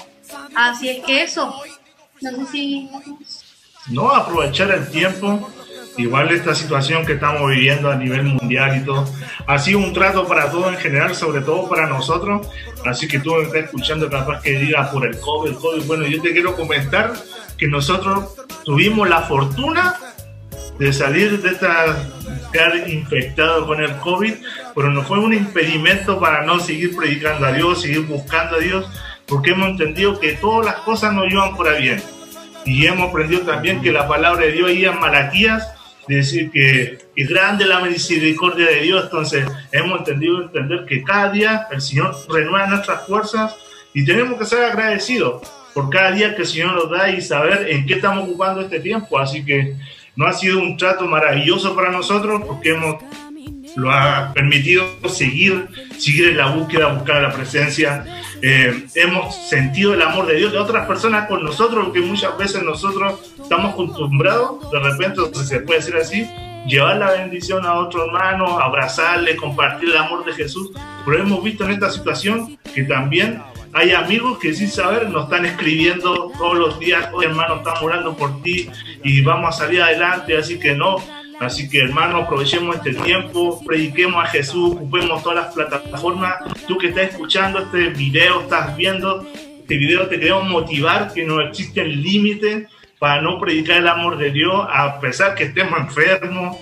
Así 0.56 0.90
es 0.90 1.06
que 1.06 1.24
eso, 1.24 1.56
no 2.22 2.32
sé 2.32 2.52
si... 2.52 2.90
No, 3.90 4.10
aprovechar 4.10 4.72
el 4.72 4.90
tiempo 4.90 5.50
igual 5.98 6.32
esta 6.32 6.54
situación 6.54 7.06
que 7.06 7.14
estamos 7.14 7.50
viviendo 7.50 7.90
a 7.90 7.96
nivel 7.96 8.24
mundial 8.24 8.78
y 8.78 8.86
todo, 8.86 9.06
ha 9.48 9.60
sido 9.60 9.80
un 9.80 9.94
trato 9.94 10.28
para 10.28 10.52
todos 10.52 10.74
en 10.74 10.78
general, 10.78 11.16
sobre 11.16 11.42
todo 11.42 11.70
para 11.70 11.88
nosotros. 11.88 12.48
Así 12.86 13.08
que 13.08 13.20
tú 13.20 13.34
me 13.36 13.44
estás 13.44 13.66
escuchando 13.66 14.10
capaz 14.10 14.42
que 14.42 14.60
diga 14.60 14.92
por 14.92 15.06
el 15.06 15.20
COVID, 15.20 15.52
el 15.52 15.58
COVID. 15.58 15.84
Bueno, 15.86 16.06
yo 16.06 16.22
te 16.22 16.32
quiero 16.32 16.56
comentar 16.56 17.14
que 17.58 17.68
nosotros 17.68 18.36
tuvimos 18.64 19.08
la 19.08 19.22
fortuna 19.22 19.96
de 20.78 20.92
salir 20.92 21.42
de 21.42 21.50
esta 21.52 21.96
quedar 22.52 22.90
infectado 22.90 23.66
con 23.66 23.82
el 23.82 23.96
COVID, 23.98 24.34
pero 24.76 24.90
no 24.90 25.04
fue 25.04 25.20
un 25.20 25.34
impedimento 25.34 26.20
para 26.20 26.46
no 26.46 26.60
seguir 26.60 26.96
predicando 26.96 27.46
a 27.46 27.52
Dios, 27.52 27.82
seguir 27.82 28.02
buscando 28.02 28.58
a 28.58 28.60
Dios, 28.60 28.86
porque 29.26 29.52
hemos 29.52 29.70
entendido 29.70 30.20
que 30.20 30.34
todas 30.34 30.66
las 30.66 30.76
cosas 30.78 31.14
nos 31.14 31.26
llevan 31.26 31.56
por 31.56 31.78
bien. 31.80 32.02
Y 32.66 32.86
hemos 32.86 33.10
aprendido 33.10 33.42
también 33.42 33.82
que 33.82 33.92
la 33.92 34.08
palabra 34.08 34.46
de 34.46 34.52
Dios 34.52 34.70
ahí 34.70 34.86
en 34.86 35.00
Malaquías 35.00 35.72
decir 36.08 36.52
que 36.52 36.98
es 37.16 37.30
grande 37.30 37.66
la 37.66 37.80
misericordia 37.80 38.68
de 38.68 38.82
Dios. 38.82 39.06
Entonces, 39.06 39.46
hemos 39.72 40.00
entendido 40.00 40.44
entender 40.44 40.86
que 40.86 41.04
cada 41.04 41.32
día 41.32 41.68
el 41.72 41.82
Señor 41.82 42.16
renueva 42.30 42.68
nuestras 42.68 43.06
fuerzas 43.08 43.56
y 43.94 44.06
tenemos 44.06 44.38
que 44.38 44.46
ser 44.46 44.64
agradecidos 44.64 45.48
por 45.74 45.90
cada 45.90 46.12
día 46.12 46.36
que 46.36 46.42
el 46.42 46.48
Señor 46.48 46.74
nos 46.74 46.90
da 46.90 47.10
y 47.10 47.22
saber 47.22 47.70
en 47.70 47.86
qué 47.86 47.96
estamos 47.96 48.28
ocupando 48.28 48.62
este 48.62 48.80
tiempo. 48.80 49.20
Así 49.20 49.44
que 49.44 49.76
no 50.16 50.26
ha 50.26 50.34
sido 50.34 50.60
un 50.60 50.78
trato 50.78 51.06
maravilloso 51.06 51.76
para 51.76 51.92
nosotros 51.92 52.42
porque 52.46 52.72
hemos 52.72 52.98
lo 53.76 53.92
ha 53.92 54.32
permitido 54.34 54.86
seguir, 55.10 55.68
seguir 55.98 56.30
en 56.30 56.38
la 56.38 56.48
búsqueda, 56.48 56.94
buscar 56.94 57.22
la 57.22 57.34
presencia. 57.34 58.06
Eh, 58.48 58.86
hemos 58.94 59.36
sentido 59.50 59.96
el 59.96 60.04
amor 60.04 60.28
de 60.28 60.36
Dios 60.36 60.52
de 60.52 60.60
otras 60.60 60.86
personas 60.86 61.28
con 61.28 61.44
nosotros, 61.44 61.92
que 61.92 62.00
muchas 62.00 62.38
veces 62.38 62.62
nosotros 62.62 63.20
estamos 63.42 63.74
acostumbrados, 63.74 64.70
de 64.70 64.80
repente, 64.82 65.20
se 65.34 65.62
puede 65.62 65.80
decir 65.80 65.96
así, 65.96 66.30
llevar 66.68 66.98
la 66.98 67.10
bendición 67.10 67.66
a 67.66 67.74
otro 67.74 68.06
hermano, 68.06 68.60
abrazarle, 68.60 69.36
compartir 69.36 69.90
el 69.90 69.98
amor 69.98 70.26
de 70.26 70.34
Jesús. 70.34 70.70
Pero 71.04 71.24
hemos 71.24 71.44
visto 71.44 71.66
en 71.66 71.72
esta 71.72 71.90
situación 71.90 72.56
que 72.72 72.84
también 72.84 73.42
hay 73.74 73.94
amigos 73.94 74.38
que 74.38 74.54
sin 74.54 74.70
saber 74.70 75.10
nos 75.10 75.24
están 75.24 75.48
escribiendo 75.48 76.32
todos 76.38 76.56
los 76.56 76.80
días, 76.80 77.10
hoy 77.14 77.26
hermano, 77.26 77.56
estamos 77.56 77.82
orando 77.82 78.16
por 78.16 78.44
ti 78.44 78.70
y 79.04 79.22
vamos 79.22 79.56
a 79.56 79.66
salir 79.66 79.82
adelante, 79.82 80.38
así 80.38 80.60
que 80.60 80.76
no, 80.76 80.98
Así 81.40 81.70
que 81.70 81.80
hermano, 81.80 82.18
aprovechemos 82.18 82.78
este 82.78 82.94
tiempo, 82.94 83.62
prediquemos 83.66 84.24
a 84.24 84.28
Jesús, 84.28 84.76
ocupemos 84.76 85.22
todas 85.22 85.46
las 85.46 85.54
plataformas. 85.54 86.36
Tú 86.68 86.78
que 86.78 86.88
estás 86.88 87.10
escuchando 87.10 87.60
este 87.60 87.90
video, 87.90 88.42
estás 88.42 88.76
viendo 88.78 89.26
este 89.60 89.78
video, 89.78 90.08
te 90.08 90.20
queremos 90.20 90.48
motivar 90.48 91.14
que 91.14 91.24
no 91.24 91.42
existen 91.42 92.02
límites 92.02 92.68
para 93.00 93.22
no 93.22 93.40
predicar 93.40 93.78
el 93.78 93.88
amor 93.88 94.18
de 94.18 94.32
Dios, 94.32 94.66
a 94.72 95.00
pesar 95.00 95.36
que 95.36 95.46
estemos 95.46 95.78
enfermos, 95.80 96.58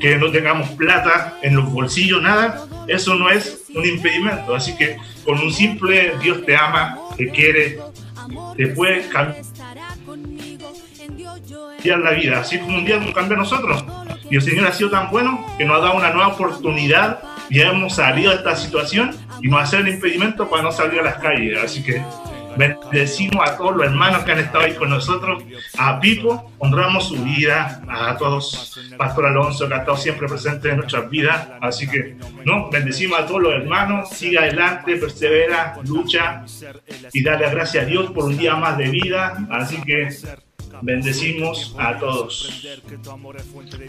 que 0.00 0.16
no 0.16 0.30
tengamos 0.30 0.70
plata 0.70 1.38
en 1.42 1.56
los 1.56 1.70
bolsillos, 1.70 2.20
nada. 2.20 2.66
Eso 2.88 3.14
no 3.14 3.30
es 3.30 3.64
un 3.74 3.84
impedimento. 3.84 4.54
Así 4.54 4.76
que 4.76 4.96
con 5.24 5.38
un 5.38 5.52
simple 5.52 6.14
Dios 6.22 6.44
te 6.44 6.56
ama, 6.56 6.98
te 7.16 7.30
quiere, 7.30 7.78
te 8.56 8.66
puede 8.68 9.08
cambiar 9.08 9.44
la 12.00 12.10
vida, 12.10 12.40
así 12.40 12.58
como 12.58 12.78
un 12.78 12.84
día 12.84 12.98
nos 12.98 13.12
cambia 13.12 13.36
a 13.36 13.40
nosotros. 13.40 13.84
Y 14.30 14.36
el 14.36 14.42
Señor 14.42 14.66
ha 14.66 14.72
sido 14.72 14.90
tan 14.90 15.10
bueno 15.10 15.46
que 15.56 15.64
nos 15.64 15.78
ha 15.78 15.84
dado 15.84 15.96
una 15.96 16.10
nueva 16.10 16.28
oportunidad 16.28 17.20
y 17.48 17.60
hemos 17.60 17.94
salido 17.94 18.30
de 18.30 18.38
esta 18.38 18.56
situación 18.56 19.16
y 19.42 19.48
nos 19.48 19.62
hace 19.62 19.78
el 19.78 19.88
impedimento 19.88 20.48
para 20.48 20.62
no 20.62 20.72
salir 20.72 21.00
a 21.00 21.04
las 21.04 21.16
calles. 21.16 21.58
Así 21.62 21.82
que 21.82 22.02
bendecimos 22.56 23.48
a 23.48 23.56
todos 23.56 23.76
los 23.76 23.86
hermanos 23.86 24.24
que 24.24 24.32
han 24.32 24.38
estado 24.38 24.64
ahí 24.64 24.74
con 24.74 24.90
nosotros, 24.90 25.44
a 25.78 26.00
Pipo, 26.00 26.50
honramos 26.58 27.08
su 27.08 27.22
vida, 27.22 27.82
a 27.88 28.16
todos, 28.16 28.80
Pastor 28.96 29.26
Alonso, 29.26 29.68
que 29.68 29.74
ha 29.74 29.78
estado 29.78 29.96
siempre 29.96 30.26
presente 30.26 30.70
en 30.70 30.76
nuestras 30.78 31.08
vidas. 31.10 31.48
Así 31.60 31.86
que, 31.86 32.16
no, 32.44 32.70
bendecimos 32.70 33.20
a 33.20 33.26
todos 33.26 33.42
los 33.42 33.54
hermanos, 33.54 34.10
siga 34.10 34.42
adelante, 34.42 34.96
persevera, 34.96 35.76
lucha 35.86 36.44
y 37.12 37.22
dale 37.22 37.48
gracias 37.50 37.84
a 37.84 37.86
Dios 37.86 38.10
por 38.10 38.24
un 38.24 38.36
día 38.36 38.56
más 38.56 38.76
de 38.78 38.88
vida. 38.88 39.36
Así 39.50 39.80
que 39.82 40.08
Bendecimos 40.82 41.74
a 41.78 41.98
todos. 41.98 42.66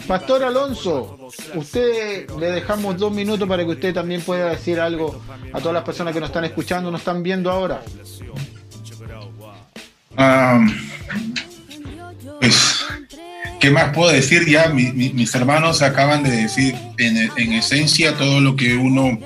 Pastor 0.08 0.44
Alonso, 0.44 1.30
usted 1.56 2.30
le 2.40 2.52
dejamos 2.52 2.98
dos 2.98 3.12
minutos 3.12 3.48
para 3.48 3.64
que 3.64 3.72
usted 3.72 3.94
también 3.94 4.22
pueda 4.22 4.50
decir 4.50 4.80
algo 4.80 5.22
a 5.54 5.60
todas 5.60 5.74
las 5.74 5.84
personas 5.84 6.14
que 6.14 6.20
nos 6.20 6.30
están 6.30 6.46
escuchando, 6.46 6.92
nos 6.92 7.02
están 7.02 7.24
viendo 7.24 7.52
ahora. 7.52 7.82
pues, 12.40 12.86
¿qué 13.60 13.70
más 13.72 13.94
puedo 13.94 14.12
decir? 14.12 14.48
Ya 14.48 14.70
mis 14.70 15.36
hermanos 15.36 15.82
acaban 15.82 16.24
de 16.24 16.32
decir 16.32 16.76
en, 16.98 17.30
en 17.38 17.54
esencia 17.54 18.16
todo 18.18 18.40
lo 18.40 18.56
que 18.56 18.76
uno 18.76 19.20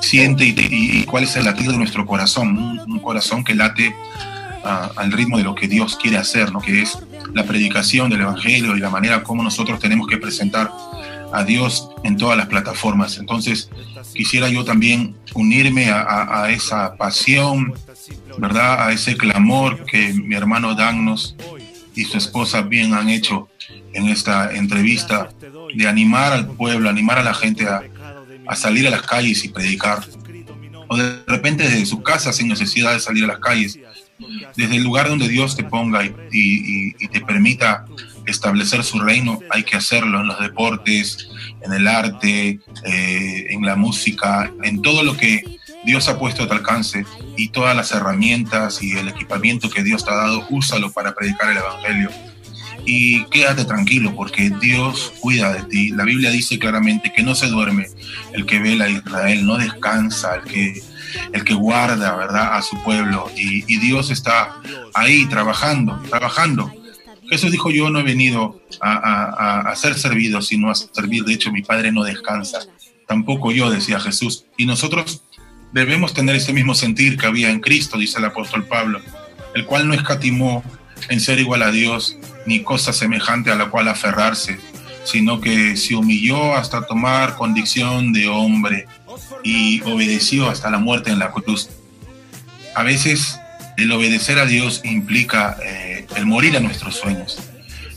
siente 0.00 0.44
y, 0.44 1.04
cuál 1.04 1.24
es 1.24 1.36
el 1.36 1.44
latido 1.44 1.72
de 1.72 1.78
nuestro 1.78 2.06
corazón, 2.06 2.80
un, 2.86 2.98
corazón 3.00 3.44
que 3.44 3.54
late 3.54 3.94
al 4.64 5.12
ritmo 5.12 5.38
de 5.38 5.44
lo 5.44 5.54
que 5.54 5.68
Dios 5.68 5.96
quiere 5.96 6.18
hacer, 6.18 6.52
¿no? 6.52 6.60
que 6.60 6.82
es 6.82 6.98
la 7.34 7.44
predicación 7.44 8.10
del 8.10 8.20
Evangelio 8.20 8.76
y 8.76 8.80
la 8.80 8.90
manera 8.90 9.22
como 9.22 9.42
nosotros 9.42 9.80
tenemos 9.80 10.06
que 10.06 10.18
presentar 10.18 10.70
a 11.32 11.44
Dios 11.44 11.88
en 12.04 12.16
todas 12.16 12.36
las 12.36 12.46
plataformas. 12.46 13.18
Entonces, 13.18 13.70
quisiera 14.14 14.48
yo 14.48 14.64
también 14.64 15.16
unirme 15.34 15.90
a, 15.90 16.48
esa 16.50 16.96
pasión, 16.96 17.72
¿verdad? 18.38 18.86
A 18.86 18.92
ese 18.92 19.16
clamor 19.16 19.84
que 19.84 20.12
mi 20.12 20.34
hermano 20.34 20.74
Dagnos 20.74 21.34
y 21.94 22.04
su 22.04 22.18
esposa 22.18 22.62
bien 22.62 22.94
han 22.94 23.08
hecho 23.08 23.48
en 23.94 24.08
esta 24.08 24.54
entrevista, 24.54 25.30
de 25.74 25.88
animar 25.88 26.32
al 26.32 26.46
pueblo, 26.46 26.88
animar 26.88 27.18
a 27.18 27.22
la 27.22 27.34
gente 27.34 27.66
a, 27.66 27.82
a 28.46 28.56
salir 28.56 28.86
a 28.86 28.90
las 28.90 29.02
calles 29.02 29.44
y 29.44 29.48
predicar. 29.48 30.04
O 30.88 30.96
de 30.96 31.22
repente 31.26 31.64
desde 31.64 31.86
su 31.86 32.02
casa 32.02 32.32
sin 32.32 32.48
necesidad 32.48 32.92
de 32.92 33.00
salir 33.00 33.24
a 33.24 33.28
las 33.28 33.38
calles. 33.38 33.78
Desde 34.56 34.76
el 34.76 34.82
lugar 34.82 35.08
donde 35.08 35.28
Dios 35.28 35.56
te 35.56 35.64
ponga 35.64 36.04
y, 36.04 36.92
te 37.08 37.20
permita 37.20 37.86
establecer 38.26 38.84
su 38.84 39.00
reino, 39.00 39.40
hay 39.50 39.64
que 39.64 39.76
hacerlo 39.76 40.20
en 40.20 40.28
los 40.28 40.38
deportes, 40.38 41.28
en 41.60 41.72
el 41.72 41.88
arte, 41.88 42.60
eh, 42.84 43.46
en 43.50 43.62
la 43.62 43.74
música, 43.74 44.52
en 44.62 44.80
todo 44.80 45.02
lo 45.02 45.16
que 45.16 45.58
Dios 45.84 46.08
ha 46.08 46.18
puesto 46.18 46.44
a 46.44 46.46
tu 46.46 46.52
alcance 46.52 47.04
y 47.36 47.48
todas 47.48 47.74
las 47.74 47.90
herramientas 47.92 48.82
y 48.82 48.92
el 48.92 49.08
equipamiento 49.08 49.68
que 49.68 49.82
Dios 49.82 50.04
te 50.04 50.12
ha 50.12 50.16
dado, 50.16 50.46
úsalo 50.50 50.92
para 50.92 51.14
predicar 51.14 51.50
el 51.50 51.56
Evangelio. 51.56 52.10
Y 52.84 53.24
quédate 53.26 53.64
tranquilo 53.64 54.14
porque 54.14 54.50
Dios 54.60 55.12
cuida 55.20 55.52
de 55.52 55.62
ti. 55.64 55.90
La 55.90 56.04
Biblia 56.04 56.30
dice 56.30 56.58
claramente 56.58 57.12
que 57.12 57.22
no 57.22 57.34
se 57.34 57.46
duerme 57.46 57.86
el 58.32 58.44
que 58.46 58.58
vela 58.58 58.86
a 58.86 58.90
Israel, 58.90 59.46
no 59.46 59.56
descansa 59.56 60.36
el 60.36 60.42
que, 60.42 60.82
el 61.32 61.44
que 61.44 61.54
guarda 61.54 62.16
¿verdad? 62.16 62.56
a 62.56 62.62
su 62.62 62.82
pueblo. 62.82 63.30
Y, 63.36 63.64
y 63.72 63.78
Dios 63.78 64.10
está 64.10 64.56
ahí 64.94 65.26
trabajando, 65.26 66.00
trabajando. 66.08 66.72
Jesús 67.32 67.50
dijo, 67.50 67.70
yo 67.70 67.88
no 67.88 68.00
he 68.00 68.02
venido 68.02 68.60
a, 68.80 69.70
a, 69.70 69.74
ser 69.76 69.98
servido, 69.98 70.42
sino 70.42 70.70
a 70.70 70.74
servir. 70.74 71.24
De 71.24 71.32
hecho, 71.32 71.50
mi 71.50 71.62
Padre 71.62 71.90
no 71.90 72.04
descansa. 72.04 72.58
Tampoco 73.06 73.52
yo, 73.52 73.70
decía 73.70 73.98
Jesús. 74.00 74.44
Y 74.58 74.66
nosotros 74.66 75.22
debemos 75.72 76.12
tener 76.12 76.36
ese 76.36 76.52
mismo 76.52 76.74
sentir 76.74 77.16
que 77.16 77.26
había 77.26 77.50
en 77.50 77.60
Cristo, 77.60 77.96
dice 77.96 78.18
el 78.18 78.26
apóstol 78.26 78.66
Pablo, 78.66 79.00
el 79.54 79.64
cual 79.64 79.88
no 79.88 79.94
escatimó 79.94 80.62
en 81.08 81.20
ser 81.20 81.38
igual 81.38 81.62
a 81.62 81.70
Dios, 81.70 82.16
ni 82.46 82.62
cosa 82.62 82.92
semejante 82.92 83.50
a 83.50 83.54
la 83.54 83.70
cual 83.70 83.88
aferrarse, 83.88 84.58
sino 85.04 85.40
que 85.40 85.76
se 85.76 85.94
humilló 85.94 86.54
hasta 86.54 86.86
tomar 86.86 87.36
condición 87.36 88.12
de 88.12 88.28
hombre 88.28 88.86
y 89.42 89.80
obedeció 89.82 90.48
hasta 90.48 90.70
la 90.70 90.78
muerte 90.78 91.10
en 91.10 91.18
la 91.18 91.30
cruz. 91.30 91.68
A 92.74 92.82
veces 92.82 93.38
el 93.76 93.90
obedecer 93.92 94.38
a 94.38 94.46
Dios 94.46 94.80
implica 94.84 95.56
eh, 95.64 96.06
el 96.16 96.26
morir 96.26 96.56
a 96.56 96.60
nuestros 96.60 96.96
sueños, 96.96 97.38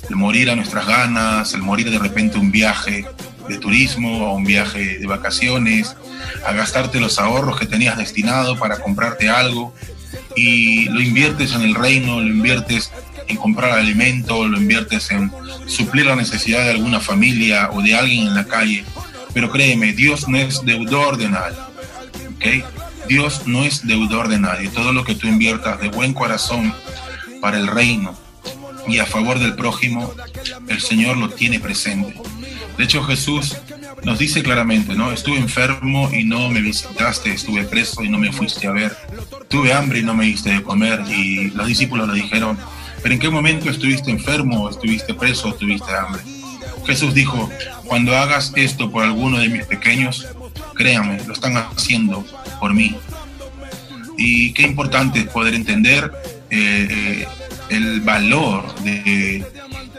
el 0.10 0.16
morir 0.16 0.49
a 0.49 0.56
nuestras 0.56 0.88
ganas, 0.88 1.53
el 1.53 1.62
morir 1.62 1.89
de 1.91 1.99
repente 1.99 2.38
un 2.38 2.51
viaje 2.51 3.06
de 3.47 3.58
turismo 3.58 4.32
o 4.32 4.36
un 4.36 4.43
viaje 4.43 4.97
de 4.97 5.06
vacaciones, 5.06 5.95
a 6.45 6.53
gastarte 6.53 6.99
los 6.99 7.20
ahorros 7.20 7.60
que 7.60 7.66
tenías 7.66 7.97
destinado 7.97 8.58
para 8.58 8.80
comprarte 8.80 9.30
algo 9.30 9.74
y 10.36 10.86
lo 10.89 11.01
inviertes 11.01 11.53
en 11.53 11.61
el 11.61 11.75
reino, 11.75 12.19
lo 12.19 12.27
inviertes 12.27 12.91
en 13.27 13.38
comprar 13.38 13.71
alimento, 13.71 14.47
lo 14.47 14.57
inviertes 14.57 15.11
en 15.11 15.31
suplir 15.67 16.05
la 16.05 16.15
necesidad 16.15 16.63
de 16.63 16.71
alguna 16.71 16.99
familia 16.99 17.69
o 17.71 17.81
de 17.81 17.95
alguien 17.95 18.27
en 18.27 18.36
la 18.36 18.45
calle. 18.45 18.86
Pero 19.33 19.51
créeme, 19.51 19.93
Dios 19.93 20.27
no 20.27 20.38
es 20.38 20.63
deudor 20.63 21.17
de 21.17 21.29
nadie. 21.29 21.57
¿okay? 22.36 22.63
Dios 23.07 23.43
no 23.45 23.63
es 23.63 23.86
deudor 23.86 24.27
de 24.27 24.39
nadie. 24.39 24.69
Todo 24.69 24.93
lo 24.93 25.03
que 25.03 25.15
tú 25.15 25.27
inviertas 25.27 25.79
de 25.79 25.89
buen 25.89 26.13
corazón 26.13 26.73
para 27.41 27.57
el 27.57 27.67
reino 27.67 28.15
y 28.88 28.99
a 28.99 29.05
favor 29.05 29.39
del 29.39 29.55
prójimo, 29.55 30.13
el 30.67 30.79
Señor 30.79 31.17
lo 31.17 31.29
tiene 31.29 31.59
presente. 31.59 32.15
De 32.78 32.84
hecho, 32.84 33.03
Jesús 33.03 33.55
nos 34.03 34.19
dice 34.19 34.43
claramente, 34.43 34.93
¿no? 34.95 35.11
Estuve 35.11 35.38
enfermo 35.38 36.09
y 36.13 36.23
no 36.23 36.49
me 36.49 36.61
visitaste, 36.61 37.32
estuve 37.32 37.63
preso 37.63 38.03
y 38.03 38.09
no 38.09 38.17
me 38.17 38.32
fuiste 38.32 38.67
a 38.67 38.71
ver, 38.71 38.95
tuve 39.47 39.73
hambre 39.73 39.99
y 39.99 40.03
no 40.03 40.13
me 40.13 40.26
diste 40.26 40.51
de 40.51 40.61
comer. 40.61 41.01
Y 41.09 41.51
los 41.51 41.67
discípulos 41.67 42.07
le 42.07 42.15
dijeron, 42.15 42.57
¿pero 43.01 43.13
en 43.13 43.19
qué 43.19 43.30
momento 43.30 43.69
estuviste 43.69 44.11
enfermo, 44.11 44.69
estuviste 44.69 45.13
preso, 45.13 45.53
tuviste 45.53 45.91
hambre? 45.95 46.21
Jesús 46.86 47.13
dijo, 47.13 47.49
cuando 47.86 48.15
hagas 48.15 48.51
esto 48.55 48.91
por 48.91 49.03
alguno 49.03 49.39
de 49.39 49.49
mis 49.49 49.65
pequeños, 49.65 50.28
créanme, 50.76 51.23
lo 51.26 51.34
están 51.34 51.57
haciendo 51.57 52.26
por 52.59 52.73
mí. 52.73 52.95
Y 54.17 54.53
qué 54.53 54.63
importante 54.63 55.23
poder 55.23 55.55
entender 55.55 56.11
eh, 56.49 56.88
eh, 56.89 57.28
el 57.69 58.01
valor 58.01 58.73
de, 58.82 59.45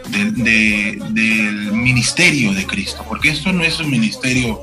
del 0.09 1.73
ministerio 1.73 2.53
de 2.53 2.67
Cristo, 2.67 3.05
porque 3.09 3.31
esto 3.31 3.53
no 3.53 3.65
es 3.65 3.79
un 3.81 3.91
ministerio 3.91 4.61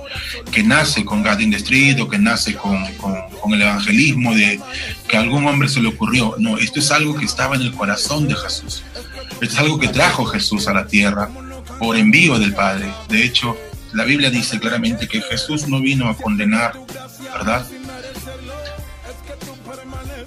que 0.52 0.64
nace 0.64 1.04
con 1.04 1.24
God 1.24 1.40
in 1.40 1.52
the 1.52 1.58
Street 1.58 2.00
o 2.02 2.08
que 2.08 2.18
nace 2.18 2.56
con, 2.56 2.86
con, 2.96 3.16
con, 3.42 3.54
el 3.54 3.62
evangelismo 3.62 4.34
de 4.34 4.60
que 5.08 5.18
a 5.18 5.22
algún 5.22 5.46
hombre 5.46 5.68
se 5.68 5.82
le 5.82 5.90
ocurrió, 5.90 6.36
no, 6.40 6.58
esto 6.58 6.80
es 6.80 6.92
algo 6.92 7.16
que 7.16 7.26
estaba 7.26 7.56
en 7.56 7.64
el 7.64 7.74
corazón 7.74 8.28
de 8.28 8.36
Jesús, 8.36 8.84
esto 9.42 9.46
es 9.46 9.58
algo 9.58 9.80
que 9.80 9.90
trajo 9.90 10.26
Jesús 10.26 10.68
a 10.68 10.74
la 10.74 10.88
tierra 10.88 11.30
por 11.80 11.98
envío 11.98 12.40
del 12.40 12.54
Padre, 12.54 12.92
de 13.10 13.24
hecho 13.24 13.58
la 13.94 14.06
Biblia 14.06 14.32
dice 14.32 14.60
claramente 14.60 15.08
que 15.08 15.22
Jesús 15.22 15.68
no 15.68 15.80
vino 15.80 16.10
a 16.10 16.18
condenar, 16.18 16.74
¿verdad? 17.32 17.66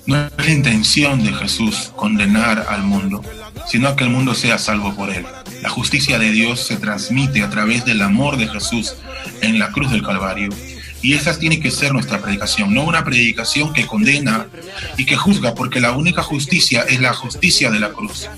No 0.07 0.27
es 0.27 0.33
la 0.37 0.51
intención 0.51 1.25
de 1.25 1.33
Jesús 1.33 1.93
condenar 1.97 2.65
al 2.69 2.85
mundo, 2.85 3.23
sino 3.69 3.97
que 3.97 4.05
el 4.05 4.11
mundo 4.11 4.35
sea 4.35 4.59
salvo 4.59 4.95
por 4.95 5.11
él. 5.11 5.25
La 5.63 5.69
justicia 5.69 6.19
de 6.19 6.31
Dios 6.31 6.67
se 6.67 6.77
transmite 6.77 7.43
a 7.43 7.51
través 7.51 7.85
del 7.85 8.03
amor 8.03 8.37
de 8.37 8.49
Jesús 8.49 8.95
en 9.41 9.59
la 9.59 9.71
cruz 9.73 9.91
del 9.91 10.03
Calvario. 10.03 10.51
Y 11.03 11.15
esa 11.15 11.39
tiene 11.39 11.61
que 11.61 11.71
ser 11.71 11.93
nuestra 11.93 12.21
predicación, 12.21 12.75
no 12.75 12.83
una 12.83 13.05
predicación 13.05 13.73
que 13.73 13.87
condena 13.87 14.47
y 14.97 15.05
que 15.05 15.17
juzga, 15.17 15.55
porque 15.55 15.81
la 15.81 15.93
única 15.93 16.23
justicia 16.23 16.83
es 16.89 17.01
la 17.01 17.13
justicia 17.13 17.71
de 17.71 17.81
la 17.81 17.91
cruz. 17.91 18.29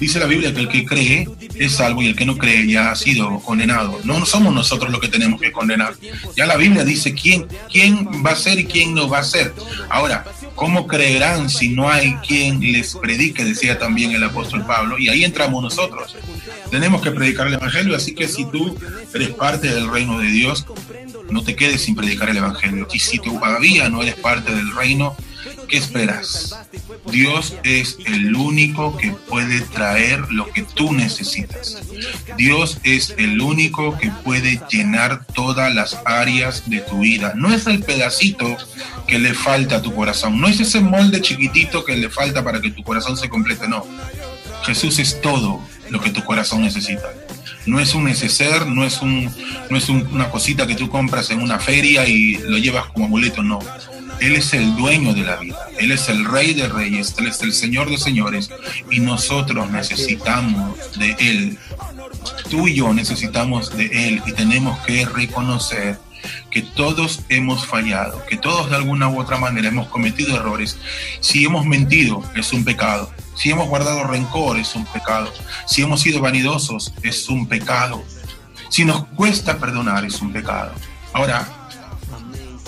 Dice 0.00 0.18
la 0.18 0.26
Biblia 0.26 0.52
que 0.52 0.60
el 0.60 0.68
que 0.68 0.84
cree 0.84 1.28
es 1.54 1.72
salvo 1.72 2.02
y 2.02 2.08
el 2.08 2.16
que 2.16 2.26
no 2.26 2.36
cree 2.36 2.66
ya 2.66 2.90
ha 2.90 2.96
sido 2.96 3.40
condenado. 3.40 3.98
No 4.04 4.26
somos 4.26 4.54
nosotros 4.54 4.90
los 4.90 5.00
que 5.00 5.08
tenemos 5.08 5.40
que 5.40 5.52
condenar. 5.52 5.94
Ya 6.36 6.44
la 6.46 6.56
Biblia 6.56 6.84
dice 6.84 7.14
quién, 7.14 7.46
quién 7.70 8.06
va 8.24 8.32
a 8.32 8.36
ser 8.36 8.58
y 8.58 8.66
quién 8.66 8.94
no 8.94 9.08
va 9.08 9.20
a 9.20 9.24
ser. 9.24 9.54
Ahora, 9.88 10.24
¿Cómo 10.56 10.86
creerán 10.86 11.50
si 11.50 11.68
no 11.68 11.88
hay 11.88 12.14
quien 12.26 12.60
les 12.72 12.96
predique? 12.96 13.44
Decía 13.44 13.78
también 13.78 14.12
el 14.12 14.24
apóstol 14.24 14.64
Pablo. 14.66 14.98
Y 14.98 15.08
ahí 15.08 15.22
entramos 15.22 15.62
nosotros. 15.62 16.16
Tenemos 16.70 17.02
que 17.02 17.10
predicar 17.10 17.46
el 17.46 17.54
Evangelio, 17.54 17.94
así 17.94 18.14
que 18.14 18.26
si 18.26 18.46
tú 18.46 18.76
eres 19.14 19.30
parte 19.30 19.68
del 19.68 19.90
reino 19.90 20.18
de 20.18 20.28
Dios, 20.28 20.66
no 21.30 21.44
te 21.44 21.54
quedes 21.54 21.82
sin 21.82 21.94
predicar 21.94 22.30
el 22.30 22.38
Evangelio. 22.38 22.88
Y 22.92 22.98
si 22.98 23.18
todavía 23.18 23.88
no 23.90 24.02
eres 24.02 24.14
parte 24.14 24.54
del 24.54 24.74
reino, 24.74 25.14
¿qué 25.66 25.76
esperas? 25.76 26.56
Dios 27.10 27.54
es 27.62 27.98
el 28.06 28.34
único 28.34 28.96
que 28.96 29.12
puede 29.28 29.60
traer 29.60 30.20
lo 30.30 30.50
que 30.52 30.62
tú 30.62 30.92
necesitas. 30.92 31.82
Dios 32.36 32.78
es 32.82 33.14
el 33.18 33.40
único 33.40 33.96
que 33.98 34.10
puede 34.24 34.60
llenar 34.70 35.26
todas 35.26 35.74
las 35.74 35.98
áreas 36.04 36.68
de 36.68 36.80
tu 36.80 37.00
vida. 37.00 37.32
No 37.36 37.52
es 37.52 37.66
el 37.66 37.82
pedacito 37.82 38.56
que 39.06 39.18
le 39.18 39.34
falta 39.34 39.76
a 39.76 39.82
tu 39.82 39.94
corazón. 39.94 40.40
No 40.40 40.48
es 40.48 40.60
ese 40.60 40.80
molde 40.80 41.20
chiquitito 41.20 41.84
que 41.84 41.96
le 41.96 42.10
falta 42.10 42.42
para 42.44 42.60
que 42.60 42.70
tu 42.70 42.82
corazón 42.82 43.16
se 43.16 43.28
complete. 43.28 43.68
No. 43.68 43.84
Jesús 44.64 44.98
es 44.98 45.20
todo 45.20 45.60
lo 45.90 46.00
que 46.00 46.10
tu 46.10 46.24
corazón 46.24 46.62
necesita. 46.62 47.12
No 47.66 47.80
es 47.80 47.94
un 47.94 48.04
neceser, 48.04 48.66
no 48.66 48.84
es, 48.84 49.02
un, 49.02 49.32
no 49.70 49.76
es 49.76 49.88
una 49.88 50.30
cosita 50.30 50.66
que 50.66 50.76
tú 50.76 50.88
compras 50.88 51.30
en 51.30 51.42
una 51.42 51.58
feria 51.58 52.06
y 52.06 52.34
lo 52.34 52.58
llevas 52.58 52.86
como 52.86 53.06
amuleto, 53.06 53.42
no. 53.42 53.58
Él 54.20 54.36
es 54.36 54.52
el 54.54 54.76
dueño 54.76 55.14
de 55.14 55.22
la 55.22 55.36
vida, 55.36 55.58
Él 55.78 55.92
es 55.92 56.08
el 56.08 56.24
rey 56.24 56.54
de 56.54 56.68
reyes, 56.68 57.14
Él 57.18 57.26
es 57.26 57.40
el 57.42 57.52
señor 57.52 57.90
de 57.90 57.98
señores 57.98 58.50
y 58.90 59.00
nosotros 59.00 59.70
necesitamos 59.70 60.78
de 60.98 61.16
Él. 61.18 61.58
Tú 62.50 62.68
y 62.68 62.74
yo 62.74 62.92
necesitamos 62.94 63.76
de 63.76 64.08
Él 64.08 64.22
y 64.26 64.32
tenemos 64.32 64.78
que 64.80 65.04
reconocer 65.04 65.98
que 66.50 66.62
todos 66.62 67.20
hemos 67.28 67.66
fallado, 67.66 68.24
que 68.26 68.36
todos 68.36 68.70
de 68.70 68.76
alguna 68.76 69.08
u 69.08 69.20
otra 69.20 69.38
manera 69.38 69.68
hemos 69.68 69.88
cometido 69.88 70.36
errores. 70.36 70.78
Si 71.20 71.44
hemos 71.44 71.64
mentido, 71.66 72.22
es 72.34 72.52
un 72.52 72.64
pecado. 72.64 73.10
Si 73.36 73.50
hemos 73.50 73.68
guardado 73.68 74.04
rencor, 74.04 74.58
es 74.58 74.74
un 74.74 74.86
pecado. 74.86 75.32
Si 75.66 75.82
hemos 75.82 76.00
sido 76.00 76.20
vanidosos, 76.20 76.92
es 77.02 77.28
un 77.28 77.46
pecado. 77.46 78.02
Si 78.68 78.84
nos 78.84 79.06
cuesta 79.08 79.58
perdonar, 79.58 80.04
es 80.04 80.20
un 80.20 80.32
pecado. 80.32 80.72
Ahora, 81.12 81.46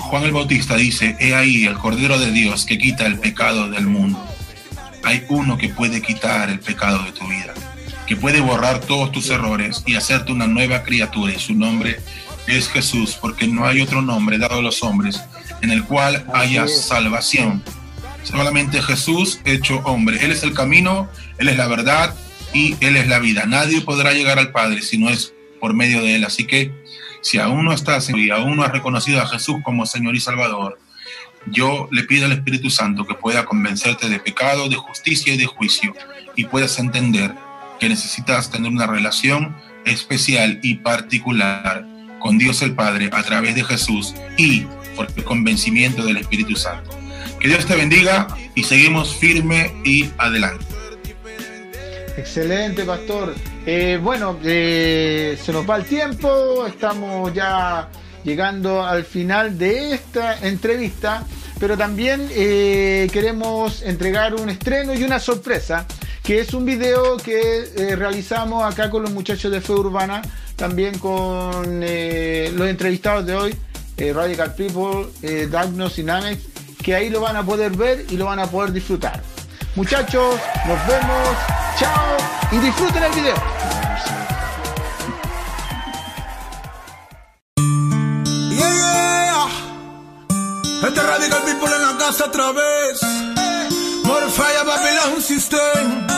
Juan 0.09 0.25
el 0.25 0.33
Bautista 0.33 0.75
dice, 0.75 1.17
he 1.21 1.35
ahí 1.35 1.67
el 1.67 1.77
Cordero 1.77 2.19
de 2.19 2.33
Dios 2.33 2.65
que 2.65 2.79
quita 2.79 3.05
el 3.05 3.19
pecado 3.19 3.69
del 3.69 3.87
mundo. 3.87 4.19
Hay 5.05 5.23
uno 5.29 5.59
que 5.59 5.69
puede 5.69 6.01
quitar 6.01 6.49
el 6.49 6.61
pecado 6.61 7.03
de 7.03 7.13
tu 7.13 7.29
vida, 7.29 7.53
que 8.07 8.17
puede 8.17 8.41
borrar 8.41 8.81
todos 8.81 9.13
tus 9.13 9.29
errores 9.29 9.83
y 9.85 9.97
hacerte 9.97 10.33
una 10.33 10.47
nueva 10.47 10.83
criatura 10.83 11.35
y 11.35 11.39
su 11.39 11.53
nombre 11.53 12.01
es 12.47 12.71
Jesús, 12.71 13.19
porque 13.21 13.47
no 13.47 13.67
hay 13.67 13.83
otro 13.83 14.01
nombre 14.01 14.39
dado 14.39 14.61
a 14.61 14.63
los 14.63 14.83
hombres 14.83 15.21
en 15.61 15.71
el 15.71 15.85
cual 15.85 16.25
haya 16.33 16.67
salvación. 16.69 17.63
Solamente 18.23 18.81
Jesús 18.81 19.41
hecho 19.45 19.81
hombre. 19.85 20.25
Él 20.25 20.31
es 20.31 20.43
el 20.43 20.55
camino, 20.55 21.11
Él 21.37 21.49
es 21.49 21.59
la 21.59 21.67
verdad 21.67 22.15
y 22.55 22.77
Él 22.81 22.97
es 22.97 23.09
la 23.09 23.19
vida. 23.19 23.45
Nadie 23.45 23.83
podrá 23.83 24.15
llegar 24.15 24.39
al 24.39 24.53
Padre 24.53 24.81
si 24.81 24.97
no 24.97 25.11
es 25.11 25.35
por 25.61 25.75
medio 25.75 26.01
de 26.01 26.15
Él. 26.15 26.25
Así 26.25 26.47
que 26.47 26.73
si 27.21 27.39
aún 27.39 27.65
no 27.65 27.73
estás 27.73 28.11
y 28.11 28.31
aún 28.31 28.57
no 28.57 28.63
has 28.63 28.73
reconocido 28.73 29.21
a 29.21 29.27
Jesús 29.27 29.57
como 29.63 29.87
Señor 29.87 30.15
y 30.15 30.21
Salvador, 30.21 30.79
yo 31.47 31.89
le 31.91 32.05
pido 32.05 32.27
al 32.27 32.33
Espíritu 32.33 32.71
Santo 32.71 33.07
que 33.07 33.15
pueda 33.15 33.45
convencerte 33.45 34.09
de 34.09 34.19
pecado, 34.19 34.69
de 34.69 34.77
justicia 34.77 35.35
y 35.35 35.39
de 35.39 35.47
juicio 35.47 35.95
y 36.37 36.45
puedas 36.45 36.79
entender 36.79 37.35
que 37.81 37.89
necesitas 37.89 38.51
tener 38.51 38.71
una 38.71 38.87
relación 38.87 39.57
especial 39.85 40.59
y 40.63 40.77
particular 40.77 41.87
con 42.19 42.39
Dios 42.39 42.63
el 42.63 42.75
Padre 42.75 43.11
a 43.13 43.23
través 43.23 43.55
de 43.55 43.65
Jesús 43.65 44.15
y 44.37 44.67
por 44.97 45.09
el 45.17 45.25
convencimiento 45.25 46.05
del 46.05 46.19
Espíritu 46.19 46.57
Santo. 46.57 46.91
Que 47.41 47.49
Dios 47.49 47.67
te 47.67 47.77
bendiga 47.77 48.27
y 48.55 48.65
seguimos 48.65 49.17
firme 49.17 49.73
y 49.85 50.11
adelante. 50.19 50.78
Excelente, 52.19 52.85
pastor. 52.85 53.33
Eh, 53.65 54.01
bueno, 54.03 54.41
eh, 54.43 55.39
se 55.41 55.53
nos 55.53 55.69
va 55.71 55.77
el 55.77 55.85
tiempo, 55.85 56.67
estamos 56.67 57.33
ya 57.33 57.89
llegando 58.25 58.83
al 58.83 59.05
final 59.05 59.57
de 59.57 59.95
esta 59.95 60.37
entrevista. 60.41 61.25
pero 61.61 61.77
también 61.77 62.29
eh, 62.31 63.09
queremos 63.13 63.83
entregar 63.83 64.35
un 64.35 64.49
estreno 64.49 64.95
y 64.95 65.03
una 65.03 65.19
sorpresa, 65.19 65.87
que 66.23 66.41
es 66.41 66.55
un 66.55 66.65
video 66.65 67.17
que 67.17 67.97
realizamos 67.97 68.65
acá 68.65 68.91
con 68.91 69.03
los 69.03 69.11
muchachos 69.11 69.51
de 69.51 69.61
Fe 69.61 69.73
Urbana, 69.73 70.23
también 70.55 70.99
con 70.99 71.81
los 71.81 72.69
entrevistados 72.69 73.27
de 73.27 73.35
hoy, 73.35 73.55
Radical 73.97 74.55
People, 74.55 75.07
Diagnos 75.21 75.99
y 75.99 76.05
Namex, 76.05 76.43
que 76.83 76.95
ahí 76.95 77.11
lo 77.11 77.21
van 77.21 77.35
a 77.35 77.45
poder 77.45 77.73
ver 77.73 78.07
y 78.09 78.17
lo 78.17 78.27
van 78.27 78.39
a 78.39 78.47
poder 78.47 78.73
disfrutar. 78.73 79.21
Muchachos, 79.79 80.35
nos 80.67 80.87
vemos, 80.89 81.29
chao 81.79 82.17
y 82.51 82.59
disfruten 82.59 83.01
el 83.01 83.13
video. 83.13 83.37
Este 90.83 91.01
radical 91.01 91.43
people 91.45 91.77
en 91.77 91.83
la 91.83 91.97
casa 91.97 92.25
otra 92.25 92.51
vez. 92.51 93.01
Morfaya 94.03 94.65
Babylon 94.65 95.23
System. 95.23 96.09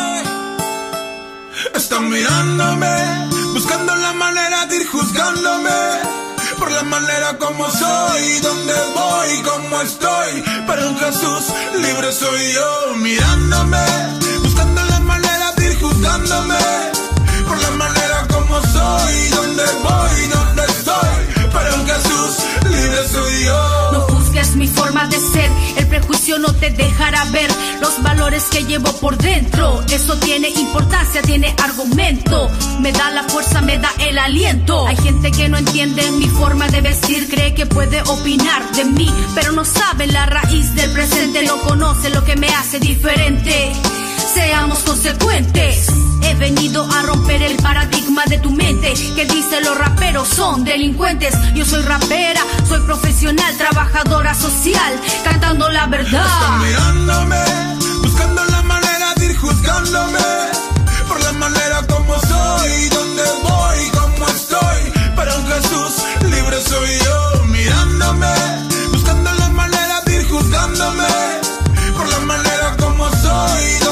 Están 1.75 2.09
mirándome, 2.09 3.29
buscando 3.53 3.95
la 3.95 4.15
manera 4.15 4.65
de 4.65 4.77
ir 4.77 4.87
juzgándome. 4.87 6.30
Por 6.61 6.71
la 6.71 6.83
manera 6.83 7.39
como 7.39 7.71
soy, 7.71 8.41
donde 8.41 8.75
voy, 8.95 9.43
cómo 9.43 9.81
estoy. 9.81 10.45
Pero 10.67 10.89
en 10.89 10.99
Jesús 10.99 11.45
libre 11.81 12.13
soy 12.13 12.53
yo, 12.53 12.97
mirándome, 12.97 13.79
buscando 14.43 14.85
la 14.85 15.01
manera 15.01 15.53
de 15.57 15.75
juzgándome. 15.77 16.59
Por 17.49 17.59
la 17.63 17.71
manera 17.71 18.27
como 18.29 18.61
soy, 18.61 19.29
donde 19.31 19.65
voy, 19.83 20.29
donde 20.29 20.65
estoy. 20.67 21.49
Pero 21.51 21.75
en 21.77 21.87
Jesús 21.87 22.37
libre 22.65 23.09
soy 23.09 23.45
yo 23.45 23.90
es 24.41 24.57
mi 24.57 24.67
forma 24.67 25.07
de 25.07 25.19
ser. 25.19 25.51
El 25.77 25.87
prejuicio 25.87 26.39
no 26.39 26.55
te 26.55 26.71
dejará 26.71 27.25
ver 27.27 27.51
los 27.81 28.03
valores 28.03 28.45
que 28.45 28.65
llevo 28.65 28.93
por 28.95 29.17
dentro. 29.19 29.83
Eso 29.91 30.17
tiene 30.19 30.49
importancia, 30.49 31.23
tiene 31.23 31.55
argumento. 31.63 32.51
Me 32.81 32.93
da 32.93 33.11
la 33.11 33.25
fuerza, 33.25 33.61
me 33.61 33.79
da 33.79 33.91
el 33.99 34.19
aliento. 34.19 34.87
Hay 34.87 34.97
gente 34.97 35.31
que 35.31 35.49
no 35.49 35.59
entiende 35.59 36.11
mi 36.13 36.29
forma 36.29 36.69
de 36.69 36.81
vestir, 36.81 37.29
cree 37.29 37.55
que 37.55 37.67
puede 37.67 38.01
opinar 38.03 38.71
de 38.73 38.85
mí, 38.85 39.13
pero 39.35 39.53
no 39.53 39.65
sabe 39.65 40.07
la 40.07 40.27
raíz 40.27 40.75
del 40.75 40.91
presente, 40.93 41.43
no 41.45 41.59
conoce 41.59 42.11
lo 42.11 42.25
que 42.25 42.37
me 42.37 42.49
hace 42.49 42.81
diferente. 42.81 43.73
Seamos 44.35 44.79
consecuentes. 44.81 46.10
He 46.31 46.35
venido 46.37 46.87
a 46.89 47.03
romper 47.03 47.43
el 47.43 47.57
paradigma 47.57 48.23
de 48.27 48.39
tu 48.39 48.53
mente 48.53 48.95
que 49.17 49.25
dice 49.25 49.61
los 49.63 49.77
raperos 49.77 50.29
son 50.29 50.63
delincuentes. 50.63 51.35
Yo 51.55 51.65
soy 51.65 51.83
rapera, 51.83 52.41
soy 52.69 52.81
profesional, 52.83 53.57
trabajadora 53.57 54.33
social, 54.33 54.93
cantando 55.25 55.69
la 55.71 55.87
verdad. 55.87 56.25
Están 56.25 56.63
mirándome, 56.63 57.37
buscando 58.03 58.45
la 58.45 58.63
manera 58.63 59.13
de 59.17 59.27
ir 59.27 59.37
juzgándome 59.39 60.21
por 61.09 61.21
la 61.21 61.33
manera 61.33 61.85
como 61.89 62.15
soy, 62.21 62.89
donde 62.91 63.23
voy, 63.43 63.91
cómo 63.91 64.29
estoy. 64.29 64.93
Pero 65.17 65.35
en 65.35 65.47
Jesús 65.49 65.93
libre 66.31 66.63
soy 66.63 66.91
yo, 67.05 67.45
mirándome, 67.47 68.33
buscando 68.93 69.33
la 69.33 69.49
manera 69.49 70.01
de 70.07 70.15
ir 70.15 70.29
juzgándome 70.29 71.09
por 71.97 72.09
la 72.09 72.21
manera 72.21 72.77
como 72.79 73.11
soy, 73.17 73.90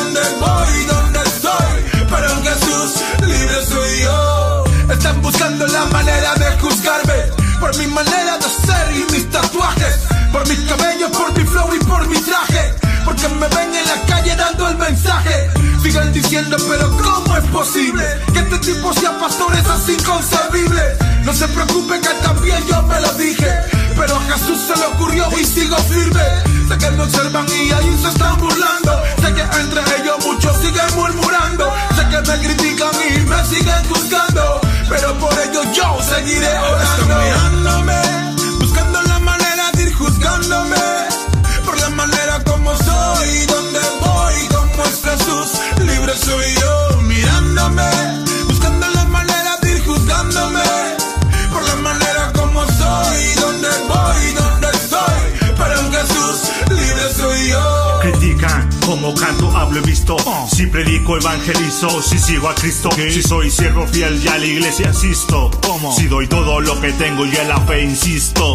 buscando 5.39 5.69
la 5.69 5.85
manera 5.87 6.35
de 6.35 6.51
juzgarme 6.59 7.15
por 7.61 7.77
mi 7.79 7.87
manera 7.87 8.39
de 8.39 8.67
ser 8.67 8.97
y 8.97 9.13
mis 9.13 9.31
tatuajes, 9.31 10.01
por 10.33 10.49
mis 10.49 10.59
cabellos, 10.63 11.11
por 11.13 11.33
mi 11.39 11.45
flow 11.45 11.75
y 11.77 11.85
por 11.85 12.09
mi 12.09 12.19
traje. 12.19 12.75
Porque 13.05 13.29
me 13.29 13.47
ven 13.47 13.73
en 13.73 13.87
la 13.87 14.03
calle 14.09 14.35
dando 14.35 14.69
el 14.69 14.77
mensaje. 14.79 15.49
Sigan 15.81 16.13
diciendo, 16.13 16.57
pero 16.69 16.91
¿cómo 16.91 17.37
es 17.37 17.45
posible 17.53 18.05
que 18.33 18.41
este 18.41 18.59
tipo 18.59 18.93
sea 18.95 19.17
pastor? 19.17 19.55
Es 19.55 19.67
así 19.69 19.93
inconcebible. 19.93 20.83
No 21.23 21.33
se 21.33 21.47
preocupen 21.47 22.01
que 22.01 22.15
también 22.25 22.59
yo 22.67 22.83
me 22.83 23.01
lo 23.01 23.13
dije. 23.13 23.53
Pero 23.97 24.17
a 24.17 24.21
Jesús 24.33 24.59
se 24.67 24.77
le 24.77 24.87
ocurrió 24.87 25.29
y 25.39 25.45
sigo 25.45 25.77
firme. 25.77 26.27
Sé 26.69 26.79
que 26.79 26.91
me 26.91 27.03
observan 27.05 27.47
y 27.49 27.71
ahí 27.71 27.99
se 28.03 28.09
están 28.09 28.37
burlando. 28.39 29.03
Sé 29.23 29.33
que 29.35 29.43
entre 29.43 29.83
ellos 30.03 30.17
muchos 30.27 30.57
siguen 30.57 30.97
murmurando. 30.97 31.73
Sé 31.95 32.09
que 32.09 32.29
me 32.29 32.39
critican 32.45 32.95
y 33.09 33.21
me 33.21 33.45
siguen 33.47 33.85
juzgando. 33.89 34.68
Pero 34.89 35.19
por 35.19 35.33
ello 35.39 35.63
yo 35.73 36.03
seguiré 36.03 36.49
mirándome, 37.07 38.01
buscando 38.59 39.03
la 39.03 39.19
manera 39.19 39.71
de 39.75 39.83
ir 39.83 39.95
juzgándome. 39.95 40.77
Por 41.65 41.79
la 41.79 41.91
manera 41.91 42.43
como 42.45 42.75
soy, 42.77 43.47
donde 43.47 43.81
voy, 44.01 44.49
como 44.55 44.85
es 44.85 45.03
Jesús. 45.03 45.49
Libre 45.81 46.15
soy 46.17 46.55
yo, 46.61 46.78
como 58.89 59.13
canto, 59.15 59.55
hablo 59.55 59.81
y 59.81 59.83
visto. 59.83 60.17
Si 60.51 60.67
predico, 60.67 61.19
evangelizo. 61.19 62.01
Si 62.01 62.19
sigo 62.19 62.49
a 62.49 62.55
Cristo. 62.55 62.89
Si 62.97 63.23
soy 63.23 63.51
siervo 63.51 63.87
fiel, 63.87 64.19
ya 64.23 64.33
a 64.35 64.39
la 64.39 64.47
iglesia 64.47 64.89
asisto. 64.89 65.51
Si 65.95 66.07
doy 66.07 66.27
todo 66.27 66.59
lo 66.61 66.81
que 66.81 66.93
tengo 66.93 67.27
y 67.27 67.37
en 67.37 67.49
la 67.51 67.61
fe 67.61 67.85
insisto. 67.85 68.55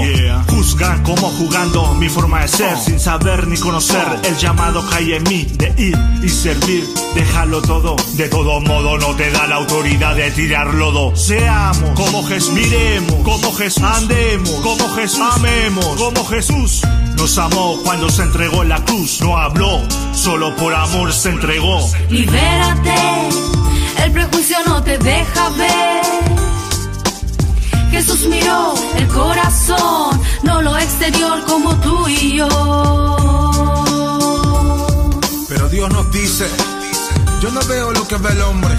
Juzgan 0.49 1.03
como 1.03 1.29
jugando 1.29 1.93
mi 1.93 2.09
forma 2.09 2.41
de 2.41 2.47
ser. 2.47 2.77
Sin 2.79 2.99
saber 2.99 3.47
ni 3.47 3.57
conocer 3.57 4.05
el 4.23 4.35
llamado 4.37 4.83
que 4.89 4.95
hay 4.95 5.13
en 5.13 5.23
mí 5.23 5.43
de 5.53 5.71
ir 5.77 5.97
y 6.23 6.29
servir. 6.29 6.87
Déjalo 7.13 7.61
todo. 7.61 7.95
De 8.13 8.27
todo 8.27 8.59
modo, 8.59 8.97
no 8.97 9.15
te 9.15 9.29
da 9.29 9.45
la 9.45 9.57
autoridad 9.57 10.15
de 10.15 10.31
tirar 10.31 10.73
lodo. 10.73 11.15
Seamos 11.15 11.91
como 11.91 12.23
Jesús. 12.23 12.53
Miremos 12.53 13.21
como 13.23 13.53
Jesús. 13.53 13.83
Andemos 13.83 14.49
como 14.63 14.89
Jesús. 14.95 15.21
Amemos 15.35 15.85
como 15.95 16.25
Jesús. 16.25 16.81
Nos 17.17 17.37
amó 17.37 17.79
cuando 17.83 18.09
se 18.09 18.23
entregó 18.23 18.63
en 18.63 18.69
la 18.69 18.83
cruz. 18.83 19.21
No 19.21 19.37
habló, 19.37 19.81
solo 20.13 20.55
por 20.55 20.73
amor 20.73 21.13
se 21.13 21.29
entregó. 21.29 21.79
Libérate, 22.09 22.95
el 24.03 24.11
prejuicio 24.11 24.57
no 24.65 24.83
te 24.83 24.97
deja 24.97 25.49
ver. 25.49 26.03
Jesús 27.93 28.25
miró 28.27 28.73
el 28.95 29.07
corazón, 29.07 30.19
no 30.41 30.63
lo 30.63 30.75
exterior 30.77 31.43
como 31.45 31.75
tú 31.75 32.07
y 32.07 32.37
yo. 32.37 32.47
Pero 35.47 35.69
Dios 35.69 35.91
nos 35.91 36.11
dice, 36.11 36.47
yo 37.39 37.51
no 37.51 37.61
veo 37.67 37.91
lo 37.91 38.07
que 38.07 38.17
ve 38.17 38.31
el 38.31 38.41
hombre, 38.41 38.75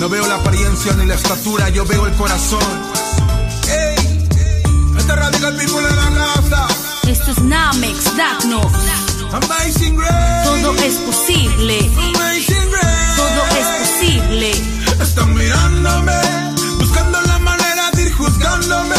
no 0.00 0.08
veo 0.08 0.26
la 0.26 0.34
apariencia 0.34 0.92
ni 0.94 1.06
la 1.06 1.14
estatura, 1.14 1.68
yo 1.68 1.84
veo 1.86 2.06
el 2.06 2.12
corazón. 2.14 2.58
Ey, 3.68 4.26
este 4.98 5.14
radical 5.14 5.54
people 5.54 5.78
en 5.78 5.96
la 5.96 6.24
casa. 6.24 6.79
Esto 7.06 7.30
es 7.30 7.42
Namex, 7.42 8.16
Dagno. 8.16 8.60
Amazing 9.32 9.96
Grace. 9.96 10.44
Todo 10.44 10.74
es 10.74 10.94
posible. 10.98 11.90
Amazing 11.96 12.70
Grace. 12.70 13.16
Todo 13.16 13.42
es 13.58 13.88
posible. 13.88 14.50
Están 15.00 15.34
mirándome, 15.34 16.12
buscando 16.78 17.20
la 17.22 17.38
manera 17.38 17.90
de 17.92 18.02
ir 18.02 18.12
juzgándome. 18.12 18.96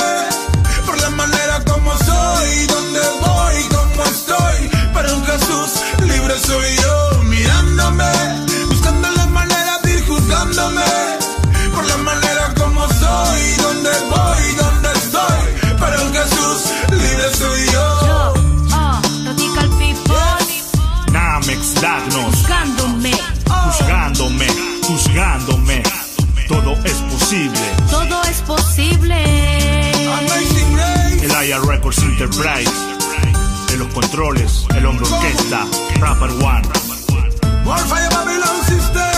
Por 0.85 0.99
la 0.99 1.09
manera 1.11 1.63
como 1.65 1.91
soy, 1.99 2.67
donde 2.67 2.99
voy, 3.21 3.63
cómo 3.69 4.03
estoy. 4.03 4.69
Pero 4.93 5.09
en 5.09 5.25
Jesús 5.25 5.71
libre 6.01 6.35
soy 6.39 6.75
yo, 6.75 7.23
mirándome, 7.23 8.11
buscando 8.67 9.09
la 9.11 9.25
manera 9.27 9.79
de 9.83 9.93
ir 9.93 10.05
juzgándome. 10.05 11.20
Posible. 28.55 29.15
El 31.23 31.31
Aya 31.35 31.59
Records 31.59 31.99
Enterprise. 31.99 32.71
De 33.69 33.77
los 33.77 33.87
controles, 33.93 34.65
el 34.75 34.85
hombre 34.85 35.07
orquesta, 35.07 35.65
Rapper 35.99 36.31
One. 36.31 36.61
Warfare 37.65 38.09
Babylon 38.09 38.65
System. 38.67 39.10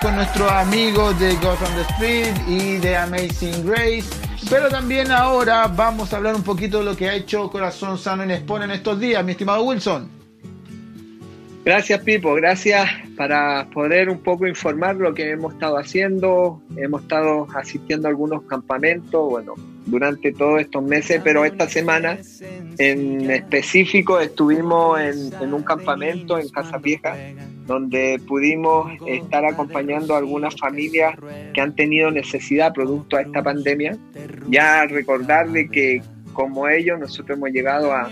Con 0.00 0.16
nuestros 0.16 0.50
amigos 0.50 1.20
de 1.20 1.34
Ghost 1.34 1.60
on 1.60 1.74
the 1.74 1.82
Street 1.92 2.34
y 2.48 2.78
de 2.78 2.96
Amazing 2.96 3.66
Grace. 3.66 4.04
Pero 4.48 4.70
también 4.70 5.10
ahora 5.10 5.66
vamos 5.66 6.14
a 6.14 6.16
hablar 6.16 6.34
un 6.34 6.42
poquito 6.42 6.78
de 6.78 6.86
lo 6.86 6.96
que 6.96 7.10
ha 7.10 7.14
hecho 7.14 7.50
Corazón 7.50 7.98
Sano 7.98 8.22
en 8.22 8.30
Espon 8.30 8.62
en 8.62 8.70
estos 8.70 8.98
días, 8.98 9.22
mi 9.22 9.32
estimado 9.32 9.62
Wilson. 9.64 10.08
Gracias 11.62 12.00
Pipo, 12.00 12.32
gracias 12.34 12.88
para 13.18 13.66
poder 13.66 14.08
un 14.08 14.20
poco 14.20 14.46
informar 14.46 14.96
lo 14.96 15.12
que 15.12 15.30
hemos 15.30 15.52
estado 15.52 15.76
haciendo. 15.76 16.62
Hemos 16.78 17.02
estado 17.02 17.46
asistiendo 17.54 18.08
a 18.08 18.10
algunos 18.10 18.44
campamentos, 18.44 19.28
bueno, 19.28 19.56
durante 19.84 20.32
todos 20.32 20.62
estos 20.62 20.82
meses, 20.82 21.20
pero 21.22 21.44
esta 21.44 21.68
semana 21.68 22.16
en 22.78 23.30
específico 23.30 24.20
estuvimos 24.20 24.98
en, 25.00 25.34
en 25.38 25.52
un 25.52 25.62
campamento 25.62 26.38
en 26.38 26.48
Casa 26.48 26.78
Vieja, 26.78 27.14
donde 27.70 28.20
pudimos 28.26 28.90
estar 29.06 29.44
acompañando 29.44 30.16
a 30.16 30.18
algunas 30.18 30.56
familias 30.56 31.14
que 31.54 31.60
han 31.60 31.76
tenido 31.76 32.10
necesidad 32.10 32.74
producto 32.74 33.16
a 33.16 33.20
esta 33.20 33.44
pandemia. 33.44 33.96
Ya 34.48 34.84
recordarle 34.86 35.68
que 35.68 36.02
como 36.32 36.68
ellos, 36.68 36.98
nosotros 36.98 37.38
hemos 37.38 37.50
llegado 37.50 37.92
a 37.92 38.10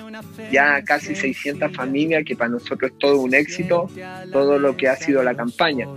ya 0.52 0.80
casi 0.84 1.16
600 1.16 1.72
familias, 1.72 2.22
que 2.24 2.36
para 2.36 2.50
nosotros 2.50 2.92
es 2.92 2.98
todo 2.98 3.20
un 3.20 3.34
éxito, 3.34 3.90
todo 4.30 4.60
lo 4.60 4.76
que 4.76 4.86
ha 4.86 4.94
sido 4.94 5.24
la 5.24 5.34
campaña. 5.34 5.88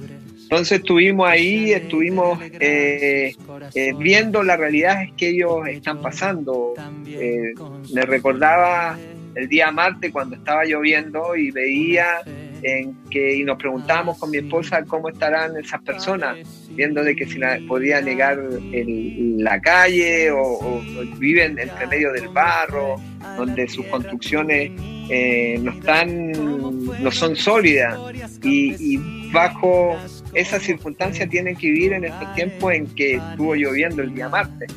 Entonces 0.42 0.80
estuvimos 0.80 1.30
ahí, 1.30 1.72
estuvimos 1.72 2.40
eh, 2.60 3.36
eh, 3.76 3.94
viendo 3.96 4.42
la 4.42 4.58
realidad 4.58 5.04
que 5.16 5.30
ellos 5.30 5.68
están 5.68 6.02
pasando. 6.02 6.74
Eh, 7.06 7.54
me 7.94 8.02
recordaba 8.02 8.98
el 9.36 9.48
día 9.48 9.70
martes 9.72 10.12
cuando 10.12 10.36
estaba 10.36 10.66
lloviendo 10.66 11.36
y 11.36 11.52
veía 11.52 12.22
en 12.64 12.96
que 13.10 13.36
y 13.36 13.44
nos 13.44 13.58
preguntábamos 13.58 14.18
con 14.18 14.30
mi 14.30 14.38
esposa 14.38 14.84
cómo 14.86 15.10
estarán 15.10 15.58
esas 15.58 15.82
personas, 15.82 16.38
viendo 16.70 17.04
de 17.04 17.16
que 17.16 17.26
si 17.26 17.38
la 17.38 17.60
podía 17.68 18.02
negar 18.02 18.40
en 18.72 19.44
la 19.44 19.60
calle 19.60 20.32
o, 20.32 20.82
viven 21.18 21.58
entre 21.60 21.88
medio 21.88 22.12
del 22.12 22.28
barro, 22.30 22.96
donde 23.38 23.68
sus 23.68 23.86
construcciones 23.88 24.72
eh, 25.10 25.60
no 25.62 25.72
están, 25.72 26.32
no 27.02 27.12
son 27.12 27.36
sólidas 27.36 27.98
y, 28.44 29.00
bajo 29.32 29.98
esa 30.34 30.60
circunstancia 30.60 31.26
tienen 31.26 31.56
que 31.56 31.68
vivir 31.68 31.94
en 31.94 32.04
estos 32.04 32.36
tiempos 32.36 32.74
en 32.74 32.86
que 32.88 33.16
estuvo 33.16 33.56
lloviendo 33.56 34.02
el 34.02 34.14
día 34.14 34.28
martes. 34.28 34.70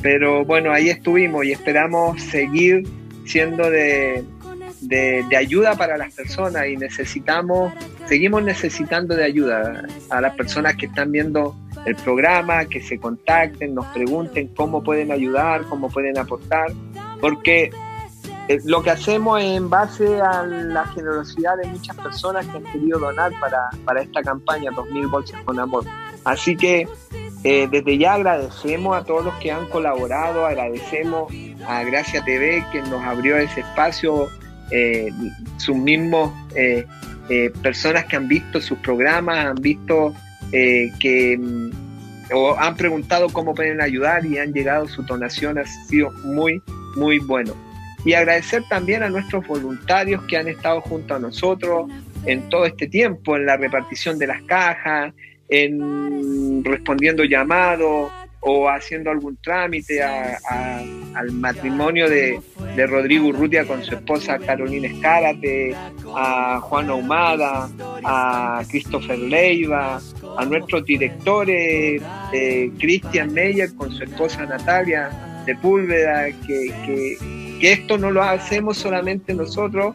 Pero 0.00 0.46
bueno, 0.46 0.72
ahí 0.72 0.88
estuvimos 0.88 1.44
y 1.44 1.52
esperamos 1.52 2.22
seguir 2.22 2.84
siendo 3.26 3.68
de, 3.70 4.24
de, 4.88 5.36
ayuda 5.36 5.76
para 5.76 5.96
las 5.96 6.14
personas 6.14 6.66
y 6.66 6.76
necesitamos, 6.76 7.72
seguimos 8.06 8.42
necesitando 8.42 9.14
de 9.14 9.24
ayuda 9.24 9.84
a 10.10 10.20
las 10.20 10.34
personas 10.34 10.76
que 10.76 10.86
están 10.86 11.12
viendo 11.12 11.54
el 11.84 11.94
programa, 11.96 12.64
que 12.64 12.80
se 12.80 12.98
contacten, 12.98 13.74
nos 13.74 13.86
pregunten 13.86 14.48
cómo 14.48 14.82
pueden 14.82 15.12
ayudar, 15.12 15.62
cómo 15.64 15.88
pueden 15.90 16.18
aportar, 16.18 16.72
porque 17.20 17.70
eh, 18.48 18.58
lo 18.64 18.82
que 18.82 18.90
hacemos 18.90 19.40
es 19.40 19.56
en 19.56 19.68
base 19.68 20.20
a 20.20 20.42
la 20.44 20.86
generosidad 20.86 21.56
de 21.58 21.68
muchas 21.68 21.96
personas 21.96 22.46
que 22.46 22.56
han 22.56 22.64
querido 22.64 22.98
donar 22.98 23.32
para, 23.40 23.68
para 23.84 24.00
esta 24.00 24.22
campaña 24.22 24.70
2000 24.74 25.06
bolsas 25.08 25.42
con 25.44 25.58
amor. 25.60 25.84
Así 26.24 26.56
que 26.56 26.88
eh, 27.44 27.68
desde 27.70 27.98
ya 27.98 28.14
agradecemos 28.14 28.96
a 28.96 29.04
todos 29.04 29.24
los 29.24 29.34
que 29.34 29.52
han 29.52 29.66
colaborado, 29.66 30.46
agradecemos 30.46 31.32
a 31.66 31.82
Gracia 31.84 32.24
TV 32.24 32.64
que 32.72 32.80
nos 32.82 33.02
abrió 33.04 33.36
ese 33.36 33.60
espacio 33.60 34.28
eh, 34.70 35.10
sus 35.56 35.76
mismos 35.76 36.32
eh, 36.54 36.86
eh, 37.28 37.50
personas 37.62 38.04
que 38.04 38.16
han 38.16 38.28
visto 38.28 38.60
sus 38.60 38.78
programas, 38.78 39.46
han 39.46 39.56
visto 39.56 40.14
que 40.50 41.38
mm, 41.38 41.70
o 42.32 42.58
han 42.58 42.76
preguntado 42.76 43.28
cómo 43.28 43.54
pueden 43.54 43.80
ayudar 43.80 44.24
y 44.24 44.38
han 44.38 44.52
llegado, 44.52 44.86
su 44.88 45.02
donación 45.02 45.58
ha 45.58 45.64
sido 45.66 46.10
muy, 46.24 46.62
muy 46.96 47.18
bueno. 47.18 47.54
Y 48.04 48.12
agradecer 48.12 48.62
también 48.68 49.02
a 49.02 49.08
nuestros 49.08 49.46
voluntarios 49.46 50.22
que 50.24 50.36
han 50.36 50.48
estado 50.48 50.80
junto 50.80 51.14
a 51.14 51.18
nosotros 51.18 51.90
en 52.24 52.48
todo 52.48 52.64
este 52.66 52.86
tiempo, 52.86 53.36
en 53.36 53.46
la 53.46 53.56
repartición 53.56 54.18
de 54.18 54.26
las 54.26 54.42
cajas, 54.42 55.12
en 55.48 56.62
respondiendo 56.64 57.24
llamados, 57.24 58.10
o 58.50 58.66
haciendo 58.66 59.10
algún 59.10 59.36
trámite 59.36 60.02
al 60.02 61.32
matrimonio 61.32 62.08
de, 62.08 62.40
Rodrigo 62.86 63.28
Urrutia 63.28 63.66
con 63.66 63.84
su 63.84 63.94
esposa 63.94 64.38
Carolina 64.38 64.88
Escárate, 64.88 65.76
a 66.16 66.58
Juan 66.62 66.88
Ahumada, 66.88 67.68
a 68.04 68.62
Christopher 68.70 69.18
Leiva, 69.18 70.00
a 70.38 70.44
nuestros 70.46 70.86
directores, 70.86 72.02
eh, 72.32 72.70
Christian 72.78 73.34
Meyer 73.34 73.74
con 73.74 73.90
su 73.90 74.04
esposa 74.04 74.46
Natalia 74.46 75.10
de 75.44 75.54
Púlveda, 75.56 76.28
que, 76.46 77.18
esto 77.60 77.98
no 77.98 78.10
lo 78.10 78.22
hacemos 78.22 78.78
solamente 78.78 79.34
nosotros, 79.34 79.94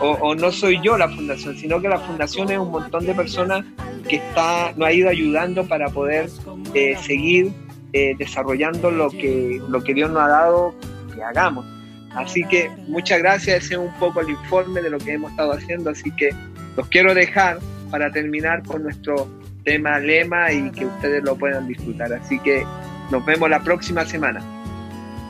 o, 0.00 0.34
no 0.34 0.50
soy 0.50 0.80
yo 0.82 0.96
la 0.98 1.08
fundación, 1.08 1.56
sino 1.56 1.80
que 1.80 1.88
la 1.88 2.00
fundación 2.00 2.50
es 2.50 2.58
un 2.58 2.70
montón 2.70 3.06
de 3.06 3.14
personas 3.14 3.64
que 4.08 4.16
está, 4.16 4.72
nos 4.76 4.88
ha 4.88 4.92
ido 4.92 5.08
ayudando 5.08 5.64
para 5.68 5.88
poder 5.90 6.28
eh, 6.74 6.96
seguir 7.02 7.52
eh, 7.92 8.14
desarrollando 8.18 8.90
lo 8.90 9.10
que, 9.10 9.60
lo 9.68 9.82
que 9.82 9.94
Dios 9.94 10.10
nos 10.10 10.22
ha 10.22 10.28
dado 10.28 10.74
que 11.14 11.22
hagamos. 11.22 11.66
Así 12.14 12.44
que 12.44 12.70
muchas 12.88 13.18
gracias, 13.18 13.64
ese 13.64 13.74
es 13.74 13.80
un 13.80 13.92
poco 13.98 14.20
el 14.20 14.30
informe 14.30 14.82
de 14.82 14.90
lo 14.90 14.98
que 14.98 15.12
hemos 15.12 15.30
estado 15.30 15.52
haciendo, 15.52 15.90
así 15.90 16.10
que 16.12 16.30
los 16.76 16.86
quiero 16.88 17.14
dejar 17.14 17.58
para 17.90 18.10
terminar 18.10 18.62
con 18.64 18.82
nuestro 18.82 19.28
tema 19.64 19.98
lema 19.98 20.52
y 20.52 20.70
que 20.72 20.86
ustedes 20.86 21.22
lo 21.22 21.36
puedan 21.36 21.68
disfrutar. 21.68 22.12
Así 22.12 22.38
que 22.40 22.66
nos 23.10 23.24
vemos 23.24 23.48
la 23.48 23.60
próxima 23.60 24.04
semana. 24.04 24.42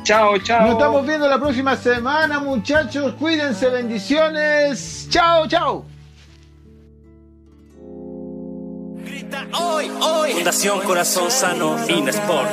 Chao, 0.04 0.38
chao. 0.38 0.62
Nos 0.62 0.72
estamos 0.72 1.06
viendo 1.06 1.28
la 1.28 1.38
próxima 1.38 1.76
semana, 1.76 2.40
muchachos. 2.40 3.14
Cuídense, 3.14 3.68
bendiciones. 3.68 5.06
Chao, 5.08 5.46
chao. 5.46 5.91
Hoy, 9.53 9.91
hoy. 10.01 10.33
Fundación 10.33 10.80
Corazón 10.80 11.30
Sano 11.30 11.76
Inesport. 11.89 12.49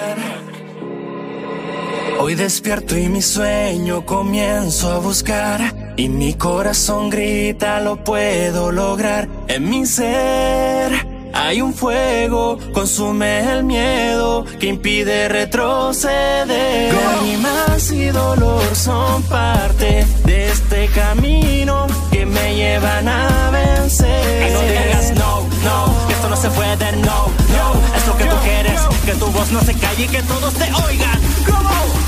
Hoy 2.19 2.35
despierto 2.35 2.97
y 2.97 3.07
mi 3.07 3.21
sueño 3.21 4.05
comienzo 4.05 4.91
a 4.91 4.99
buscar. 4.99 5.93
Y 5.95 6.09
mi 6.09 6.33
corazón 6.33 7.09
grita, 7.09 7.79
lo 7.79 8.03
puedo 8.03 8.71
lograr. 8.71 9.27
En 9.47 9.69
mi 9.69 9.85
ser 9.85 11.07
hay 11.33 11.61
un 11.61 11.73
fuego, 11.73 12.57
consume 12.73 13.51
el 13.51 13.63
miedo 13.63 14.45
que 14.59 14.67
impide 14.67 15.29
retroceder. 15.29 16.93
Lágrimas 16.93 17.91
y 17.91 18.07
dolor 18.07 18.75
son 18.75 19.23
parte 19.23 20.05
de 20.25 20.49
este 20.49 20.87
camino 20.87 21.87
que 22.11 22.25
me 22.25 22.55
llevan 22.55 23.07
a 23.07 23.49
vencer. 23.51 24.51
No 24.51 24.61
digas 24.61 25.11
no, 25.15 25.47
no 25.63 25.98
se 26.39 26.49
puede, 26.51 26.91
no, 26.97 27.27
no. 27.27 27.97
Es 27.97 28.07
lo 28.07 28.17
que 28.17 28.25
tú 28.25 28.35
quieres, 28.43 28.79
que 29.05 29.13
tu 29.13 29.27
voz 29.27 29.51
no 29.51 29.61
se 29.61 29.73
calle 29.73 30.05
y 30.05 30.07
que 30.07 30.21
todos 30.23 30.53
te 30.53 30.71
oigan. 30.73 31.19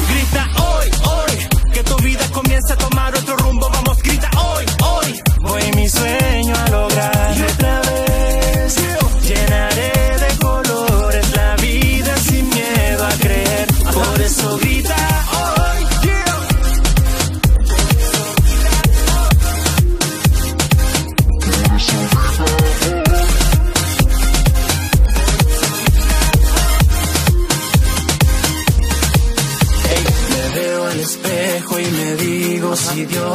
Grita 0.09 0.47
hoy, 0.63 0.89
hoy, 1.03 1.71
que 1.73 1.83
tu 1.83 1.95
vida 1.97 2.25
comience 2.31 2.71
a 2.71 2.77
tomar 2.77 2.90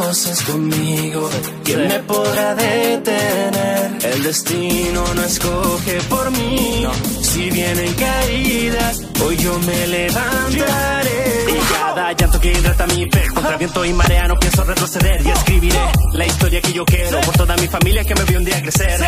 es 0.09 0.41
conmigo, 0.43 1.29
¿quién 1.65 1.85
me 1.85 1.99
podrá 1.99 2.55
detener? 2.55 3.97
El 4.03 4.23
destino 4.23 5.03
no 5.13 5.21
escoge 5.21 5.99
por 6.07 6.31
mí. 6.31 6.87
Si 7.21 7.49
vienen 7.49 7.93
caídas, 7.93 9.01
hoy 9.21 9.35
yo 9.35 9.59
me 9.59 9.87
levantaré. 9.87 11.45
Y 11.49 11.73
cada 11.73 12.13
llanto 12.13 12.39
que 12.39 12.53
hidrata 12.53 12.87
mi 12.87 13.09
fe, 13.11 13.27
contra 13.33 13.57
viento 13.57 13.83
y 13.83 13.91
marea 13.91 14.29
no 14.29 14.39
pienso 14.39 14.63
retroceder 14.63 15.21
y 15.25 15.29
escribiré 15.29 15.91
la 16.13 16.25
historia 16.25 16.61
que 16.61 16.71
yo 16.71 16.85
quiero 16.85 17.19
por 17.21 17.35
toda 17.35 17.57
mi 17.57 17.67
familia 17.67 18.05
que 18.05 18.15
me 18.15 18.23
vio 18.23 18.37
un 18.37 18.45
día 18.45 18.61
crecer. 18.61 19.05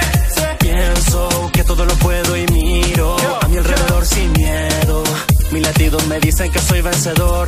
Pienso 0.59 1.49
que 1.53 1.63
todo 1.63 1.85
lo 1.85 1.93
puedo 1.93 2.35
y 2.35 2.45
miro 2.47 3.15
a 3.41 3.47
mi 3.47 3.55
alrededor 3.55 4.05
sin 4.05 4.33
miedo. 4.33 5.03
Mis 5.51 5.63
latidos 5.63 6.05
me 6.07 6.19
dicen 6.19 6.51
que 6.51 6.59
soy 6.59 6.81
vencedor. 6.81 7.47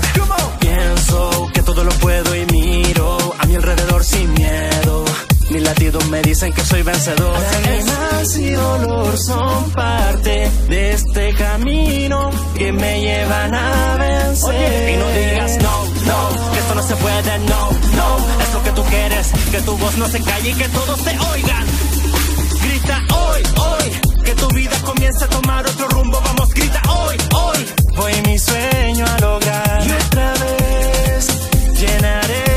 Pienso 0.60 1.49
que 1.54 1.62
todo 1.62 1.84
lo 1.84 1.91
puedo 1.91 2.36
y 2.36 2.45
miro 2.47 3.18
a 3.38 3.45
mi 3.45 3.56
alrededor 3.56 4.04
sin 4.04 4.34
miedo. 4.34 5.06
Mis 5.52 5.62
latidos 5.62 6.08
me 6.10 6.22
dicen 6.22 6.52
que 6.54 6.66
soy 6.66 6.82
vencedor. 6.82 7.38
Lágrimas 7.39 8.38
y 8.38 8.52
dolor 8.52 9.18
son 9.18 9.70
parte 9.72 10.49
de 10.70 10.93
este 10.93 11.34
camino 11.36 12.32
que 12.58 12.72
me 12.72 13.02
llevan 13.02 13.54
a 13.54 13.97
vencer. 13.97 14.89
Y 14.89 14.97
no 14.97 15.10
digas 15.10 15.58
no, 15.62 15.86
no, 16.06 16.52
que 16.54 16.60
esto 16.60 16.76
no 16.76 16.84
se 16.84 16.95
puede, 16.95 17.39
no, 17.39 17.70
no. 17.95 18.18
Es 18.41 18.54
lo 18.54 18.64
que 18.64 18.72
tú 18.72 18.84
quieres, 18.86 19.32
que 19.52 19.62
tu 19.62 19.78
voz 19.78 19.97
no 19.97 20.08
se 20.08 20.24
calle 20.24 20.49
y 20.49 20.54
que 20.54 20.70
todos 20.70 21.04
te 21.04 21.20
oigan. 21.20 21.66
Grita 22.64 23.04
hoy, 23.14 23.43
hoy, 23.60 24.24
que 24.24 24.34
tu 24.36 24.47
vida 24.56 24.78
comience 24.86 25.24
a 25.24 25.28
tomar 25.28 25.68
otro 25.68 25.88
rumbo. 25.89 26.20
Vamos, 26.24 26.49
grita 26.49 26.82
hoy, 26.89 27.18
hoy. 27.36 27.81
Voy 27.96 28.14
mi 28.26 28.38
sueño 28.38 29.06
a 29.06 29.20
lograr. 29.20 29.86
Y 29.86 29.92
otra 29.92 30.34
vez 30.34 31.28
llenaré 31.80 32.51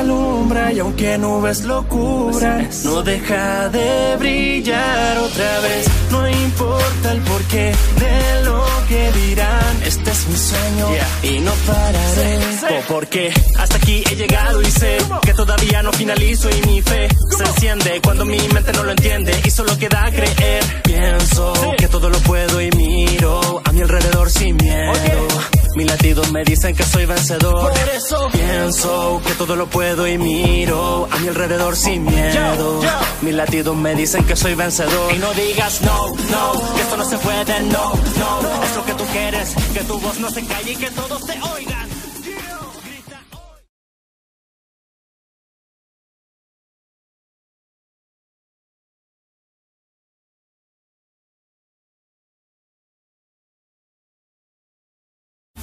alumbra 0.00 0.72
y 0.72 0.78
aunque 0.78 1.18
nubes 1.18 1.62
lo 1.62 1.86
cubran, 1.86 2.68
no 2.84 3.02
deja 3.02 3.68
de 3.68 4.16
brillar 4.18 5.18
otra 5.18 5.60
vez. 5.60 5.86
No 6.10 6.28
importa 6.28 7.12
el 7.12 7.20
porqué 7.20 7.72
de 7.98 8.44
lo 8.44 8.64
que 8.88 9.12
dirán, 9.12 9.82
este 9.84 10.10
es 10.10 10.28
mi 10.28 10.36
sueño 10.36 10.86
y 11.22 11.40
no 11.40 11.52
pararé. 11.66 12.38
O 12.78 12.92
porque 12.92 13.32
hasta 13.58 13.76
aquí 13.76 14.02
he 14.10 14.16
llegado 14.16 14.62
y 14.62 14.70
sé 14.70 14.98
que 15.22 15.34
todavía 15.34 15.82
no 15.82 15.92
finalizo 15.92 16.48
y 16.50 16.66
mi 16.66 16.82
fe 16.82 17.08
se 17.36 17.44
enciende 17.44 18.00
cuando 18.02 18.24
mi 18.24 18.38
mente 18.54 18.72
no 18.72 18.84
lo 18.84 18.92
entiende 18.92 19.38
y 19.44 19.50
solo 19.50 19.76
queda 19.78 20.10
creer. 20.10 20.64
Pienso 20.82 21.52
que 21.76 21.88
todo 21.88 22.08
lo 22.08 22.18
puedo 22.20 22.60
y 22.60 22.70
miro 22.70 23.62
a 23.64 23.72
mi 23.72 23.82
alrededor 23.82 24.30
sin 24.30 24.56
miedo. 24.56 25.28
Mis 25.74 25.86
latidos 25.86 26.32
me 26.32 26.44
dicen 26.44 26.74
que 26.74 26.82
soy 26.82 27.06
vencedor. 27.06 27.72
Por 27.72 27.88
eso 27.88 28.28
pienso 28.32 29.22
que 29.26 29.34
todo 29.34 29.56
lo 29.56 29.66
puedo 29.68 30.06
y 30.06 30.18
miro 30.18 31.08
a 31.10 31.18
mi 31.18 31.28
alrededor 31.28 31.76
sin 31.76 32.04
miedo. 32.04 32.80
Mis 33.22 33.34
latidos 33.34 33.76
me 33.76 33.94
dicen 33.94 34.24
que 34.24 34.36
soy 34.36 34.54
vencedor. 34.54 35.14
Y 35.14 35.18
no 35.18 35.32
digas 35.34 35.80
no, 35.82 36.08
no, 36.08 36.74
que 36.74 36.80
esto 36.82 36.96
no 36.96 37.04
se 37.04 37.18
puede, 37.18 37.60
no, 37.62 37.92
no. 37.94 38.64
Es 38.64 38.76
lo 38.76 38.84
que 38.84 38.94
tú 38.94 39.04
quieres, 39.12 39.54
que 39.72 39.80
tu 39.80 39.98
voz 40.00 40.18
no 40.18 40.30
se 40.30 40.44
calle 40.44 40.72
y 40.72 40.76
que 40.76 40.90
todos 40.90 41.24
te 41.26 41.32
oigan. 41.32 41.99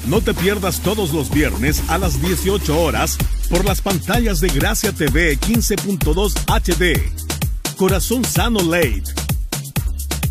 No 0.07 0.21
te 0.21 0.33
pierdas 0.33 0.79
todos 0.79 1.11
los 1.11 1.29
viernes 1.29 1.83
a 1.89 1.97
las 1.97 2.21
18 2.21 2.79
horas 2.79 3.17
por 3.49 3.65
las 3.65 3.81
pantallas 3.81 4.39
de 4.39 4.47
Gracia 4.47 4.93
TV 4.93 5.37
15.2 5.37 6.33
HD. 6.47 7.75
Corazón 7.75 8.23
Sano 8.23 8.61
Late. 8.61 9.03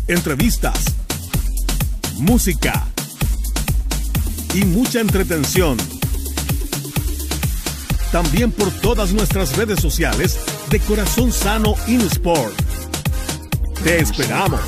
Entrevistas, 0.07 0.79
música 2.15 2.87
y 4.55 4.65
mucha 4.65 4.99
entretención. 4.99 5.77
También 8.11 8.51
por 8.51 8.71
todas 8.71 9.13
nuestras 9.13 9.55
redes 9.57 9.79
sociales 9.79 10.39
de 10.71 10.79
Corazón 10.79 11.31
Sano 11.31 11.75
In 11.85 12.01
Sport. 12.01 12.53
Te 13.83 13.99
esperamos. 13.99 14.59